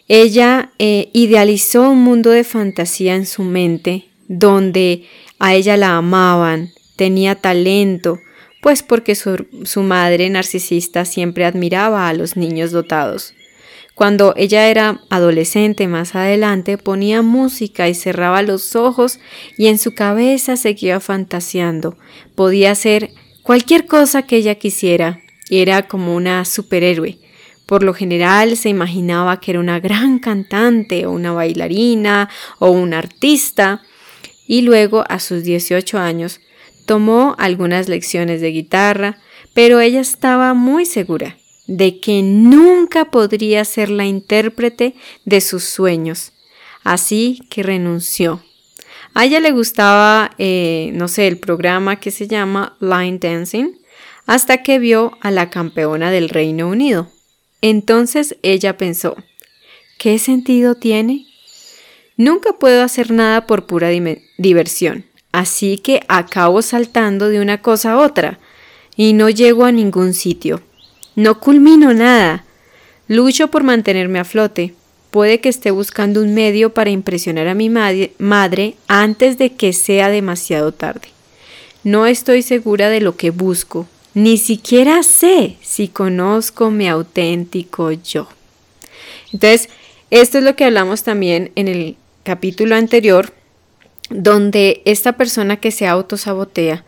ella 0.10 0.74
eh, 0.78 1.10
idealizó 1.14 1.92
un 1.92 2.04
mundo 2.04 2.32
de 2.32 2.44
fantasía 2.44 3.16
en 3.16 3.26
su 3.26 3.44
mente, 3.44 4.10
donde 4.28 5.06
a 5.40 5.56
ella 5.56 5.78
la 5.78 5.96
amaban, 5.96 6.74
tenía 6.98 7.36
talento, 7.36 8.20
pues 8.62 8.84
porque 8.84 9.16
su, 9.16 9.48
su 9.64 9.84
madre 9.84 10.30
narcisista 10.30 11.06
siempre 11.06 11.46
admiraba 11.46 12.10
a 12.10 12.14
los 12.14 12.36
niños 12.36 12.72
dotados. 12.72 13.34
Cuando 13.96 14.34
ella 14.36 14.68
era 14.68 15.00
adolescente 15.10 15.88
más 15.88 16.16
adelante 16.16 16.78
ponía 16.78 17.22
música 17.22 17.88
y 17.88 17.96
cerraba 17.96 18.42
los 18.42 18.76
ojos 18.76 19.20
y 19.58 19.68
en 19.68 19.78
su 19.78 19.96
cabeza 19.96 20.58
seguía 20.58 21.00
fantaseando. 21.00 21.98
Podía 22.36 22.72
hacer 22.72 23.12
cualquier 23.42 23.86
cosa 23.86 24.24
que 24.24 24.36
ella 24.36 24.56
quisiera. 24.56 25.22
Era 25.50 25.88
como 25.88 26.14
una 26.14 26.44
superhéroe. 26.44 27.20
Por 27.66 27.84
lo 27.84 27.94
general 27.94 28.58
se 28.58 28.68
imaginaba 28.68 29.40
que 29.40 29.52
era 29.52 29.62
una 29.62 29.80
gran 29.80 30.20
cantante 30.20 31.06
o 31.06 31.12
una 31.12 31.32
bailarina 31.32 32.30
o 32.60 32.72
una 32.72 32.98
artista. 33.00 33.82
Y 34.46 34.64
luego, 34.64 35.06
a 35.08 35.20
sus 35.20 35.44
18 35.44 35.98
años, 35.98 36.42
tomó 36.86 37.34
algunas 37.40 37.88
lecciones 37.88 38.42
de 38.42 38.52
guitarra, 38.52 39.20
pero 39.54 39.80
ella 39.80 40.02
estaba 40.02 40.54
muy 40.54 40.86
segura 40.86 41.38
de 41.68 42.00
que 42.00 42.22
nunca 42.22 43.06
podría 43.06 43.66
ser 43.66 43.90
la 43.90 44.06
intérprete 44.06 44.96
de 45.26 45.42
sus 45.42 45.64
sueños, 45.64 46.32
así 46.84 47.42
que 47.50 47.64
renunció. 47.64 48.44
A 49.14 49.26
ella 49.26 49.40
le 49.40 49.52
gustaba, 49.52 50.32
eh, 50.38 50.92
no 50.94 51.08
sé, 51.08 51.28
el 51.28 51.40
programa 51.40 51.96
que 51.96 52.12
se 52.12 52.28
llama 52.28 52.76
Line 52.82 53.18
Dancing, 53.18 53.78
hasta 54.26 54.62
que 54.64 54.80
vio 54.80 55.18
a 55.22 55.32
la 55.32 55.50
campeona 55.50 56.12
del 56.12 56.30
Reino 56.30 56.68
Unido. 56.68 57.10
Entonces 57.62 58.38
ella 58.44 58.78
pensó, 58.78 59.16
¿qué 59.98 60.20
sentido 60.20 60.76
tiene? 60.76 61.26
Nunca 62.18 62.54
puedo 62.54 62.84
hacer 62.84 63.12
nada 63.12 63.48
por 63.48 63.66
pura 63.66 63.90
diversión, 64.38 65.06
así 65.32 65.78
que 65.78 66.02
acabo 66.08 66.62
saltando 66.62 67.30
de 67.30 67.40
una 67.40 67.62
cosa 67.62 67.94
a 67.94 68.00
otra 68.00 68.40
y 68.96 69.14
no 69.14 69.30
llego 69.30 69.66
a 69.66 69.72
ningún 69.72 70.14
sitio. 70.14 70.62
No 71.16 71.40
culmino 71.40 71.94
nada. 71.94 72.44
Lucho 73.08 73.50
por 73.50 73.64
mantenerme 73.64 74.20
a 74.20 74.26
flote. 74.26 74.74
Puede 75.12 75.40
que 75.40 75.48
esté 75.48 75.72
buscando 75.72 76.22
un 76.22 76.34
medio 76.34 76.74
para 76.74 76.90
impresionar 76.90 77.48
a 77.48 77.54
mi 77.54 77.70
madre 77.70 78.76
antes 78.88 79.38
de 79.38 79.54
que 79.54 79.72
sea 79.72 80.10
demasiado 80.10 80.74
tarde. 80.74 81.08
No 81.84 82.06
estoy 82.06 82.42
segura 82.42 82.90
de 82.90 83.00
lo 83.00 83.16
que 83.16 83.30
busco. 83.30 83.88
Ni 84.14 84.38
siquiera 84.38 85.04
sé 85.04 85.56
si 85.62 85.88
conozco 85.88 86.70
mi 86.72 86.88
auténtico 86.90 87.92
yo. 87.92 88.28
Entonces, 89.32 89.70
esto 90.10 90.40
es 90.40 90.44
lo 90.44 90.56
que 90.56 90.66
hablamos 90.66 91.04
también 91.04 91.52
en 91.56 91.68
el 91.68 91.96
capítulo 92.24 92.76
anterior, 92.76 93.34
donde 94.10 94.82
esta 94.86 95.14
persona 95.14 95.58
que 95.58 95.72
se 95.72 95.88
autosabotea 95.88 96.84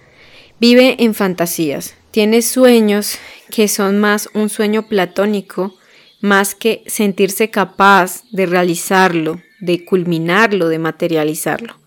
vive 0.60 0.96
en 1.00 1.13
fantasías, 1.13 1.96
tiene 2.12 2.42
sueños 2.42 3.18
que 3.50 3.68
son 3.68 4.00
más 4.00 4.30
un 4.34 4.50
sueño 4.50 4.88
platónico, 4.88 5.76
más 6.22 6.56
que 6.56 6.84
sentirse 6.88 7.50
capaz 7.50 8.24
de 8.32 8.46
realizarlo, 8.46 9.42
de 9.60 9.86
culminarlo, 9.86 10.70
de 10.70 10.80
materializarlo. 10.80 11.78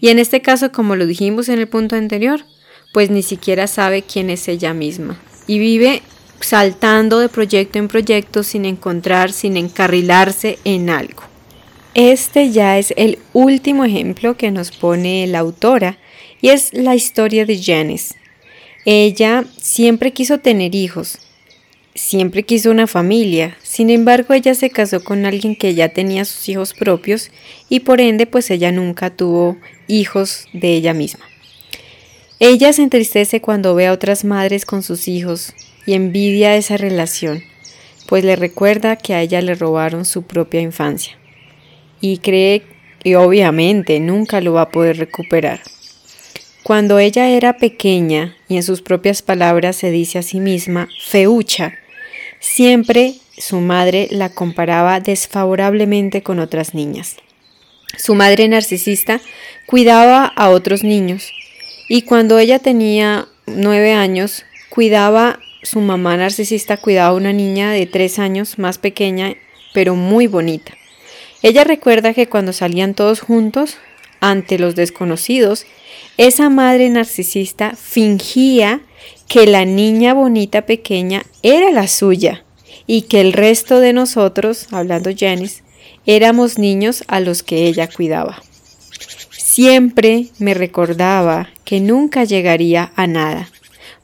Y 0.00 0.08
en 0.08 0.18
este 0.18 0.42
caso, 0.42 0.72
como 0.72 0.96
lo 0.96 1.06
dijimos 1.06 1.48
en 1.48 1.58
el 1.58 1.68
punto 1.68 1.96
anterior, 1.96 2.44
pues 2.92 3.10
ni 3.10 3.22
siquiera 3.22 3.66
sabe 3.66 4.02
quién 4.02 4.30
es 4.30 4.46
ella 4.48 4.72
misma 4.72 5.18
y 5.46 5.58
vive 5.58 6.02
saltando 6.40 7.18
de 7.18 7.28
proyecto 7.28 7.78
en 7.78 7.88
proyecto 7.88 8.42
sin 8.42 8.64
encontrar, 8.64 9.32
sin 9.32 9.56
encarrilarse 9.56 10.58
en 10.64 10.90
algo. 10.90 11.22
Este 11.94 12.50
ya 12.50 12.78
es 12.78 12.92
el 12.96 13.18
último 13.32 13.84
ejemplo 13.84 14.36
que 14.36 14.50
nos 14.50 14.70
pone 14.70 15.26
la 15.26 15.40
autora 15.40 15.98
y 16.40 16.48
es 16.48 16.72
la 16.72 16.94
historia 16.94 17.46
de 17.46 17.60
Janice. 17.62 18.16
Ella 18.86 19.46
siempre 19.58 20.12
quiso 20.12 20.40
tener 20.40 20.74
hijos, 20.74 21.18
siempre 21.94 22.42
quiso 22.42 22.70
una 22.70 22.86
familia, 22.86 23.56
sin 23.62 23.88
embargo 23.88 24.34
ella 24.34 24.54
se 24.54 24.68
casó 24.68 25.02
con 25.02 25.24
alguien 25.24 25.56
que 25.56 25.74
ya 25.74 25.88
tenía 25.88 26.26
sus 26.26 26.46
hijos 26.50 26.74
propios 26.74 27.30
y 27.70 27.80
por 27.80 28.02
ende 28.02 28.26
pues 28.26 28.50
ella 28.50 28.72
nunca 28.72 29.08
tuvo 29.08 29.56
hijos 29.88 30.48
de 30.52 30.74
ella 30.74 30.92
misma. 30.92 31.24
Ella 32.40 32.74
se 32.74 32.82
entristece 32.82 33.40
cuando 33.40 33.74
ve 33.74 33.86
a 33.86 33.92
otras 33.92 34.22
madres 34.22 34.66
con 34.66 34.82
sus 34.82 35.08
hijos 35.08 35.54
y 35.86 35.94
envidia 35.94 36.54
esa 36.54 36.76
relación, 36.76 37.42
pues 38.06 38.22
le 38.22 38.36
recuerda 38.36 38.96
que 38.96 39.14
a 39.14 39.22
ella 39.22 39.40
le 39.40 39.54
robaron 39.54 40.04
su 40.04 40.24
propia 40.24 40.60
infancia 40.60 41.16
y 42.02 42.18
cree 42.18 42.64
que 43.02 43.16
obviamente 43.16 43.98
nunca 43.98 44.42
lo 44.42 44.52
va 44.52 44.62
a 44.62 44.70
poder 44.70 44.98
recuperar. 44.98 45.60
Cuando 46.64 46.98
ella 46.98 47.28
era 47.28 47.58
pequeña, 47.58 48.38
y 48.48 48.56
en 48.56 48.62
sus 48.62 48.80
propias 48.80 49.20
palabras 49.20 49.76
se 49.76 49.90
dice 49.90 50.18
a 50.18 50.22
sí 50.22 50.40
misma, 50.40 50.88
feucha, 51.06 51.74
siempre 52.40 53.16
su 53.36 53.60
madre 53.60 54.08
la 54.10 54.30
comparaba 54.30 54.98
desfavorablemente 54.98 56.22
con 56.22 56.38
otras 56.38 56.72
niñas. 56.72 57.16
Su 57.98 58.14
madre 58.14 58.48
narcisista 58.48 59.20
cuidaba 59.66 60.24
a 60.24 60.48
otros 60.48 60.84
niños 60.84 61.34
y 61.90 62.00
cuando 62.00 62.38
ella 62.38 62.58
tenía 62.58 63.28
nueve 63.44 63.92
años, 63.92 64.46
cuidaba, 64.70 65.40
su 65.62 65.82
mamá 65.82 66.16
narcisista 66.16 66.78
cuidaba 66.78 67.10
a 67.10 67.14
una 67.14 67.34
niña 67.34 67.72
de 67.72 67.84
tres 67.84 68.18
años 68.18 68.58
más 68.58 68.78
pequeña, 68.78 69.34
pero 69.74 69.96
muy 69.96 70.28
bonita. 70.28 70.72
Ella 71.42 71.62
recuerda 71.62 72.14
que 72.14 72.26
cuando 72.26 72.54
salían 72.54 72.94
todos 72.94 73.20
juntos, 73.20 73.76
ante 74.30 74.58
los 74.58 74.74
desconocidos, 74.74 75.66
esa 76.16 76.48
madre 76.48 76.88
narcisista 76.88 77.74
fingía 77.76 78.80
que 79.28 79.46
la 79.46 79.66
niña 79.66 80.14
bonita 80.14 80.62
pequeña 80.64 81.24
era 81.42 81.70
la 81.70 81.88
suya 81.88 82.42
y 82.86 83.02
que 83.02 83.20
el 83.20 83.34
resto 83.34 83.80
de 83.80 83.92
nosotros, 83.92 84.68
hablando 84.70 85.10
Janice, 85.14 85.62
éramos 86.06 86.58
niños 86.58 87.04
a 87.06 87.20
los 87.20 87.42
que 87.42 87.66
ella 87.66 87.86
cuidaba. 87.88 88.42
Siempre 89.30 90.28
me 90.38 90.54
recordaba 90.54 91.50
que 91.64 91.80
nunca 91.80 92.24
llegaría 92.24 92.92
a 92.96 93.06
nada, 93.06 93.50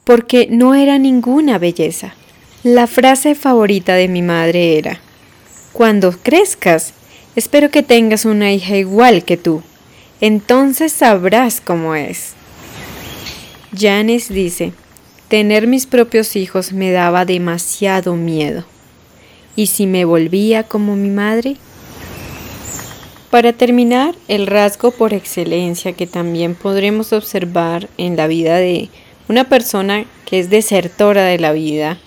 porque 0.04 0.48
no 0.50 0.74
era 0.74 0.98
ninguna 0.98 1.58
belleza. 1.58 2.14
La 2.62 2.86
frase 2.86 3.34
favorita 3.34 3.94
de 3.94 4.08
mi 4.08 4.20
madre 4.20 4.76
era, 4.76 5.00
Cuando 5.72 6.12
crezcas, 6.12 6.92
espero 7.36 7.70
que 7.70 7.82
tengas 7.82 8.26
una 8.26 8.52
hija 8.52 8.76
igual 8.76 9.24
que 9.24 9.38
tú 9.38 9.62
entonces 10.20 10.92
sabrás 10.92 11.60
cómo 11.60 11.94
es. 11.94 12.34
Janice 13.76 14.32
dice, 14.32 14.72
tener 15.28 15.66
mis 15.66 15.86
propios 15.86 16.36
hijos 16.36 16.72
me 16.72 16.90
daba 16.90 17.24
demasiado 17.24 18.16
miedo. 18.16 18.64
¿Y 19.56 19.66
si 19.66 19.86
me 19.86 20.04
volvía 20.04 20.64
como 20.64 20.96
mi 20.96 21.10
madre? 21.10 21.56
Para 23.30 23.52
terminar, 23.52 24.16
el 24.26 24.48
rasgo 24.48 24.90
por 24.90 25.14
excelencia 25.14 25.92
que 25.92 26.08
también 26.08 26.56
podremos 26.56 27.12
observar 27.12 27.88
en 27.96 28.16
la 28.16 28.26
vida 28.26 28.56
de 28.56 28.88
una 29.28 29.48
persona 29.48 30.04
que 30.26 30.40
es 30.40 30.50
desertora 30.50 31.24
de 31.24 31.38
la 31.38 31.52
vida, 31.52 31.98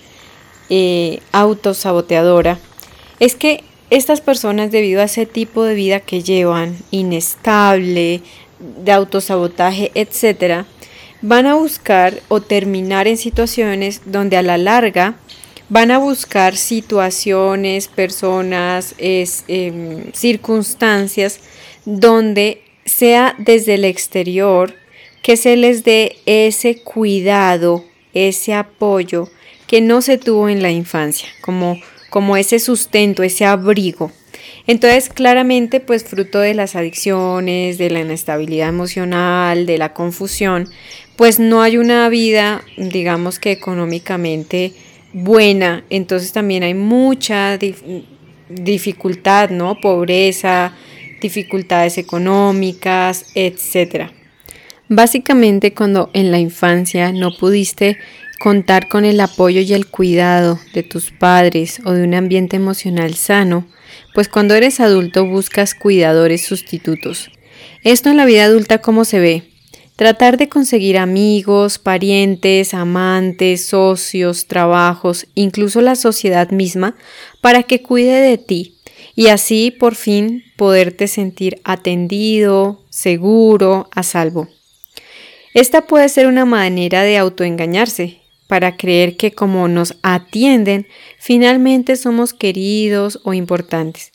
eh, 0.69 1.21
autosaboteadora, 1.31 2.59
es 3.21 3.35
que 3.35 3.63
estas 3.95 4.21
personas, 4.21 4.71
debido 4.71 5.01
a 5.01 5.05
ese 5.05 5.25
tipo 5.27 5.63
de 5.63 5.75
vida 5.75 5.99
que 5.99 6.23
llevan, 6.23 6.75
inestable, 6.89 8.21
de 8.59 8.91
autosabotaje, 8.91 9.91
etc., 9.93 10.65
van 11.21 11.45
a 11.45 11.53
buscar 11.53 12.21
o 12.27 12.41
terminar 12.41 13.07
en 13.07 13.17
situaciones 13.17 14.01
donde 14.05 14.37
a 14.37 14.41
la 14.41 14.57
larga 14.57 15.15
van 15.69 15.91
a 15.91 15.99
buscar 15.99 16.57
situaciones, 16.57 17.87
personas, 17.87 18.95
em, 18.97 20.11
circunstancias 20.11 21.39
donde 21.85 22.63
sea 22.85 23.35
desde 23.37 23.75
el 23.75 23.85
exterior 23.85 24.75
que 25.21 25.37
se 25.37 25.55
les 25.55 25.83
dé 25.83 26.17
ese 26.25 26.81
cuidado, 26.81 27.85
ese 28.13 28.53
apoyo 28.53 29.29
que 29.67 29.81
no 29.81 30.01
se 30.01 30.17
tuvo 30.17 30.49
en 30.49 30.61
la 30.61 30.71
infancia, 30.71 31.29
como 31.41 31.77
como 32.13 32.37
ese 32.37 32.59
sustento, 32.59 33.23
ese 33.23 33.43
abrigo. 33.43 34.11
Entonces, 34.67 35.09
claramente, 35.09 35.79
pues 35.79 36.03
fruto 36.03 36.37
de 36.37 36.53
las 36.53 36.75
adicciones, 36.75 37.79
de 37.79 37.89
la 37.89 38.01
inestabilidad 38.01 38.69
emocional, 38.69 39.65
de 39.65 39.79
la 39.79 39.93
confusión, 39.93 40.69
pues 41.15 41.39
no 41.39 41.63
hay 41.63 41.77
una 41.77 42.07
vida, 42.09 42.61
digamos 42.77 43.39
que 43.39 43.51
económicamente 43.51 44.73
buena. 45.11 45.85
Entonces 45.89 46.31
también 46.33 46.61
hay 46.61 46.75
mucha 46.75 47.57
dificultad, 48.47 49.49
¿no? 49.49 49.81
Pobreza, 49.81 50.75
dificultades 51.19 51.97
económicas, 51.97 53.25
etc. 53.33 54.11
Básicamente 54.87 55.73
cuando 55.73 56.11
en 56.13 56.29
la 56.29 56.37
infancia 56.37 57.11
no 57.11 57.35
pudiste 57.35 57.97
contar 58.43 58.89
con 58.89 59.05
el 59.05 59.21
apoyo 59.21 59.61
y 59.61 59.71
el 59.71 59.87
cuidado 59.87 60.59
de 60.73 60.83
tus 60.83 61.11
padres 61.11 61.79
o 61.85 61.93
de 61.93 62.03
un 62.03 62.13
ambiente 62.13 62.57
emocional 62.57 63.13
sano, 63.13 63.65
pues 64.13 64.27
cuando 64.27 64.53
eres 64.53 64.81
adulto 64.81 65.25
buscas 65.25 65.73
cuidadores 65.73 66.43
sustitutos. 66.43 67.31
Esto 67.85 68.09
en 68.09 68.17
la 68.17 68.25
vida 68.25 68.43
adulta 68.43 68.79
cómo 68.79 69.05
se 69.05 69.21
ve? 69.21 69.43
Tratar 69.95 70.35
de 70.35 70.49
conseguir 70.49 70.97
amigos, 70.97 71.79
parientes, 71.79 72.73
amantes, 72.73 73.65
socios, 73.65 74.45
trabajos, 74.47 75.25
incluso 75.35 75.79
la 75.79 75.95
sociedad 75.95 76.51
misma, 76.51 76.97
para 77.39 77.63
que 77.63 77.81
cuide 77.81 78.19
de 78.19 78.37
ti 78.37 78.75
y 79.15 79.27
así 79.27 79.71
por 79.71 79.95
fin 79.95 80.43
poderte 80.57 81.07
sentir 81.07 81.61
atendido, 81.63 82.83
seguro, 82.89 83.87
a 83.95 84.03
salvo. 84.03 84.49
Esta 85.53 85.87
puede 85.87 86.09
ser 86.09 86.27
una 86.27 86.43
manera 86.43 87.03
de 87.03 87.17
autoengañarse, 87.17 88.22
para 88.47 88.77
creer 88.77 89.17
que 89.17 89.31
como 89.31 89.67
nos 89.67 89.95
atienden, 90.01 90.87
finalmente 91.17 91.95
somos 91.95 92.33
queridos 92.33 93.19
o 93.23 93.33
importantes. 93.33 94.11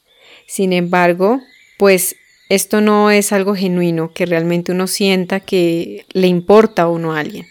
Sin 0.47 0.73
embargo, 0.73 1.41
pues 1.79 2.17
esto 2.49 2.81
no 2.81 3.11
es 3.11 3.33
algo 3.33 3.55
genuino, 3.55 4.13
que 4.13 4.27
realmente 4.27 4.73
uno 4.73 4.87
sienta 4.87 5.41
que 5.41 6.07
le 6.13 6.27
importa 6.27 6.83
a 6.83 6.89
uno 6.89 7.13
a 7.13 7.21
alguien. 7.21 7.47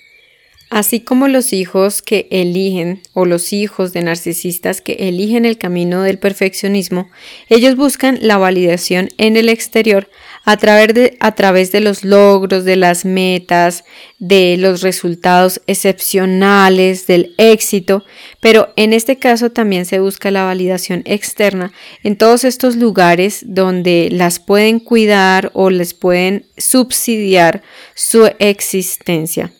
Así 0.69 0.99
como 0.99 1.29
los 1.29 1.53
hijos 1.53 2.01
que 2.01 2.27
eligen 2.29 3.01
o 3.13 3.25
los 3.25 3.53
hijos 3.53 3.93
de 3.93 4.01
narcisistas 4.01 4.81
que 4.81 4.93
eligen 5.07 5.45
el 5.45 5.57
camino 5.57 6.01
del 6.01 6.19
perfeccionismo, 6.19 7.09
ellos 7.47 7.77
buscan 7.77 8.19
la 8.21 8.37
validación 8.37 9.09
en 9.17 9.37
el 9.37 9.47
exterior 9.47 10.09
a 10.47 10.55
través 10.55 10.93
de, 10.93 11.17
a 11.19 11.36
través 11.36 11.73
de 11.73 11.81
los 11.81 12.05
logros, 12.05 12.63
de 12.63 12.77
las 12.77 13.03
metas, 13.03 13.83
de 14.17 14.55
los 14.57 14.81
resultados 14.81 15.62
excepcionales, 15.67 17.05
del 17.05 17.36
éxito, 17.38 18.05
pero 18.39 18.71
en 18.77 18.93
este 18.93 19.17
caso 19.17 19.51
también 19.51 19.86
se 19.86 19.99
busca 19.99 20.31
la 20.31 20.45
validación 20.45 21.01
externa 21.03 21.73
en 22.01 22.17
todos 22.17 22.45
estos 22.45 22.77
lugares 22.77 23.43
donde 23.45 24.07
las 24.10 24.39
pueden 24.39 24.79
cuidar 24.79 25.51
o 25.53 25.69
les 25.69 25.93
pueden 25.93 26.45
subsidiar 26.57 27.62
su 27.93 28.31
existencia. 28.39 29.51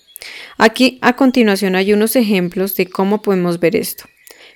Aquí 0.58 1.00
a 1.02 1.18
continuación 1.18 1.76
hay 1.76 1.92
unos 1.92 2.16
ejemplos 2.16 2.78
de 2.78 2.88
cómo 2.88 3.22
podemos 3.22 3.60
ver 3.60 3.76
esto. 3.76 4.06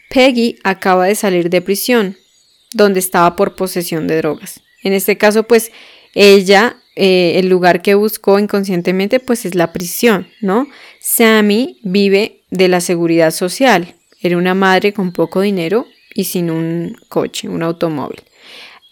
Peggy 0.10 0.60
acaba 0.64 1.08
de 1.08 1.16
salir 1.16 1.50
de 1.50 1.62
prisión, 1.62 2.16
donde 2.72 3.02
estaba 3.02 3.36
por 3.36 3.58
posesión 3.58 4.08
de 4.08 4.16
drogas. 4.16 4.62
En 4.82 4.94
este 4.94 5.18
caso, 5.18 5.44
pues 5.44 5.74
ella, 6.14 6.78
eh, 6.96 7.34
el 7.36 7.50
lugar 7.50 7.82
que 7.82 7.96
buscó 7.96 8.40
inconscientemente, 8.40 9.20
pues 9.20 9.46
es 9.46 9.56
la 9.56 9.74
prisión, 9.74 10.28
¿no? 10.42 10.68
Sammy 11.00 11.80
vive 11.84 12.44
de 12.50 12.68
la 12.68 12.82
seguridad 12.82 13.32
social. 13.32 13.96
Era 14.22 14.38
una 14.38 14.54
madre 14.54 14.94
con 14.94 15.14
poco 15.14 15.42
dinero 15.42 15.88
y 16.14 16.26
sin 16.26 16.52
un 16.52 16.96
coche, 17.10 17.50
un 17.50 17.64
automóvil. 17.64 18.22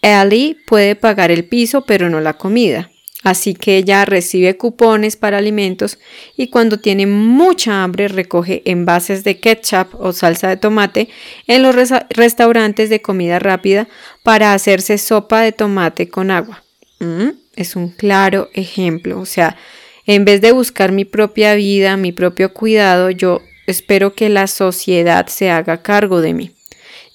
Ellie 0.02 0.56
puede 0.66 0.96
pagar 0.96 1.30
el 1.30 1.44
piso, 1.44 1.82
pero 1.82 2.08
no 2.08 2.20
la 2.20 2.34
comida. 2.34 2.90
Así 3.22 3.52
que 3.52 3.76
ella 3.76 4.06
recibe 4.06 4.56
cupones 4.56 5.16
para 5.16 5.36
alimentos 5.36 5.98
y 6.38 6.48
cuando 6.48 6.78
tiene 6.78 7.06
mucha 7.06 7.84
hambre 7.84 8.08
recoge 8.08 8.62
envases 8.64 9.24
de 9.24 9.38
ketchup 9.38 9.94
o 10.00 10.14
salsa 10.14 10.48
de 10.48 10.56
tomate 10.56 11.10
en 11.46 11.62
los 11.62 11.74
restaurantes 12.08 12.88
de 12.88 13.02
comida 13.02 13.38
rápida 13.38 13.88
para 14.22 14.54
hacerse 14.54 14.96
sopa 14.96 15.42
de 15.42 15.52
tomate 15.52 16.08
con 16.08 16.30
agua. 16.30 16.64
Es 17.56 17.76
un 17.76 17.88
claro 17.88 18.48
ejemplo. 18.54 19.20
O 19.20 19.26
sea, 19.26 19.56
en 20.06 20.24
vez 20.24 20.40
de 20.40 20.52
buscar 20.52 20.92
mi 20.92 21.04
propia 21.04 21.54
vida, 21.54 21.96
mi 21.96 22.12
propio 22.12 22.52
cuidado, 22.52 23.10
yo 23.10 23.40
espero 23.66 24.14
que 24.14 24.28
la 24.28 24.46
sociedad 24.46 25.26
se 25.26 25.50
haga 25.50 25.82
cargo 25.82 26.20
de 26.20 26.34
mí. 26.34 26.50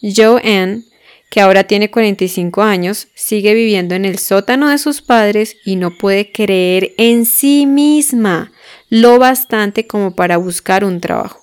Joanne 0.01 0.83
que 1.29 1.41
ahora 1.41 1.65
tiene 1.65 1.91
45 1.91 2.61
años, 2.61 3.09
sigue 3.13 3.53
viviendo 3.53 3.95
en 3.95 4.05
el 4.05 4.19
sótano 4.19 4.69
de 4.69 4.77
sus 4.77 5.01
padres 5.01 5.57
y 5.65 5.75
no 5.75 5.97
puede 5.97 6.31
creer 6.31 6.93
en 6.97 7.25
sí 7.25 7.65
misma 7.65 8.53
lo 8.89 9.19
bastante 9.19 9.87
como 9.87 10.15
para 10.15 10.37
buscar 10.37 10.85
un 10.85 11.01
trabajo. 11.01 11.41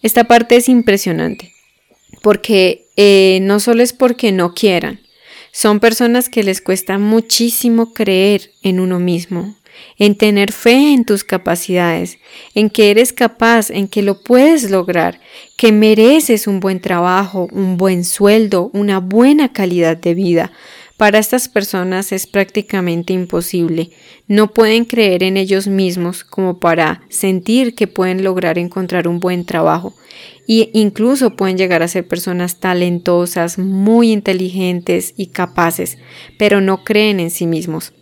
Esta 0.00 0.24
parte 0.24 0.56
es 0.56 0.68
impresionante, 0.68 1.52
porque 2.22 2.86
eh, 2.96 3.40
no 3.42 3.60
solo 3.60 3.82
es 3.82 3.92
porque 3.92 4.32
no 4.32 4.54
quieran, 4.54 5.00
son 5.52 5.80
personas 5.80 6.28
que 6.28 6.42
les 6.42 6.60
cuesta 6.60 6.98
muchísimo 6.98 7.92
creer 7.92 8.50
en 8.62 8.80
uno 8.80 8.98
mismo, 8.98 9.56
en 9.98 10.16
tener 10.16 10.52
fe 10.52 10.92
en 10.92 11.04
tus 11.04 11.24
capacidades, 11.24 12.18
en 12.54 12.70
que 12.70 12.90
eres 12.90 13.12
capaz, 13.12 13.70
en 13.70 13.88
que 13.88 14.02
lo 14.02 14.22
puedes 14.22 14.70
lograr, 14.70 15.20
que 15.56 15.72
mereces 15.72 16.46
un 16.46 16.60
buen 16.60 16.80
trabajo, 16.80 17.48
un 17.52 17.76
buen 17.76 18.04
sueldo, 18.04 18.70
una 18.72 19.00
buena 19.00 19.52
calidad 19.52 19.96
de 19.96 20.14
vida. 20.14 20.52
Para 21.00 21.18
estas 21.18 21.48
personas 21.48 22.12
es 22.12 22.26
prácticamente 22.26 23.14
imposible. 23.14 23.88
No 24.28 24.52
pueden 24.52 24.84
creer 24.84 25.22
en 25.22 25.38
ellos 25.38 25.66
mismos 25.66 26.24
como 26.24 26.60
para 26.60 27.00
sentir 27.08 27.74
que 27.74 27.86
pueden 27.86 28.22
lograr 28.22 28.58
encontrar 28.58 29.08
un 29.08 29.18
buen 29.18 29.46
trabajo. 29.46 29.94
E 30.46 30.68
incluso 30.74 31.36
pueden 31.36 31.56
llegar 31.56 31.82
a 31.82 31.88
ser 31.88 32.06
personas 32.06 32.60
talentosas, 32.60 33.56
muy 33.56 34.12
inteligentes 34.12 35.14
y 35.16 35.28
capaces, 35.28 35.96
pero 36.38 36.60
no 36.60 36.84
creen 36.84 37.18
en 37.18 37.30
sí 37.30 37.46
mismos. 37.46 37.94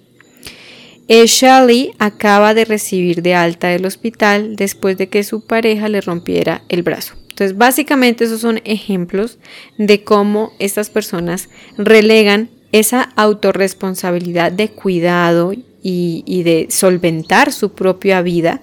Shelley 1.06 1.92
acaba 2.00 2.52
de 2.52 2.64
recibir 2.64 3.22
de 3.22 3.36
alta 3.36 3.68
del 3.68 3.86
hospital 3.86 4.56
después 4.56 4.98
de 4.98 5.08
que 5.08 5.22
su 5.22 5.46
pareja 5.46 5.88
le 5.88 6.00
rompiera 6.00 6.64
el 6.68 6.82
brazo. 6.82 7.14
Entonces, 7.28 7.56
básicamente 7.56 8.24
esos 8.24 8.40
son 8.40 8.60
ejemplos 8.64 9.38
de 9.76 10.02
cómo 10.02 10.50
estas 10.58 10.90
personas 10.90 11.48
relegan 11.76 12.57
esa 12.72 13.10
autorresponsabilidad 13.16 14.52
de 14.52 14.68
cuidado 14.68 15.52
y, 15.82 16.42
de 16.42 16.66
solventar 16.70 17.52
su 17.52 17.72
propia 17.72 18.20
vida 18.20 18.60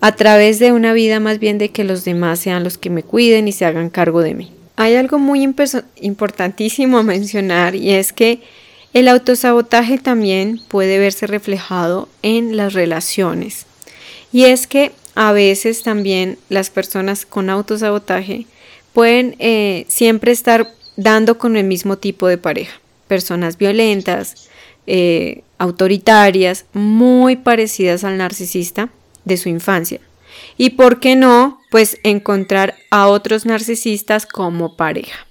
a 0.00 0.14
través 0.14 0.58
de 0.58 0.72
una 0.72 0.92
vida 0.92 1.20
más 1.20 1.38
bien 1.38 1.58
de 1.58 1.70
que 1.70 1.84
los 1.84 2.04
demás 2.04 2.40
sean 2.40 2.64
los 2.64 2.78
que 2.78 2.90
me 2.90 3.02
cuiden 3.02 3.48
y 3.48 3.52
se 3.52 3.64
hagan 3.64 3.90
cargo 3.90 4.20
de 4.20 4.34
mí. 4.34 4.52
Hay 4.76 4.94
algo 4.96 5.18
muy 5.18 5.42
importantísimo 5.42 6.98
a 6.98 7.02
mencionar 7.02 7.74
y 7.74 7.90
es 7.90 8.12
que 8.12 8.40
el 8.94 9.08
autosabotaje 9.08 9.98
también 9.98 10.60
puede 10.68 10.98
verse 10.98 11.26
reflejado 11.26 12.08
en 12.22 12.56
las 12.56 12.74
relaciones. 12.74 13.66
Y 14.32 14.44
es 14.44 14.66
que 14.66 14.92
a 15.14 15.32
veces 15.32 15.82
también 15.82 16.38
las 16.48 16.70
personas 16.70 17.26
con 17.26 17.50
autosabotaje 17.50 18.46
pueden 18.92 19.36
eh, 19.38 19.86
siempre 19.88 20.32
estar 20.32 20.68
dando 20.96 21.38
con 21.38 21.56
el 21.56 21.64
mismo 21.64 21.96
tipo 21.96 22.26
de 22.28 22.38
pareja. 22.38 22.81
Personas 23.12 23.58
violentas, 23.58 24.48
eh, 24.86 25.42
autoritarias, 25.58 26.64
muy 26.72 27.36
parecidas 27.36 28.04
al 28.04 28.16
narcisista 28.16 28.88
de 29.26 29.36
su 29.36 29.50
infancia. 29.50 30.00
Y 30.56 30.70
por 30.70 30.98
qué 30.98 31.14
no, 31.14 31.60
pues 31.70 31.98
encontrar 32.04 32.74
a 32.90 33.08
otros 33.08 33.44
narcisistas 33.44 34.24
como 34.24 34.78
pareja. 34.78 35.26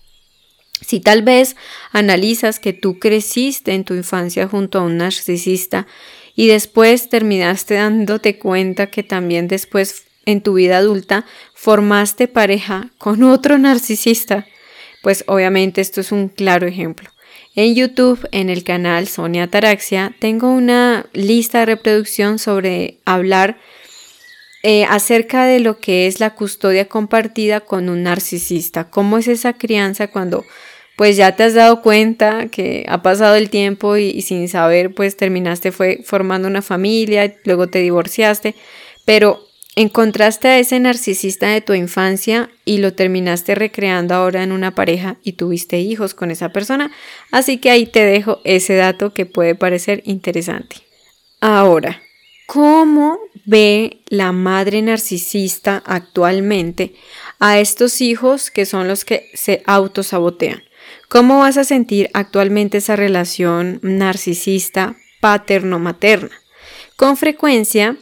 Si 0.85 0.99
tal 0.99 1.23
vez 1.23 1.55
analizas 1.91 2.59
que 2.59 2.71
tú 2.71 2.99
creciste 2.99 3.73
en 3.73 3.83
tu 3.83 3.95
infancia 3.95 4.47
junto 4.47 4.77
a 4.77 4.83
un 4.83 4.97
narcisista 4.97 5.87
y 6.35 6.49
después 6.49 7.09
terminaste 7.09 7.73
dándote 7.73 8.37
cuenta 8.37 8.91
que 8.91 9.01
también 9.01 9.47
después 9.47 10.03
en 10.27 10.41
tu 10.41 10.53
vida 10.53 10.77
adulta 10.77 11.25
formaste 11.55 12.27
pareja 12.27 12.91
con 12.99 13.23
otro 13.23 13.57
narcisista, 13.57 14.45
pues 15.01 15.23
obviamente 15.25 15.81
esto 15.81 15.99
es 15.99 16.11
un 16.11 16.29
claro 16.29 16.67
ejemplo. 16.67 17.09
En 17.53 17.75
YouTube, 17.75 18.25
en 18.31 18.49
el 18.49 18.63
canal 18.63 19.07
Sonia 19.09 19.47
Taraxia, 19.47 20.15
tengo 20.19 20.49
una 20.51 21.05
lista 21.11 21.59
de 21.59 21.65
reproducción 21.65 22.39
sobre 22.39 22.99
hablar 23.03 23.57
eh, 24.63 24.85
acerca 24.85 25.45
de 25.45 25.59
lo 25.59 25.77
que 25.77 26.07
es 26.07 26.21
la 26.21 26.33
custodia 26.33 26.87
compartida 26.87 27.59
con 27.59 27.89
un 27.89 28.03
narcisista. 28.03 28.89
¿Cómo 28.89 29.17
es 29.17 29.27
esa 29.27 29.53
crianza 29.53 30.07
cuando 30.07 30.45
pues 30.95 31.17
ya 31.17 31.35
te 31.35 31.43
has 31.43 31.53
dado 31.53 31.81
cuenta 31.81 32.47
que 32.47 32.85
ha 32.87 33.01
pasado 33.01 33.35
el 33.35 33.49
tiempo 33.49 33.97
y, 33.97 34.21
sin 34.21 34.47
saber, 34.47 34.93
pues 34.93 35.17
terminaste 35.17 35.71
fue 35.71 36.01
formando 36.05 36.47
una 36.47 36.61
familia, 36.61 37.35
luego 37.43 37.67
te 37.67 37.79
divorciaste, 37.79 38.55
pero 39.03 39.41
encontraste 39.75 40.47
a 40.49 40.59
ese 40.59 40.79
narcisista 40.79 41.47
de 41.47 41.61
tu 41.61 41.73
infancia 41.73 42.49
y 42.65 42.79
lo 42.79 42.93
terminaste 42.93 43.55
recreando 43.55 44.15
ahora 44.15 44.43
en 44.43 44.51
una 44.51 44.75
pareja 44.75 45.17
y 45.23 45.33
tuviste 45.33 45.79
hijos 45.79 46.13
con 46.13 46.31
esa 46.31 46.49
persona, 46.49 46.91
así 47.31 47.57
que 47.57 47.71
ahí 47.71 47.85
te 47.85 48.05
dejo 48.05 48.41
ese 48.43 48.75
dato 48.75 49.13
que 49.13 49.25
puede 49.25 49.55
parecer 49.55 50.01
interesante. 50.05 50.77
Ahora, 51.39 52.01
¿cómo 52.47 53.19
ve 53.45 54.01
la 54.07 54.31
madre 54.31 54.81
narcisista 54.81 55.81
actualmente 55.85 56.93
a 57.39 57.59
estos 57.59 58.01
hijos 58.01 58.51
que 58.51 58.65
son 58.65 58.87
los 58.87 59.05
que 59.05 59.29
se 59.33 59.63
autosabotean? 59.65 60.63
¿Cómo 61.07 61.39
vas 61.39 61.57
a 61.57 61.63
sentir 61.63 62.09
actualmente 62.13 62.77
esa 62.77 62.95
relación 62.95 63.79
narcisista 63.81 64.95
paterno-materna? 65.19 66.31
Con 66.95 67.17
frecuencia 67.17 67.97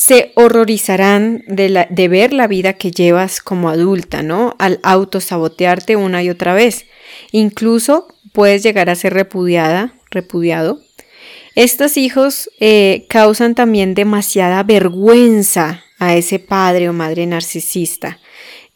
se 0.00 0.32
horrorizarán 0.34 1.44
de, 1.46 2.08
ver 2.08 2.32
la 2.32 2.46
vida 2.46 2.72
que 2.72 2.90
llevas 2.90 3.42
como 3.42 3.68
adulta, 3.68 4.22
¿no? 4.22 4.56
Al 4.58 4.80
autosabotearte 4.82 5.94
una 5.94 6.22
y 6.22 6.30
otra 6.30 6.54
vez. 6.54 6.86
Incluso 7.32 8.08
puedes 8.32 8.62
llegar 8.62 8.88
a 8.88 8.94
ser 8.94 9.12
repudiada, 9.12 9.92
repudiado. 10.10 10.80
Estos 11.54 11.98
hijos 11.98 12.48
eh, 12.60 13.04
causan 13.10 13.54
también 13.54 13.92
demasiada 13.92 14.62
vergüenza 14.62 15.84
a 15.98 16.16
ese 16.16 16.38
padre 16.38 16.88
o 16.88 16.94
madre 16.94 17.26
narcisista. 17.26 18.20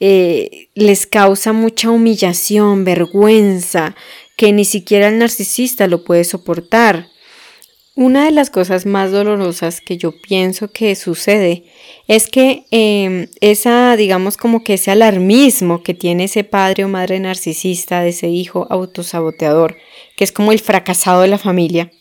Eh, 0.01 0.69
les 0.75 1.07
causa 1.07 1.55
mucha 1.55 1.89
humillación, 1.89 2.85
vergüenza, 2.85 3.97
que 4.37 4.53
ni 4.53 4.67
siquiera 4.67 5.09
el 5.09 5.17
narcisista 5.17 5.87
lo 5.87 6.05
puede 6.05 6.25
soportar. 6.25 7.14
Una 7.97 8.25
de 8.25 8.33
las 8.33 8.51
cosas 8.51 8.87
más 8.87 9.13
dolorosas 9.13 9.81
que 9.81 9.97
yo 9.97 10.11
pienso 10.11 10.67
que 10.73 10.97
sucede 10.97 11.63
es 12.09 12.27
que 12.27 12.65
em, 12.73 13.29
esa, 13.41 13.97
digamos, 13.97 14.37
como 14.37 14.65
que 14.65 14.75
ese 14.75 14.91
alarmismo 14.91 15.85
que 15.85 15.95
tiene 15.95 16.25
ese 16.25 16.43
padre 16.43 16.85
o 16.85 16.89
madre 16.89 17.21
narcisista 17.21 18.01
de 18.01 18.09
ese 18.09 18.27
hijo 18.29 18.67
autosaboteador, 18.69 19.77
que 20.17 20.25
es 20.25 20.33
como 20.33 20.51
el 20.51 20.59
fracasado 20.59 21.23
de 21.23 21.29
la 21.29 21.39
familia, 21.39 21.93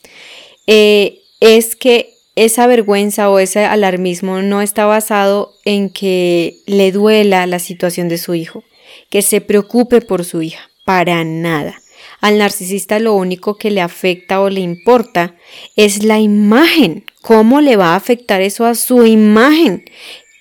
eh, 0.65 1.19
es 1.39 1.75
que 1.75 2.15
esa 2.35 2.65
vergüenza 2.65 3.29
o 3.29 3.37
ese 3.37 3.65
alarmismo 3.65 4.41
no 4.41 4.63
está 4.63 4.85
basado 4.85 5.53
en 5.63 5.91
que 5.91 6.57
le 6.65 6.91
duela 6.91 7.45
la 7.45 7.59
situación 7.59 8.09
de 8.09 8.17
su 8.17 8.33
hijo, 8.33 8.63
que 9.11 9.21
se 9.21 9.41
preocupe 9.41 10.01
por 10.01 10.25
su 10.25 10.41
hija, 10.41 10.71
para 10.85 11.23
nada. 11.23 11.82
Al 12.23 12.37
narcisista 12.37 12.99
lo 12.99 13.15
único 13.15 13.57
que 13.57 13.69
le 13.69 13.81
afecta 13.81 14.39
o 14.39 14.49
le 14.49 14.61
importa 14.61 15.35
es 15.75 16.05
la 16.05 16.21
imagen. 16.21 17.03
¿Cómo 17.21 17.59
le 17.59 17.75
va 17.75 17.87
a 17.87 17.95
afectar 17.97 18.39
eso 18.41 18.65
a 18.65 18.75
su 18.75 19.05
imagen? 19.05 19.83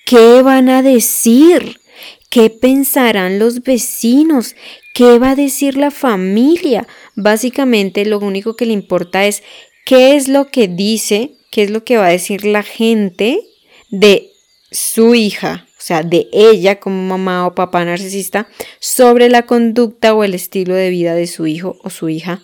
¿Qué 0.05 0.41
van 0.43 0.69
a 0.69 0.81
decir? 0.81 1.81
¿Qué 2.29 2.49
pensarán 2.49 3.37
los 3.37 3.63
vecinos? 3.63 4.55
¿Qué 4.93 5.19
va 5.19 5.31
a 5.31 5.35
decir 5.35 5.75
la 5.75 5.91
familia? 5.91 6.87
Básicamente 7.15 8.05
lo 8.05 8.19
único 8.19 8.55
que 8.55 8.65
le 8.65 8.71
importa 8.71 9.25
es 9.25 9.43
qué 9.85 10.15
es 10.15 10.29
lo 10.29 10.51
que 10.51 10.69
dice, 10.69 11.31
qué 11.51 11.63
es 11.63 11.69
lo 11.69 11.83
que 11.83 11.97
va 11.97 12.05
a 12.05 12.11
decir 12.11 12.45
la 12.45 12.63
gente 12.63 13.41
de 13.89 14.31
su 14.71 15.15
hija, 15.15 15.67
o 15.83 15.85
sea, 15.85 16.01
de 16.01 16.29
ella 16.31 16.79
como 16.79 17.01
mamá 17.01 17.45
o 17.45 17.55
papá 17.55 17.83
narcisista, 17.83 18.47
sobre 18.79 19.27
la 19.27 19.41
conducta 19.41 20.13
o 20.13 20.23
el 20.23 20.33
estilo 20.33 20.75
de 20.75 20.89
vida 20.89 21.13
de 21.13 21.27
su 21.27 21.45
hijo 21.45 21.77
o 21.83 21.89
su 21.89 22.07
hija 22.07 22.41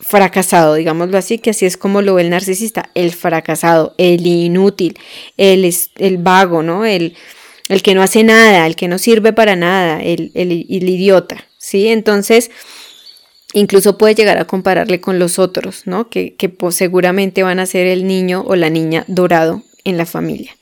fracasado, 0.00 0.72
digámoslo 0.72 1.18
así, 1.18 1.38
que 1.38 1.50
así 1.50 1.66
es 1.66 1.76
como 1.76 2.00
lo 2.00 2.14
ve 2.14 2.22
el 2.22 2.30
narcisista, 2.30 2.88
el 2.94 3.12
fracasado, 3.12 3.94
el 3.98 4.26
inútil, 4.26 4.96
el, 5.36 5.70
el 5.96 6.16
vago, 6.16 6.62
¿no? 6.62 6.86
El, 6.86 7.14
el 7.68 7.82
que 7.82 7.94
no 7.94 8.00
hace 8.00 8.24
nada, 8.24 8.66
el 8.66 8.74
que 8.74 8.88
no 8.88 8.96
sirve 8.96 9.34
para 9.34 9.54
nada, 9.54 10.02
el, 10.02 10.32
el, 10.32 10.50
idiota, 10.50 11.44
¿sí? 11.58 11.88
Entonces, 11.88 12.50
incluso 13.52 13.98
puede 13.98 14.14
llegar 14.14 14.38
a 14.38 14.46
compararle 14.46 15.02
con 15.02 15.18
los 15.18 15.38
otros, 15.38 15.82
¿no? 15.84 16.08
Que, 16.08 16.36
que 16.36 16.50
seguramente 16.70 17.42
van 17.42 17.58
a 17.58 17.66
ser 17.66 17.86
el 17.86 18.06
niño 18.06 18.44
o 18.46 18.56
la 18.56 18.70
niña 18.70 19.04
dorado 19.08 19.62
en 19.84 19.98
la 19.98 20.06
familia. 20.06 20.56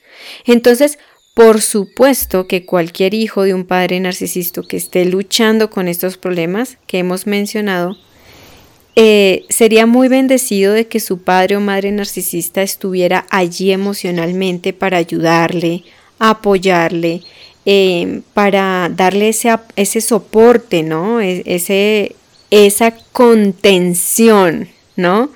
Entonces, 0.45 0.99
por 1.37 1.61
supuesto 1.61 2.47
que 2.47 2.65
cualquier 2.65 3.13
hijo 3.13 3.43
de 3.43 3.53
un 3.53 3.63
padre 3.63 3.99
narcisista 3.99 4.63
que 4.67 4.75
esté 4.75 5.05
luchando 5.05 5.69
con 5.69 5.87
estos 5.87 6.17
problemas 6.17 6.79
que 6.87 6.97
hemos 6.97 7.27
mencionado, 7.27 7.95
eh, 8.95 9.45
sería 9.47 9.85
muy 9.85 10.07
bendecido 10.07 10.73
de 10.73 10.87
que 10.87 10.99
su 10.99 11.19
padre 11.19 11.55
o 11.55 11.59
madre 11.59 11.91
narcisista 11.91 12.63
estuviera 12.63 13.27
allí 13.29 13.71
emocionalmente 13.71 14.73
para 14.73 14.97
ayudarle, 14.97 15.83
apoyarle, 16.17 17.21
eh, 17.67 18.21
para 18.33 18.89
darle 18.91 19.29
ese, 19.29 19.55
ese 19.75 20.01
soporte, 20.01 20.81
¿no? 20.81 21.21
E, 21.21 21.43
ese, 21.45 22.15
esa 22.49 22.95
contención, 23.11 24.69
¿no? 24.95 25.29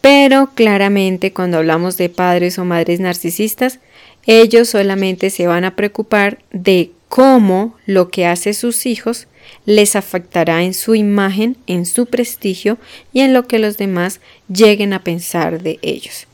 Pero 0.00 0.48
claramente 0.54 1.34
cuando 1.34 1.58
hablamos 1.58 1.98
de 1.98 2.08
padres 2.08 2.58
o 2.58 2.64
madres 2.64 3.00
narcisistas, 3.00 3.80
ellos 4.26 4.68
solamente 4.68 5.30
se 5.30 5.46
van 5.46 5.64
a 5.64 5.74
preocupar 5.74 6.38
de 6.52 6.90
cómo 7.08 7.76
lo 7.86 8.08
que 8.08 8.26
hace 8.26 8.54
sus 8.54 8.86
hijos 8.86 9.26
les 9.66 9.96
afectará 9.96 10.62
en 10.62 10.74
su 10.74 10.94
imagen, 10.94 11.56
en 11.66 11.86
su 11.86 12.06
prestigio 12.06 12.78
y 13.12 13.20
en 13.20 13.34
lo 13.34 13.46
que 13.46 13.58
los 13.58 13.76
demás 13.76 14.20
lleguen 14.52 14.92
a 14.92 15.02
pensar 15.02 15.62
de 15.62 15.78
ellos. 15.82 16.26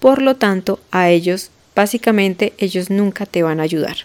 Por 0.00 0.22
lo 0.22 0.36
tanto, 0.36 0.80
a 0.90 1.10
ellos, 1.10 1.50
básicamente, 1.74 2.52
ellos 2.58 2.90
nunca 2.90 3.26
te 3.26 3.42
van 3.42 3.60
a 3.60 3.64
ayudar. 3.64 3.96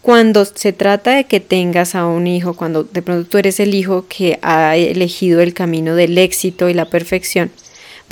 Cuando 0.00 0.44
se 0.44 0.72
trata 0.72 1.12
de 1.12 1.24
que 1.24 1.38
tengas 1.38 1.94
a 1.94 2.06
un 2.06 2.26
hijo, 2.26 2.54
cuando 2.54 2.82
de 2.82 3.02
pronto 3.02 3.28
tú 3.28 3.38
eres 3.38 3.60
el 3.60 3.74
hijo 3.74 4.06
que 4.08 4.38
ha 4.42 4.76
elegido 4.76 5.40
el 5.40 5.54
camino 5.54 5.94
del 5.94 6.18
éxito 6.18 6.68
y 6.68 6.74
la 6.74 6.86
perfección, 6.86 7.52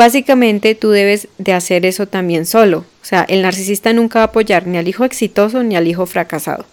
Básicamente 0.01 0.75
tú 0.75 0.93
debes 0.93 1.29
de 1.37 1.53
hacer 1.53 1.85
eso 1.85 2.09
también 2.09 2.47
solo. 2.47 2.87
O 3.03 3.05
sea, 3.05 3.27
el 3.29 3.43
narcisista 3.43 3.93
nunca 3.93 4.21
va 4.21 4.23
a 4.23 4.29
apoyar 4.29 4.67
ni 4.67 4.79
al 4.79 4.89
hijo 4.89 5.05
exitoso 5.05 5.63
ni 5.63 5.77
al 5.77 5.87
hijo 5.87 6.07
fracasado. 6.07 6.65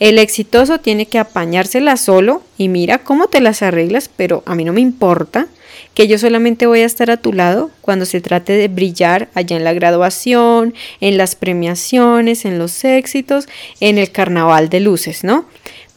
El 0.00 0.18
exitoso 0.18 0.78
tiene 0.80 1.06
que 1.06 1.18
apañársela 1.18 1.96
solo 1.96 2.42
y 2.58 2.68
mira 2.68 2.98
cómo 2.98 3.28
te 3.28 3.40
las 3.40 3.62
arreglas, 3.62 4.10
pero 4.14 4.42
a 4.44 4.54
mí 4.54 4.66
no 4.66 4.74
me 4.74 4.82
importa 4.82 5.46
que 5.94 6.08
yo 6.08 6.18
solamente 6.18 6.66
voy 6.66 6.80
a 6.80 6.84
estar 6.84 7.10
a 7.10 7.16
tu 7.16 7.32
lado 7.32 7.70
cuando 7.80 8.04
se 8.04 8.20
trate 8.20 8.52
de 8.52 8.68
brillar 8.68 9.30
allá 9.32 9.56
en 9.56 9.64
la 9.64 9.72
graduación, 9.72 10.74
en 11.00 11.16
las 11.16 11.36
premiaciones, 11.36 12.44
en 12.44 12.58
los 12.58 12.84
éxitos, 12.84 13.48
en 13.80 13.96
el 13.96 14.10
carnaval 14.10 14.68
de 14.68 14.80
luces, 14.80 15.24
¿no? 15.24 15.46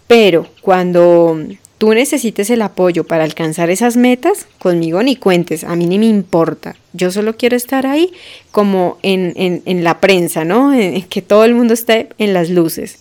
Pero 0.07 0.47
cuando 0.61 1.37
tú 1.77 1.93
necesites 1.93 2.49
el 2.49 2.61
apoyo 2.61 3.03
para 3.03 3.23
alcanzar 3.23 3.69
esas 3.69 3.97
metas, 3.97 4.47
conmigo 4.59 5.01
ni 5.03 5.15
cuentes, 5.15 5.63
a 5.63 5.75
mí 5.75 5.85
ni 5.85 5.99
me 5.99 6.07
importa. 6.07 6.75
Yo 6.93 7.11
solo 7.11 7.37
quiero 7.37 7.55
estar 7.55 7.85
ahí 7.85 8.11
como 8.51 8.97
en, 9.03 9.33
en, 9.65 9.83
la 9.83 9.99
prensa, 9.99 10.43
¿no? 10.43 10.73
En, 10.79 11.03
que 11.03 11.21
todo 11.21 11.45
el 11.45 11.55
mundo 11.55 11.73
esté 11.73 12.09
en 12.17 12.33
las 12.33 12.49
luces. 12.49 12.99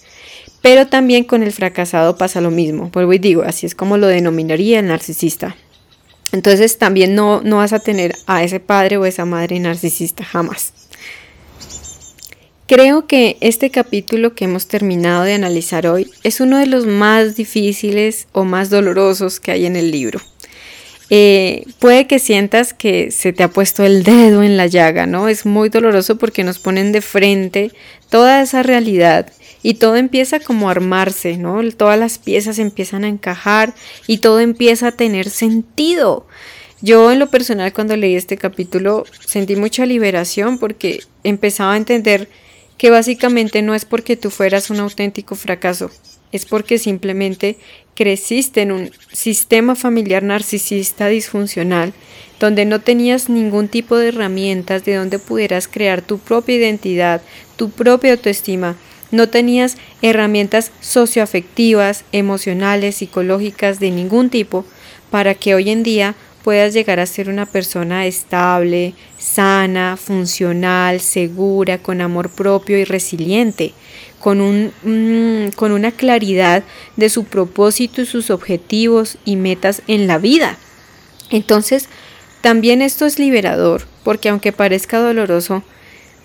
Pero 0.62 0.86
también 0.86 1.24
con 1.24 1.42
el 1.42 1.52
fracasado 1.52 2.16
pasa 2.16 2.40
lo 2.40 2.50
mismo. 2.50 2.90
Vuelvo 2.92 3.12
y 3.12 3.18
digo, 3.18 3.42
así 3.42 3.66
es 3.66 3.74
como 3.74 3.96
lo 3.96 4.06
denominaría 4.08 4.80
el 4.80 4.88
narcisista. 4.88 5.56
Entonces 6.32 6.76
también 6.76 7.14
no, 7.14 7.40
no 7.42 7.58
vas 7.58 7.72
a 7.72 7.78
tener 7.78 8.16
a 8.26 8.42
ese 8.42 8.58
padre 8.58 8.96
o 8.96 9.06
esa 9.06 9.24
madre 9.24 9.60
narcisista 9.60 10.24
jamás. 10.24 10.72
Creo 12.66 13.06
que 13.06 13.36
este 13.40 13.70
capítulo 13.70 14.34
que 14.34 14.46
hemos 14.46 14.66
terminado 14.66 15.22
de 15.22 15.34
analizar 15.34 15.86
hoy 15.86 16.10
es 16.24 16.40
uno 16.40 16.58
de 16.58 16.66
los 16.66 16.84
más 16.84 17.36
difíciles 17.36 18.26
o 18.32 18.44
más 18.44 18.70
dolorosos 18.70 19.38
que 19.38 19.52
hay 19.52 19.66
en 19.66 19.76
el 19.76 19.92
libro. 19.92 20.20
Eh, 21.08 21.64
puede 21.78 22.08
que 22.08 22.18
sientas 22.18 22.74
que 22.74 23.12
se 23.12 23.32
te 23.32 23.44
ha 23.44 23.48
puesto 23.48 23.84
el 23.84 24.02
dedo 24.02 24.42
en 24.42 24.56
la 24.56 24.66
llaga, 24.66 25.06
¿no? 25.06 25.28
Es 25.28 25.46
muy 25.46 25.68
doloroso 25.68 26.18
porque 26.18 26.42
nos 26.42 26.58
ponen 26.58 26.90
de 26.90 27.02
frente 27.02 27.70
toda 28.10 28.42
esa 28.42 28.64
realidad 28.64 29.32
y 29.62 29.74
todo 29.74 29.94
empieza 29.94 30.40
como 30.40 30.66
a 30.66 30.72
armarse, 30.72 31.36
¿no? 31.36 31.62
Todas 31.70 32.00
las 32.00 32.18
piezas 32.18 32.58
empiezan 32.58 33.04
a 33.04 33.08
encajar 33.08 33.74
y 34.08 34.18
todo 34.18 34.40
empieza 34.40 34.88
a 34.88 34.92
tener 34.92 35.30
sentido. 35.30 36.26
Yo 36.82 37.12
en 37.12 37.20
lo 37.20 37.30
personal 37.30 37.72
cuando 37.72 37.96
leí 37.96 38.16
este 38.16 38.36
capítulo 38.36 39.04
sentí 39.24 39.54
mucha 39.54 39.86
liberación 39.86 40.58
porque 40.58 41.04
empezaba 41.22 41.74
a 41.74 41.76
entender 41.76 42.28
que 42.78 42.90
básicamente 42.90 43.62
no 43.62 43.74
es 43.74 43.84
porque 43.84 44.16
tú 44.16 44.30
fueras 44.30 44.70
un 44.70 44.80
auténtico 44.80 45.34
fracaso, 45.34 45.90
es 46.32 46.44
porque 46.46 46.78
simplemente 46.78 47.56
creciste 47.94 48.62
en 48.62 48.72
un 48.72 48.90
sistema 49.12 49.74
familiar 49.74 50.22
narcisista 50.22 51.08
disfuncional 51.08 51.94
donde 52.38 52.66
no 52.66 52.80
tenías 52.80 53.28
ningún 53.30 53.68
tipo 53.68 53.96
de 53.96 54.08
herramientas 54.08 54.84
de 54.84 54.96
donde 54.96 55.18
pudieras 55.18 55.68
crear 55.68 56.02
tu 56.02 56.18
propia 56.18 56.56
identidad, 56.56 57.22
tu 57.56 57.70
propia 57.70 58.12
autoestima, 58.12 58.76
no 59.10 59.28
tenías 59.28 59.76
herramientas 60.02 60.72
socioafectivas, 60.80 62.04
emocionales, 62.12 62.96
psicológicas 62.96 63.80
de 63.80 63.90
ningún 63.90 64.30
tipo 64.30 64.66
para 65.10 65.34
que 65.34 65.54
hoy 65.54 65.70
en 65.70 65.82
día 65.82 66.14
puedas 66.46 66.74
llegar 66.74 67.00
a 67.00 67.06
ser 67.06 67.28
una 67.28 67.44
persona 67.44 68.06
estable, 68.06 68.94
sana, 69.18 69.96
funcional, 69.96 71.00
segura, 71.00 71.78
con 71.78 72.00
amor 72.00 72.30
propio 72.30 72.78
y 72.78 72.84
resiliente, 72.84 73.72
con, 74.20 74.40
un, 74.40 74.70
mm, 74.84 75.56
con 75.56 75.72
una 75.72 75.90
claridad 75.90 76.62
de 76.94 77.08
su 77.08 77.24
propósito 77.24 78.00
y 78.00 78.06
sus 78.06 78.30
objetivos 78.30 79.18
y 79.24 79.34
metas 79.34 79.82
en 79.88 80.06
la 80.06 80.18
vida. 80.18 80.56
Entonces, 81.30 81.88
también 82.42 82.80
esto 82.80 83.06
es 83.06 83.18
liberador, 83.18 83.82
porque 84.04 84.28
aunque 84.28 84.52
parezca 84.52 85.00
doloroso, 85.00 85.64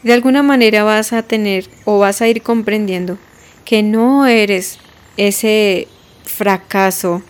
de 0.04 0.14
alguna 0.14 0.44
manera 0.44 0.84
vas 0.84 1.14
a 1.14 1.24
tener 1.24 1.66
o 1.84 1.98
vas 1.98 2.22
a 2.22 2.28
ir 2.28 2.44
comprendiendo 2.44 3.18
que 3.66 3.82
no 3.82 4.28
eres 4.28 4.78
ese 5.18 5.88
fracaso 6.24 7.24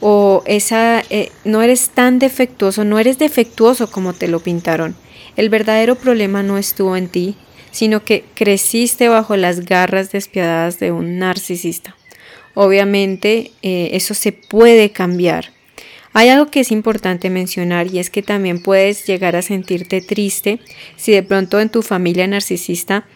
o 0.00 0.42
esa 0.46 1.02
eh, 1.10 1.30
no 1.44 1.62
eres 1.62 1.90
tan 1.90 2.18
defectuoso, 2.18 2.84
no 2.84 2.98
eres 2.98 3.18
defectuoso 3.18 3.90
como 3.90 4.12
te 4.12 4.28
lo 4.28 4.40
pintaron. 4.40 4.96
El 5.36 5.48
verdadero 5.48 5.96
problema 5.96 6.42
no 6.42 6.58
estuvo 6.58 6.96
en 6.96 7.08
ti, 7.08 7.36
sino 7.70 8.04
que 8.04 8.24
creciste 8.34 9.08
bajo 9.08 9.36
las 9.36 9.60
garras 9.60 10.12
despiadadas 10.12 10.78
de 10.78 10.92
un 10.92 11.18
narcisista. 11.18 11.94
Obviamente 12.54 13.52
eh, 13.62 13.90
eso 13.92 14.14
se 14.14 14.32
puede 14.32 14.90
cambiar. 14.90 15.52
Hay 16.14 16.30
algo 16.30 16.50
que 16.50 16.60
es 16.60 16.72
importante 16.72 17.28
mencionar 17.28 17.92
y 17.92 17.98
es 17.98 18.08
que 18.08 18.22
también 18.22 18.62
puedes 18.62 19.06
llegar 19.06 19.36
a 19.36 19.42
sentirte 19.42 20.00
triste 20.00 20.60
si 20.96 21.12
de 21.12 21.22
pronto 21.22 21.60
en 21.60 21.68
tu 21.68 21.82
familia 21.82 22.26
narcisista 22.26 23.06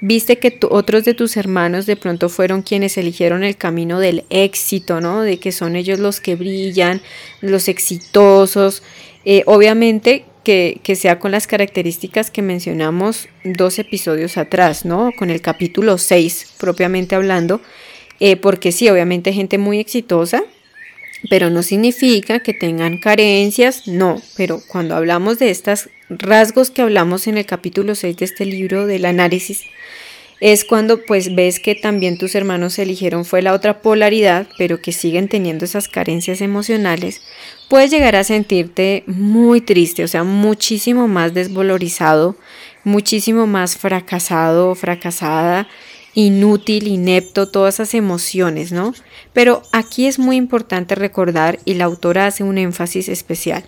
viste 0.00 0.38
que 0.38 0.58
otros 0.68 1.04
de 1.04 1.14
tus 1.14 1.36
hermanos 1.36 1.86
de 1.86 1.96
pronto 1.96 2.28
fueron 2.28 2.62
quienes 2.62 2.96
eligieron 2.96 3.44
el 3.44 3.56
camino 3.56 4.00
del 4.00 4.24
éxito, 4.30 5.00
¿no? 5.00 5.22
De 5.22 5.38
que 5.38 5.52
son 5.52 5.76
ellos 5.76 5.98
los 5.98 6.20
que 6.20 6.36
brillan, 6.36 7.00
los 7.40 7.68
exitosos. 7.68 8.82
Eh, 9.24 9.42
obviamente 9.46 10.24
que, 10.44 10.80
sea 10.96 11.18
con 11.18 11.30
las 11.30 11.46
características 11.46 12.30
que 12.30 12.42
mencionamos 12.42 13.28
dos 13.44 13.78
episodios 13.78 14.36
atrás, 14.36 14.84
¿no? 14.84 15.12
Con 15.16 15.30
el 15.30 15.40
capítulo 15.40 15.98
6, 15.98 16.54
propiamente 16.58 17.14
hablando. 17.14 17.60
Eh, 18.18 18.36
porque 18.36 18.72
sí, 18.72 18.88
obviamente 18.88 19.32
gente 19.32 19.58
muy 19.58 19.78
exitosa, 19.78 20.44
pero 21.28 21.50
no 21.50 21.62
significa 21.62 22.40
que 22.40 22.54
tengan 22.54 22.98
carencias, 22.98 23.86
no, 23.86 24.20
pero 24.36 24.62
cuando 24.66 24.96
hablamos 24.96 25.38
de 25.38 25.50
estos 25.50 25.90
rasgos 26.08 26.70
que 26.70 26.82
hablamos 26.82 27.26
en 27.26 27.38
el 27.38 27.46
capítulo 27.46 27.94
6 27.94 28.16
de 28.16 28.24
este 28.24 28.46
libro 28.46 28.86
del 28.86 29.04
análisis, 29.04 29.64
es 30.40 30.64
cuando 30.64 31.04
pues 31.04 31.34
ves 31.34 31.60
que 31.60 31.74
también 31.74 32.16
tus 32.16 32.34
hermanos 32.34 32.78
eligieron 32.78 33.26
fue 33.26 33.42
la 33.42 33.52
otra 33.52 33.82
polaridad, 33.82 34.48
pero 34.56 34.80
que 34.80 34.92
siguen 34.92 35.28
teniendo 35.28 35.66
esas 35.66 35.88
carencias 35.88 36.40
emocionales, 36.40 37.20
puedes 37.68 37.90
llegar 37.90 38.16
a 38.16 38.24
sentirte 38.24 39.04
muy 39.06 39.60
triste, 39.60 40.02
o 40.02 40.08
sea, 40.08 40.24
muchísimo 40.24 41.08
más 41.08 41.34
desvalorizado, 41.34 42.36
muchísimo 42.84 43.46
más 43.46 43.76
fracasado 43.76 44.70
o 44.70 44.74
fracasada, 44.74 45.68
inútil, 46.26 46.88
inepto, 46.88 47.48
todas 47.48 47.74
esas 47.74 47.94
emociones, 47.94 48.72
¿no? 48.72 48.94
Pero 49.32 49.62
aquí 49.72 50.06
es 50.06 50.18
muy 50.18 50.36
importante 50.36 50.94
recordar, 50.94 51.58
y 51.64 51.74
la 51.74 51.84
autora 51.84 52.26
hace 52.26 52.44
un 52.44 52.58
énfasis 52.58 53.08
especial, 53.08 53.64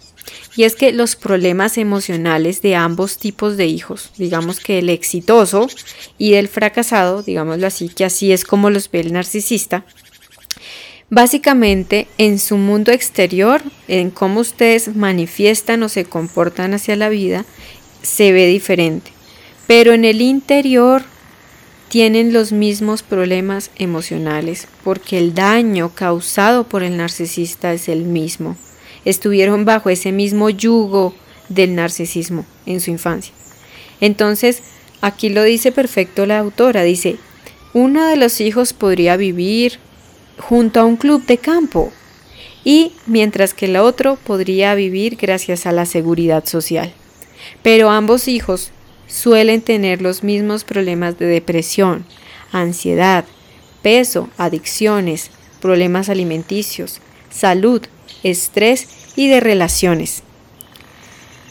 y 0.56 0.64
es 0.64 0.76
que 0.76 0.92
los 0.92 1.16
problemas 1.16 1.78
emocionales 1.78 2.62
de 2.62 2.76
ambos 2.76 3.18
tipos 3.18 3.56
de 3.56 3.66
hijos, 3.66 4.10
digamos 4.18 4.60
que 4.60 4.78
el 4.78 4.88
exitoso 4.88 5.68
y 6.18 6.34
el 6.34 6.48
fracasado, 6.48 7.22
digámoslo 7.22 7.66
así, 7.66 7.88
que 7.88 8.04
así 8.04 8.32
es 8.32 8.44
como 8.44 8.70
los 8.70 8.90
ve 8.90 9.00
el 9.00 9.12
narcisista, 9.12 9.84
básicamente 11.10 12.06
en 12.18 12.38
su 12.38 12.56
mundo 12.56 12.90
exterior, 12.90 13.62
en 13.88 14.10
cómo 14.10 14.40
ustedes 14.40 14.94
manifiestan 14.96 15.82
o 15.82 15.88
se 15.88 16.04
comportan 16.04 16.74
hacia 16.74 16.96
la 16.96 17.08
vida, 17.08 17.44
se 18.02 18.32
ve 18.32 18.46
diferente. 18.46 19.10
Pero 19.66 19.92
en 19.92 20.04
el 20.04 20.20
interior 20.20 21.02
tienen 21.92 22.32
los 22.32 22.52
mismos 22.52 23.02
problemas 23.02 23.70
emocionales 23.76 24.66
porque 24.82 25.18
el 25.18 25.34
daño 25.34 25.90
causado 25.94 26.64
por 26.64 26.82
el 26.82 26.96
narcisista 26.96 27.74
es 27.74 27.86
el 27.86 28.04
mismo. 28.04 28.56
Estuvieron 29.04 29.66
bajo 29.66 29.90
ese 29.90 30.10
mismo 30.10 30.48
yugo 30.48 31.14
del 31.50 31.74
narcisismo 31.74 32.46
en 32.64 32.80
su 32.80 32.90
infancia. 32.90 33.34
Entonces, 34.00 34.62
aquí 35.02 35.28
lo 35.28 35.42
dice 35.42 35.70
perfecto 35.70 36.24
la 36.24 36.38
autora, 36.38 36.82
dice, 36.82 37.18
uno 37.74 38.06
de 38.06 38.16
los 38.16 38.40
hijos 38.40 38.72
podría 38.72 39.18
vivir 39.18 39.78
junto 40.38 40.80
a 40.80 40.86
un 40.86 40.96
club 40.96 41.26
de 41.26 41.36
campo 41.36 41.92
y 42.64 42.92
mientras 43.04 43.52
que 43.52 43.66
el 43.66 43.76
otro 43.76 44.16
podría 44.16 44.74
vivir 44.74 45.18
gracias 45.20 45.66
a 45.66 45.72
la 45.72 45.84
seguridad 45.84 46.46
social. 46.46 46.94
Pero 47.62 47.90
ambos 47.90 48.28
hijos 48.28 48.72
suelen 49.12 49.60
tener 49.60 50.00
los 50.00 50.24
mismos 50.24 50.64
problemas 50.64 51.18
de 51.18 51.26
depresión, 51.26 52.06
ansiedad, 52.50 53.26
peso, 53.82 54.30
adicciones, 54.38 55.30
problemas 55.60 56.08
alimenticios, 56.08 57.00
salud, 57.30 57.82
estrés 58.22 58.88
y 59.14 59.28
de 59.28 59.40
relaciones. 59.40 60.22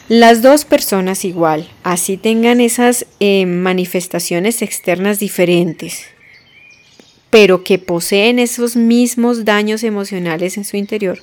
Las 0.08 0.42
dos 0.42 0.64
personas 0.64 1.24
igual, 1.24 1.70
así 1.84 2.16
tengan 2.16 2.60
esas 2.60 3.06
eh, 3.20 3.46
manifestaciones 3.46 4.60
externas 4.60 5.20
diferentes, 5.20 6.02
pero 7.30 7.62
que 7.62 7.78
poseen 7.78 8.40
esos 8.40 8.74
mismos 8.74 9.44
daños 9.44 9.84
emocionales 9.84 10.56
en 10.56 10.64
su 10.64 10.76
interior, 10.76 11.20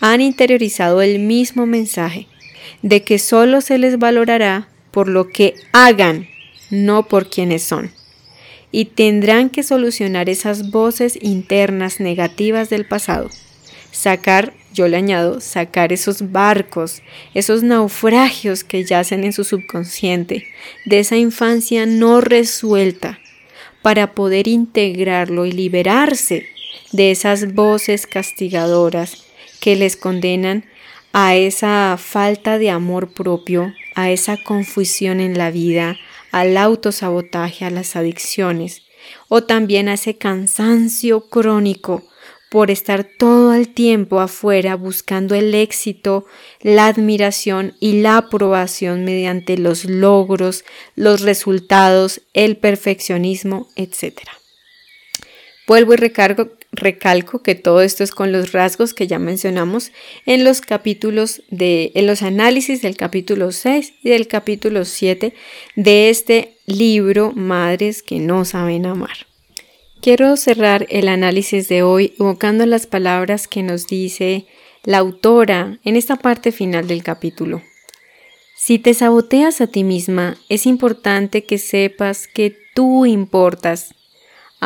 han 0.00 0.20
interiorizado 0.20 1.02
el 1.02 1.18
mismo 1.18 1.66
mensaje 1.66 2.28
de 2.82 3.02
que 3.02 3.18
solo 3.18 3.60
se 3.60 3.78
les 3.78 3.98
valorará 3.98 4.68
por 4.94 5.08
lo 5.08 5.28
que 5.28 5.56
hagan, 5.72 6.28
no 6.70 7.08
por 7.08 7.28
quienes 7.28 7.64
son. 7.64 7.90
Y 8.70 8.84
tendrán 8.84 9.50
que 9.50 9.64
solucionar 9.64 10.28
esas 10.28 10.70
voces 10.70 11.18
internas 11.20 11.98
negativas 11.98 12.70
del 12.70 12.86
pasado. 12.86 13.28
Sacar, 13.90 14.54
yo 14.72 14.86
le 14.86 14.96
añado, 14.96 15.40
sacar 15.40 15.92
esos 15.92 16.30
barcos, 16.30 17.02
esos 17.34 17.64
naufragios 17.64 18.62
que 18.62 18.84
yacen 18.84 19.24
en 19.24 19.32
su 19.32 19.42
subconsciente, 19.42 20.46
de 20.86 21.00
esa 21.00 21.16
infancia 21.16 21.86
no 21.86 22.20
resuelta, 22.20 23.18
para 23.82 24.12
poder 24.14 24.46
integrarlo 24.46 25.44
y 25.44 25.50
liberarse 25.50 26.46
de 26.92 27.10
esas 27.10 27.52
voces 27.54 28.06
castigadoras 28.06 29.24
que 29.60 29.74
les 29.74 29.96
condenan 29.96 30.64
a 31.12 31.34
esa 31.34 31.96
falta 31.98 32.58
de 32.58 32.70
amor 32.70 33.12
propio, 33.12 33.72
a 33.94 34.10
esa 34.10 34.36
confusión 34.36 35.20
en 35.20 35.38
la 35.38 35.50
vida, 35.50 35.96
al 36.32 36.56
autosabotaje, 36.56 37.64
a 37.64 37.70
las 37.70 37.96
adicciones, 37.96 38.82
o 39.28 39.44
también 39.44 39.88
a 39.88 39.94
ese 39.94 40.16
cansancio 40.16 41.28
crónico 41.28 42.02
por 42.54 42.70
estar 42.70 43.02
todo 43.02 43.52
el 43.52 43.74
tiempo 43.74 44.20
afuera 44.20 44.76
buscando 44.76 45.34
el 45.34 45.56
éxito, 45.56 46.24
la 46.60 46.86
admiración 46.86 47.74
y 47.80 48.00
la 48.00 48.16
aprobación 48.16 49.04
mediante 49.04 49.58
los 49.58 49.84
logros, 49.84 50.64
los 50.94 51.22
resultados, 51.22 52.22
el 52.32 52.56
perfeccionismo, 52.56 53.66
etc. 53.74 54.20
Vuelvo 55.66 55.94
y 55.94 55.96
recargo, 55.96 56.50
recalco 56.72 57.42
que 57.42 57.54
todo 57.54 57.80
esto 57.80 58.04
es 58.04 58.10
con 58.10 58.32
los 58.32 58.52
rasgos 58.52 58.92
que 58.92 59.06
ya 59.06 59.18
mencionamos 59.18 59.92
en 60.26 60.44
los 60.44 60.60
capítulos 60.60 61.42
de, 61.50 61.90
en 61.94 62.06
los 62.06 62.22
análisis 62.22 62.82
del 62.82 62.96
capítulo 62.96 63.50
6 63.50 63.94
y 64.02 64.10
del 64.10 64.28
capítulo 64.28 64.84
7 64.84 65.32
de 65.76 66.10
este 66.10 66.58
libro 66.66 67.32
Madres 67.32 68.02
que 68.02 68.18
no 68.18 68.44
saben 68.44 68.84
amar. 68.84 69.26
Quiero 70.02 70.36
cerrar 70.36 70.86
el 70.90 71.08
análisis 71.08 71.66
de 71.68 71.82
hoy 71.82 72.12
evocando 72.18 72.66
las 72.66 72.86
palabras 72.86 73.48
que 73.48 73.62
nos 73.62 73.86
dice 73.86 74.44
la 74.82 74.98
autora 74.98 75.78
en 75.82 75.96
esta 75.96 76.16
parte 76.16 76.52
final 76.52 76.86
del 76.86 77.02
capítulo. 77.02 77.62
Si 78.54 78.78
te 78.78 78.92
saboteas 78.92 79.62
a 79.62 79.66
ti 79.66 79.82
misma, 79.82 80.36
es 80.50 80.66
importante 80.66 81.44
que 81.44 81.56
sepas 81.56 82.28
que 82.28 82.54
tú 82.74 83.06
importas 83.06 83.94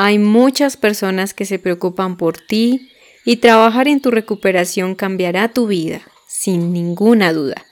hay 0.01 0.20
muchas 0.20 0.76
personas 0.76 1.34
que 1.34 1.44
se 1.44 1.59
preocupan 1.59 2.16
por 2.16 2.38
ti 2.38 2.88
y 3.24 3.38
trabajar 3.38 3.88
en 3.88 4.01
tu 4.01 4.12
recuperación 4.12 4.94
cambiará 4.94 5.49
tu 5.49 5.66
vida, 5.66 6.03
sin 6.28 6.72
ninguna 6.72 7.32
duda. 7.32 7.66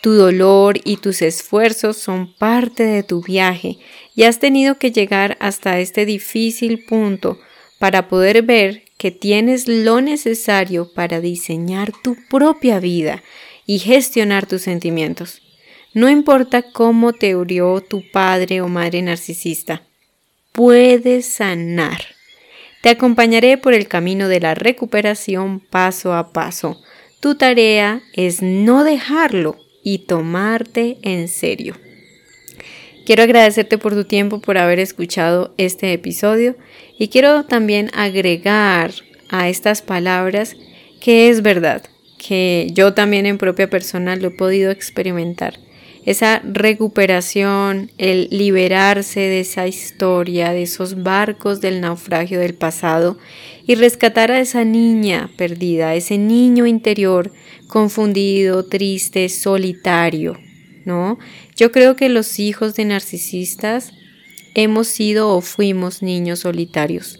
Tu 0.00 0.14
dolor 0.14 0.80
y 0.84 0.96
tus 0.96 1.20
esfuerzos 1.20 1.98
son 1.98 2.34
parte 2.38 2.84
de 2.84 3.02
tu 3.02 3.20
viaje 3.20 3.76
y 4.14 4.22
has 4.22 4.38
tenido 4.38 4.78
que 4.78 4.90
llegar 4.90 5.36
hasta 5.38 5.78
este 5.78 6.06
difícil 6.06 6.82
punto 6.86 7.38
para 7.78 8.08
poder 8.08 8.40
ver 8.40 8.84
que 8.96 9.10
tienes 9.10 9.68
lo 9.68 10.00
necesario 10.00 10.94
para 10.94 11.20
diseñar 11.20 11.92
tu 12.02 12.16
propia 12.30 12.80
vida 12.80 13.22
y 13.66 13.80
gestionar 13.80 14.46
tus 14.46 14.62
sentimientos. 14.62 15.42
No 15.92 16.08
importa 16.08 16.62
cómo 16.72 17.12
te 17.12 17.36
hurió 17.36 17.82
tu 17.82 18.02
padre 18.10 18.62
o 18.62 18.68
madre 18.68 19.02
narcisista, 19.02 19.85
puedes 20.56 21.26
sanar. 21.26 22.00
Te 22.80 22.88
acompañaré 22.88 23.58
por 23.58 23.74
el 23.74 23.88
camino 23.88 24.26
de 24.28 24.40
la 24.40 24.54
recuperación 24.54 25.60
paso 25.60 26.14
a 26.14 26.32
paso. 26.32 26.80
Tu 27.20 27.34
tarea 27.34 28.00
es 28.14 28.40
no 28.40 28.82
dejarlo 28.82 29.58
y 29.84 30.06
tomarte 30.06 30.96
en 31.02 31.28
serio. 31.28 31.76
Quiero 33.04 33.22
agradecerte 33.22 33.76
por 33.76 33.92
tu 33.92 34.04
tiempo, 34.04 34.40
por 34.40 34.56
haber 34.56 34.80
escuchado 34.80 35.52
este 35.58 35.92
episodio 35.92 36.56
y 36.98 37.08
quiero 37.08 37.44
también 37.44 37.90
agregar 37.92 38.92
a 39.28 39.50
estas 39.50 39.82
palabras 39.82 40.56
que 41.02 41.28
es 41.28 41.42
verdad, 41.42 41.82
que 42.16 42.68
yo 42.72 42.94
también 42.94 43.26
en 43.26 43.36
propia 43.36 43.68
persona 43.68 44.16
lo 44.16 44.28
he 44.28 44.30
podido 44.30 44.70
experimentar 44.70 45.65
esa 46.06 46.40
recuperación, 46.44 47.90
el 47.98 48.28
liberarse 48.30 49.18
de 49.18 49.40
esa 49.40 49.66
historia, 49.66 50.52
de 50.52 50.62
esos 50.62 51.02
barcos 51.02 51.60
del 51.60 51.80
naufragio 51.80 52.38
del 52.38 52.54
pasado 52.54 53.18
y 53.66 53.74
rescatar 53.74 54.30
a 54.30 54.38
esa 54.38 54.64
niña 54.64 55.28
perdida, 55.36 55.96
ese 55.96 56.16
niño 56.16 56.64
interior 56.66 57.32
confundido, 57.66 58.64
triste, 58.64 59.28
solitario, 59.28 60.38
¿no? 60.84 61.18
Yo 61.56 61.72
creo 61.72 61.96
que 61.96 62.08
los 62.08 62.38
hijos 62.38 62.76
de 62.76 62.84
narcisistas 62.84 63.92
hemos 64.54 64.86
sido 64.86 65.30
o 65.30 65.40
fuimos 65.40 66.02
niños 66.02 66.40
solitarios. 66.40 67.18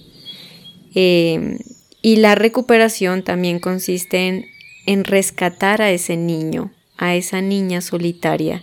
Em, 0.94 1.58
y 2.02 2.16
la 2.16 2.36
recuperación 2.36 3.24
también 3.24 3.58
consiste 3.58 4.28
en, 4.28 4.46
en, 4.86 5.02
rescatar 5.02 5.82
a 5.82 5.90
ese 5.90 6.16
niño, 6.16 6.72
a 6.96 7.16
esa 7.16 7.40
niña 7.40 7.80
solitaria, 7.80 8.62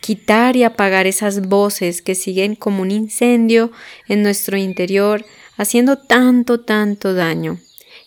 quitar 0.00 0.56
y 0.56 0.62
apagar 0.62 1.06
esas 1.06 1.48
voces 1.48 2.02
que 2.02 2.14
siguen 2.14 2.54
como 2.54 2.82
un 2.82 2.90
incendio 2.90 3.72
en 4.06 4.22
nuestro 4.22 4.56
interior, 4.56 5.24
haciendo 5.56 5.98
tanto, 5.98 6.60
tanto 6.60 7.14
daño. 7.14 7.58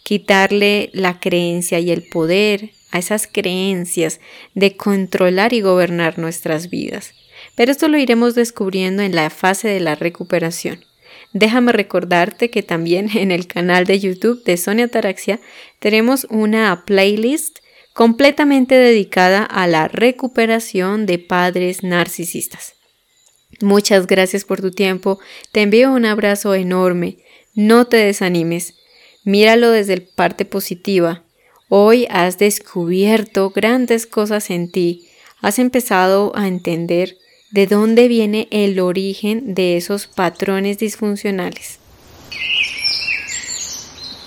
Quitarle 0.03 0.89
la 0.93 1.19
creencia 1.19 1.79
y 1.79 1.91
el 1.91 2.03
poder 2.03 2.71
a 2.91 2.99
esas 2.99 3.27
creencias 3.27 4.19
de 4.53 4.75
controlar 4.75 5.53
y 5.53 5.61
gobernar 5.61 6.17
nuestras 6.17 6.69
vidas. 6.69 7.13
Pero 7.55 7.71
esto 7.71 7.87
lo 7.87 7.97
iremos 7.97 8.35
descubriendo 8.35 9.03
en 9.03 9.15
la 9.15 9.29
fase 9.29 9.67
de 9.67 9.79
la 9.79 9.95
recuperación. 9.95 10.83
Déjame 11.33 11.71
recordarte 11.71 12.49
que 12.49 12.63
también 12.63 13.09
en 13.17 13.31
el 13.31 13.47
canal 13.47 13.85
de 13.85 13.99
YouTube 13.99 14.43
de 14.43 14.57
Sonia 14.57 14.87
Taraxia 14.87 15.39
tenemos 15.79 16.25
una 16.29 16.83
playlist 16.85 17.59
completamente 17.93 18.75
dedicada 18.75 19.43
a 19.43 19.67
la 19.67 19.87
recuperación 19.87 21.05
de 21.05 21.19
padres 21.19 21.83
narcisistas. 21.83 22.75
Muchas 23.59 24.07
gracias 24.07 24.45
por 24.45 24.61
tu 24.61 24.71
tiempo, 24.71 25.19
te 25.51 25.61
envío 25.61 25.91
un 25.91 26.05
abrazo 26.05 26.55
enorme, 26.55 27.17
no 27.53 27.85
te 27.85 27.97
desanimes, 27.97 28.75
míralo 29.23 29.69
desde 29.71 29.97
la 29.97 30.03
parte 30.15 30.45
positiva. 30.45 31.23
Hoy 31.69 32.07
has 32.09 32.37
descubierto 32.37 33.51
grandes 33.51 34.07
cosas 34.07 34.49
en 34.49 34.71
ti, 34.71 35.07
has 35.41 35.59
empezado 35.59 36.31
a 36.35 36.47
entender 36.47 37.17
de 37.51 37.67
dónde 37.67 38.07
viene 38.07 38.47
el 38.51 38.79
origen 38.79 39.53
de 39.53 39.77
esos 39.77 40.07
patrones 40.07 40.77
disfuncionales. 40.77 41.80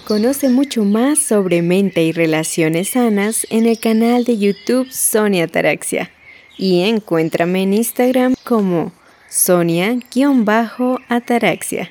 Conoce 0.07 0.49
mucho 0.51 0.85
más 0.85 1.19
sobre 1.19 1.63
mente 1.63 2.03
y 2.03 2.13
relaciones 2.13 2.91
sanas 2.91 3.47
en 3.49 3.65
el 3.65 3.79
canal 3.79 4.25
de 4.25 4.37
YouTube 4.37 4.93
Sonia 4.93 5.49
Taraxia 5.49 6.11
y 6.59 6.83
encuéntrame 6.83 7.63
en 7.63 7.73
Instagram 7.73 8.35
como 8.45 8.93
Sonia-Ataraxia. 9.31 11.91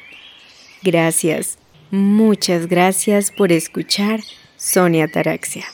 Gracias, 0.84 1.58
muchas 1.90 2.68
gracias 2.68 3.32
por 3.32 3.52
escuchar 3.52 4.20
Sonia 4.58 5.08
Taraxia. 5.08 5.66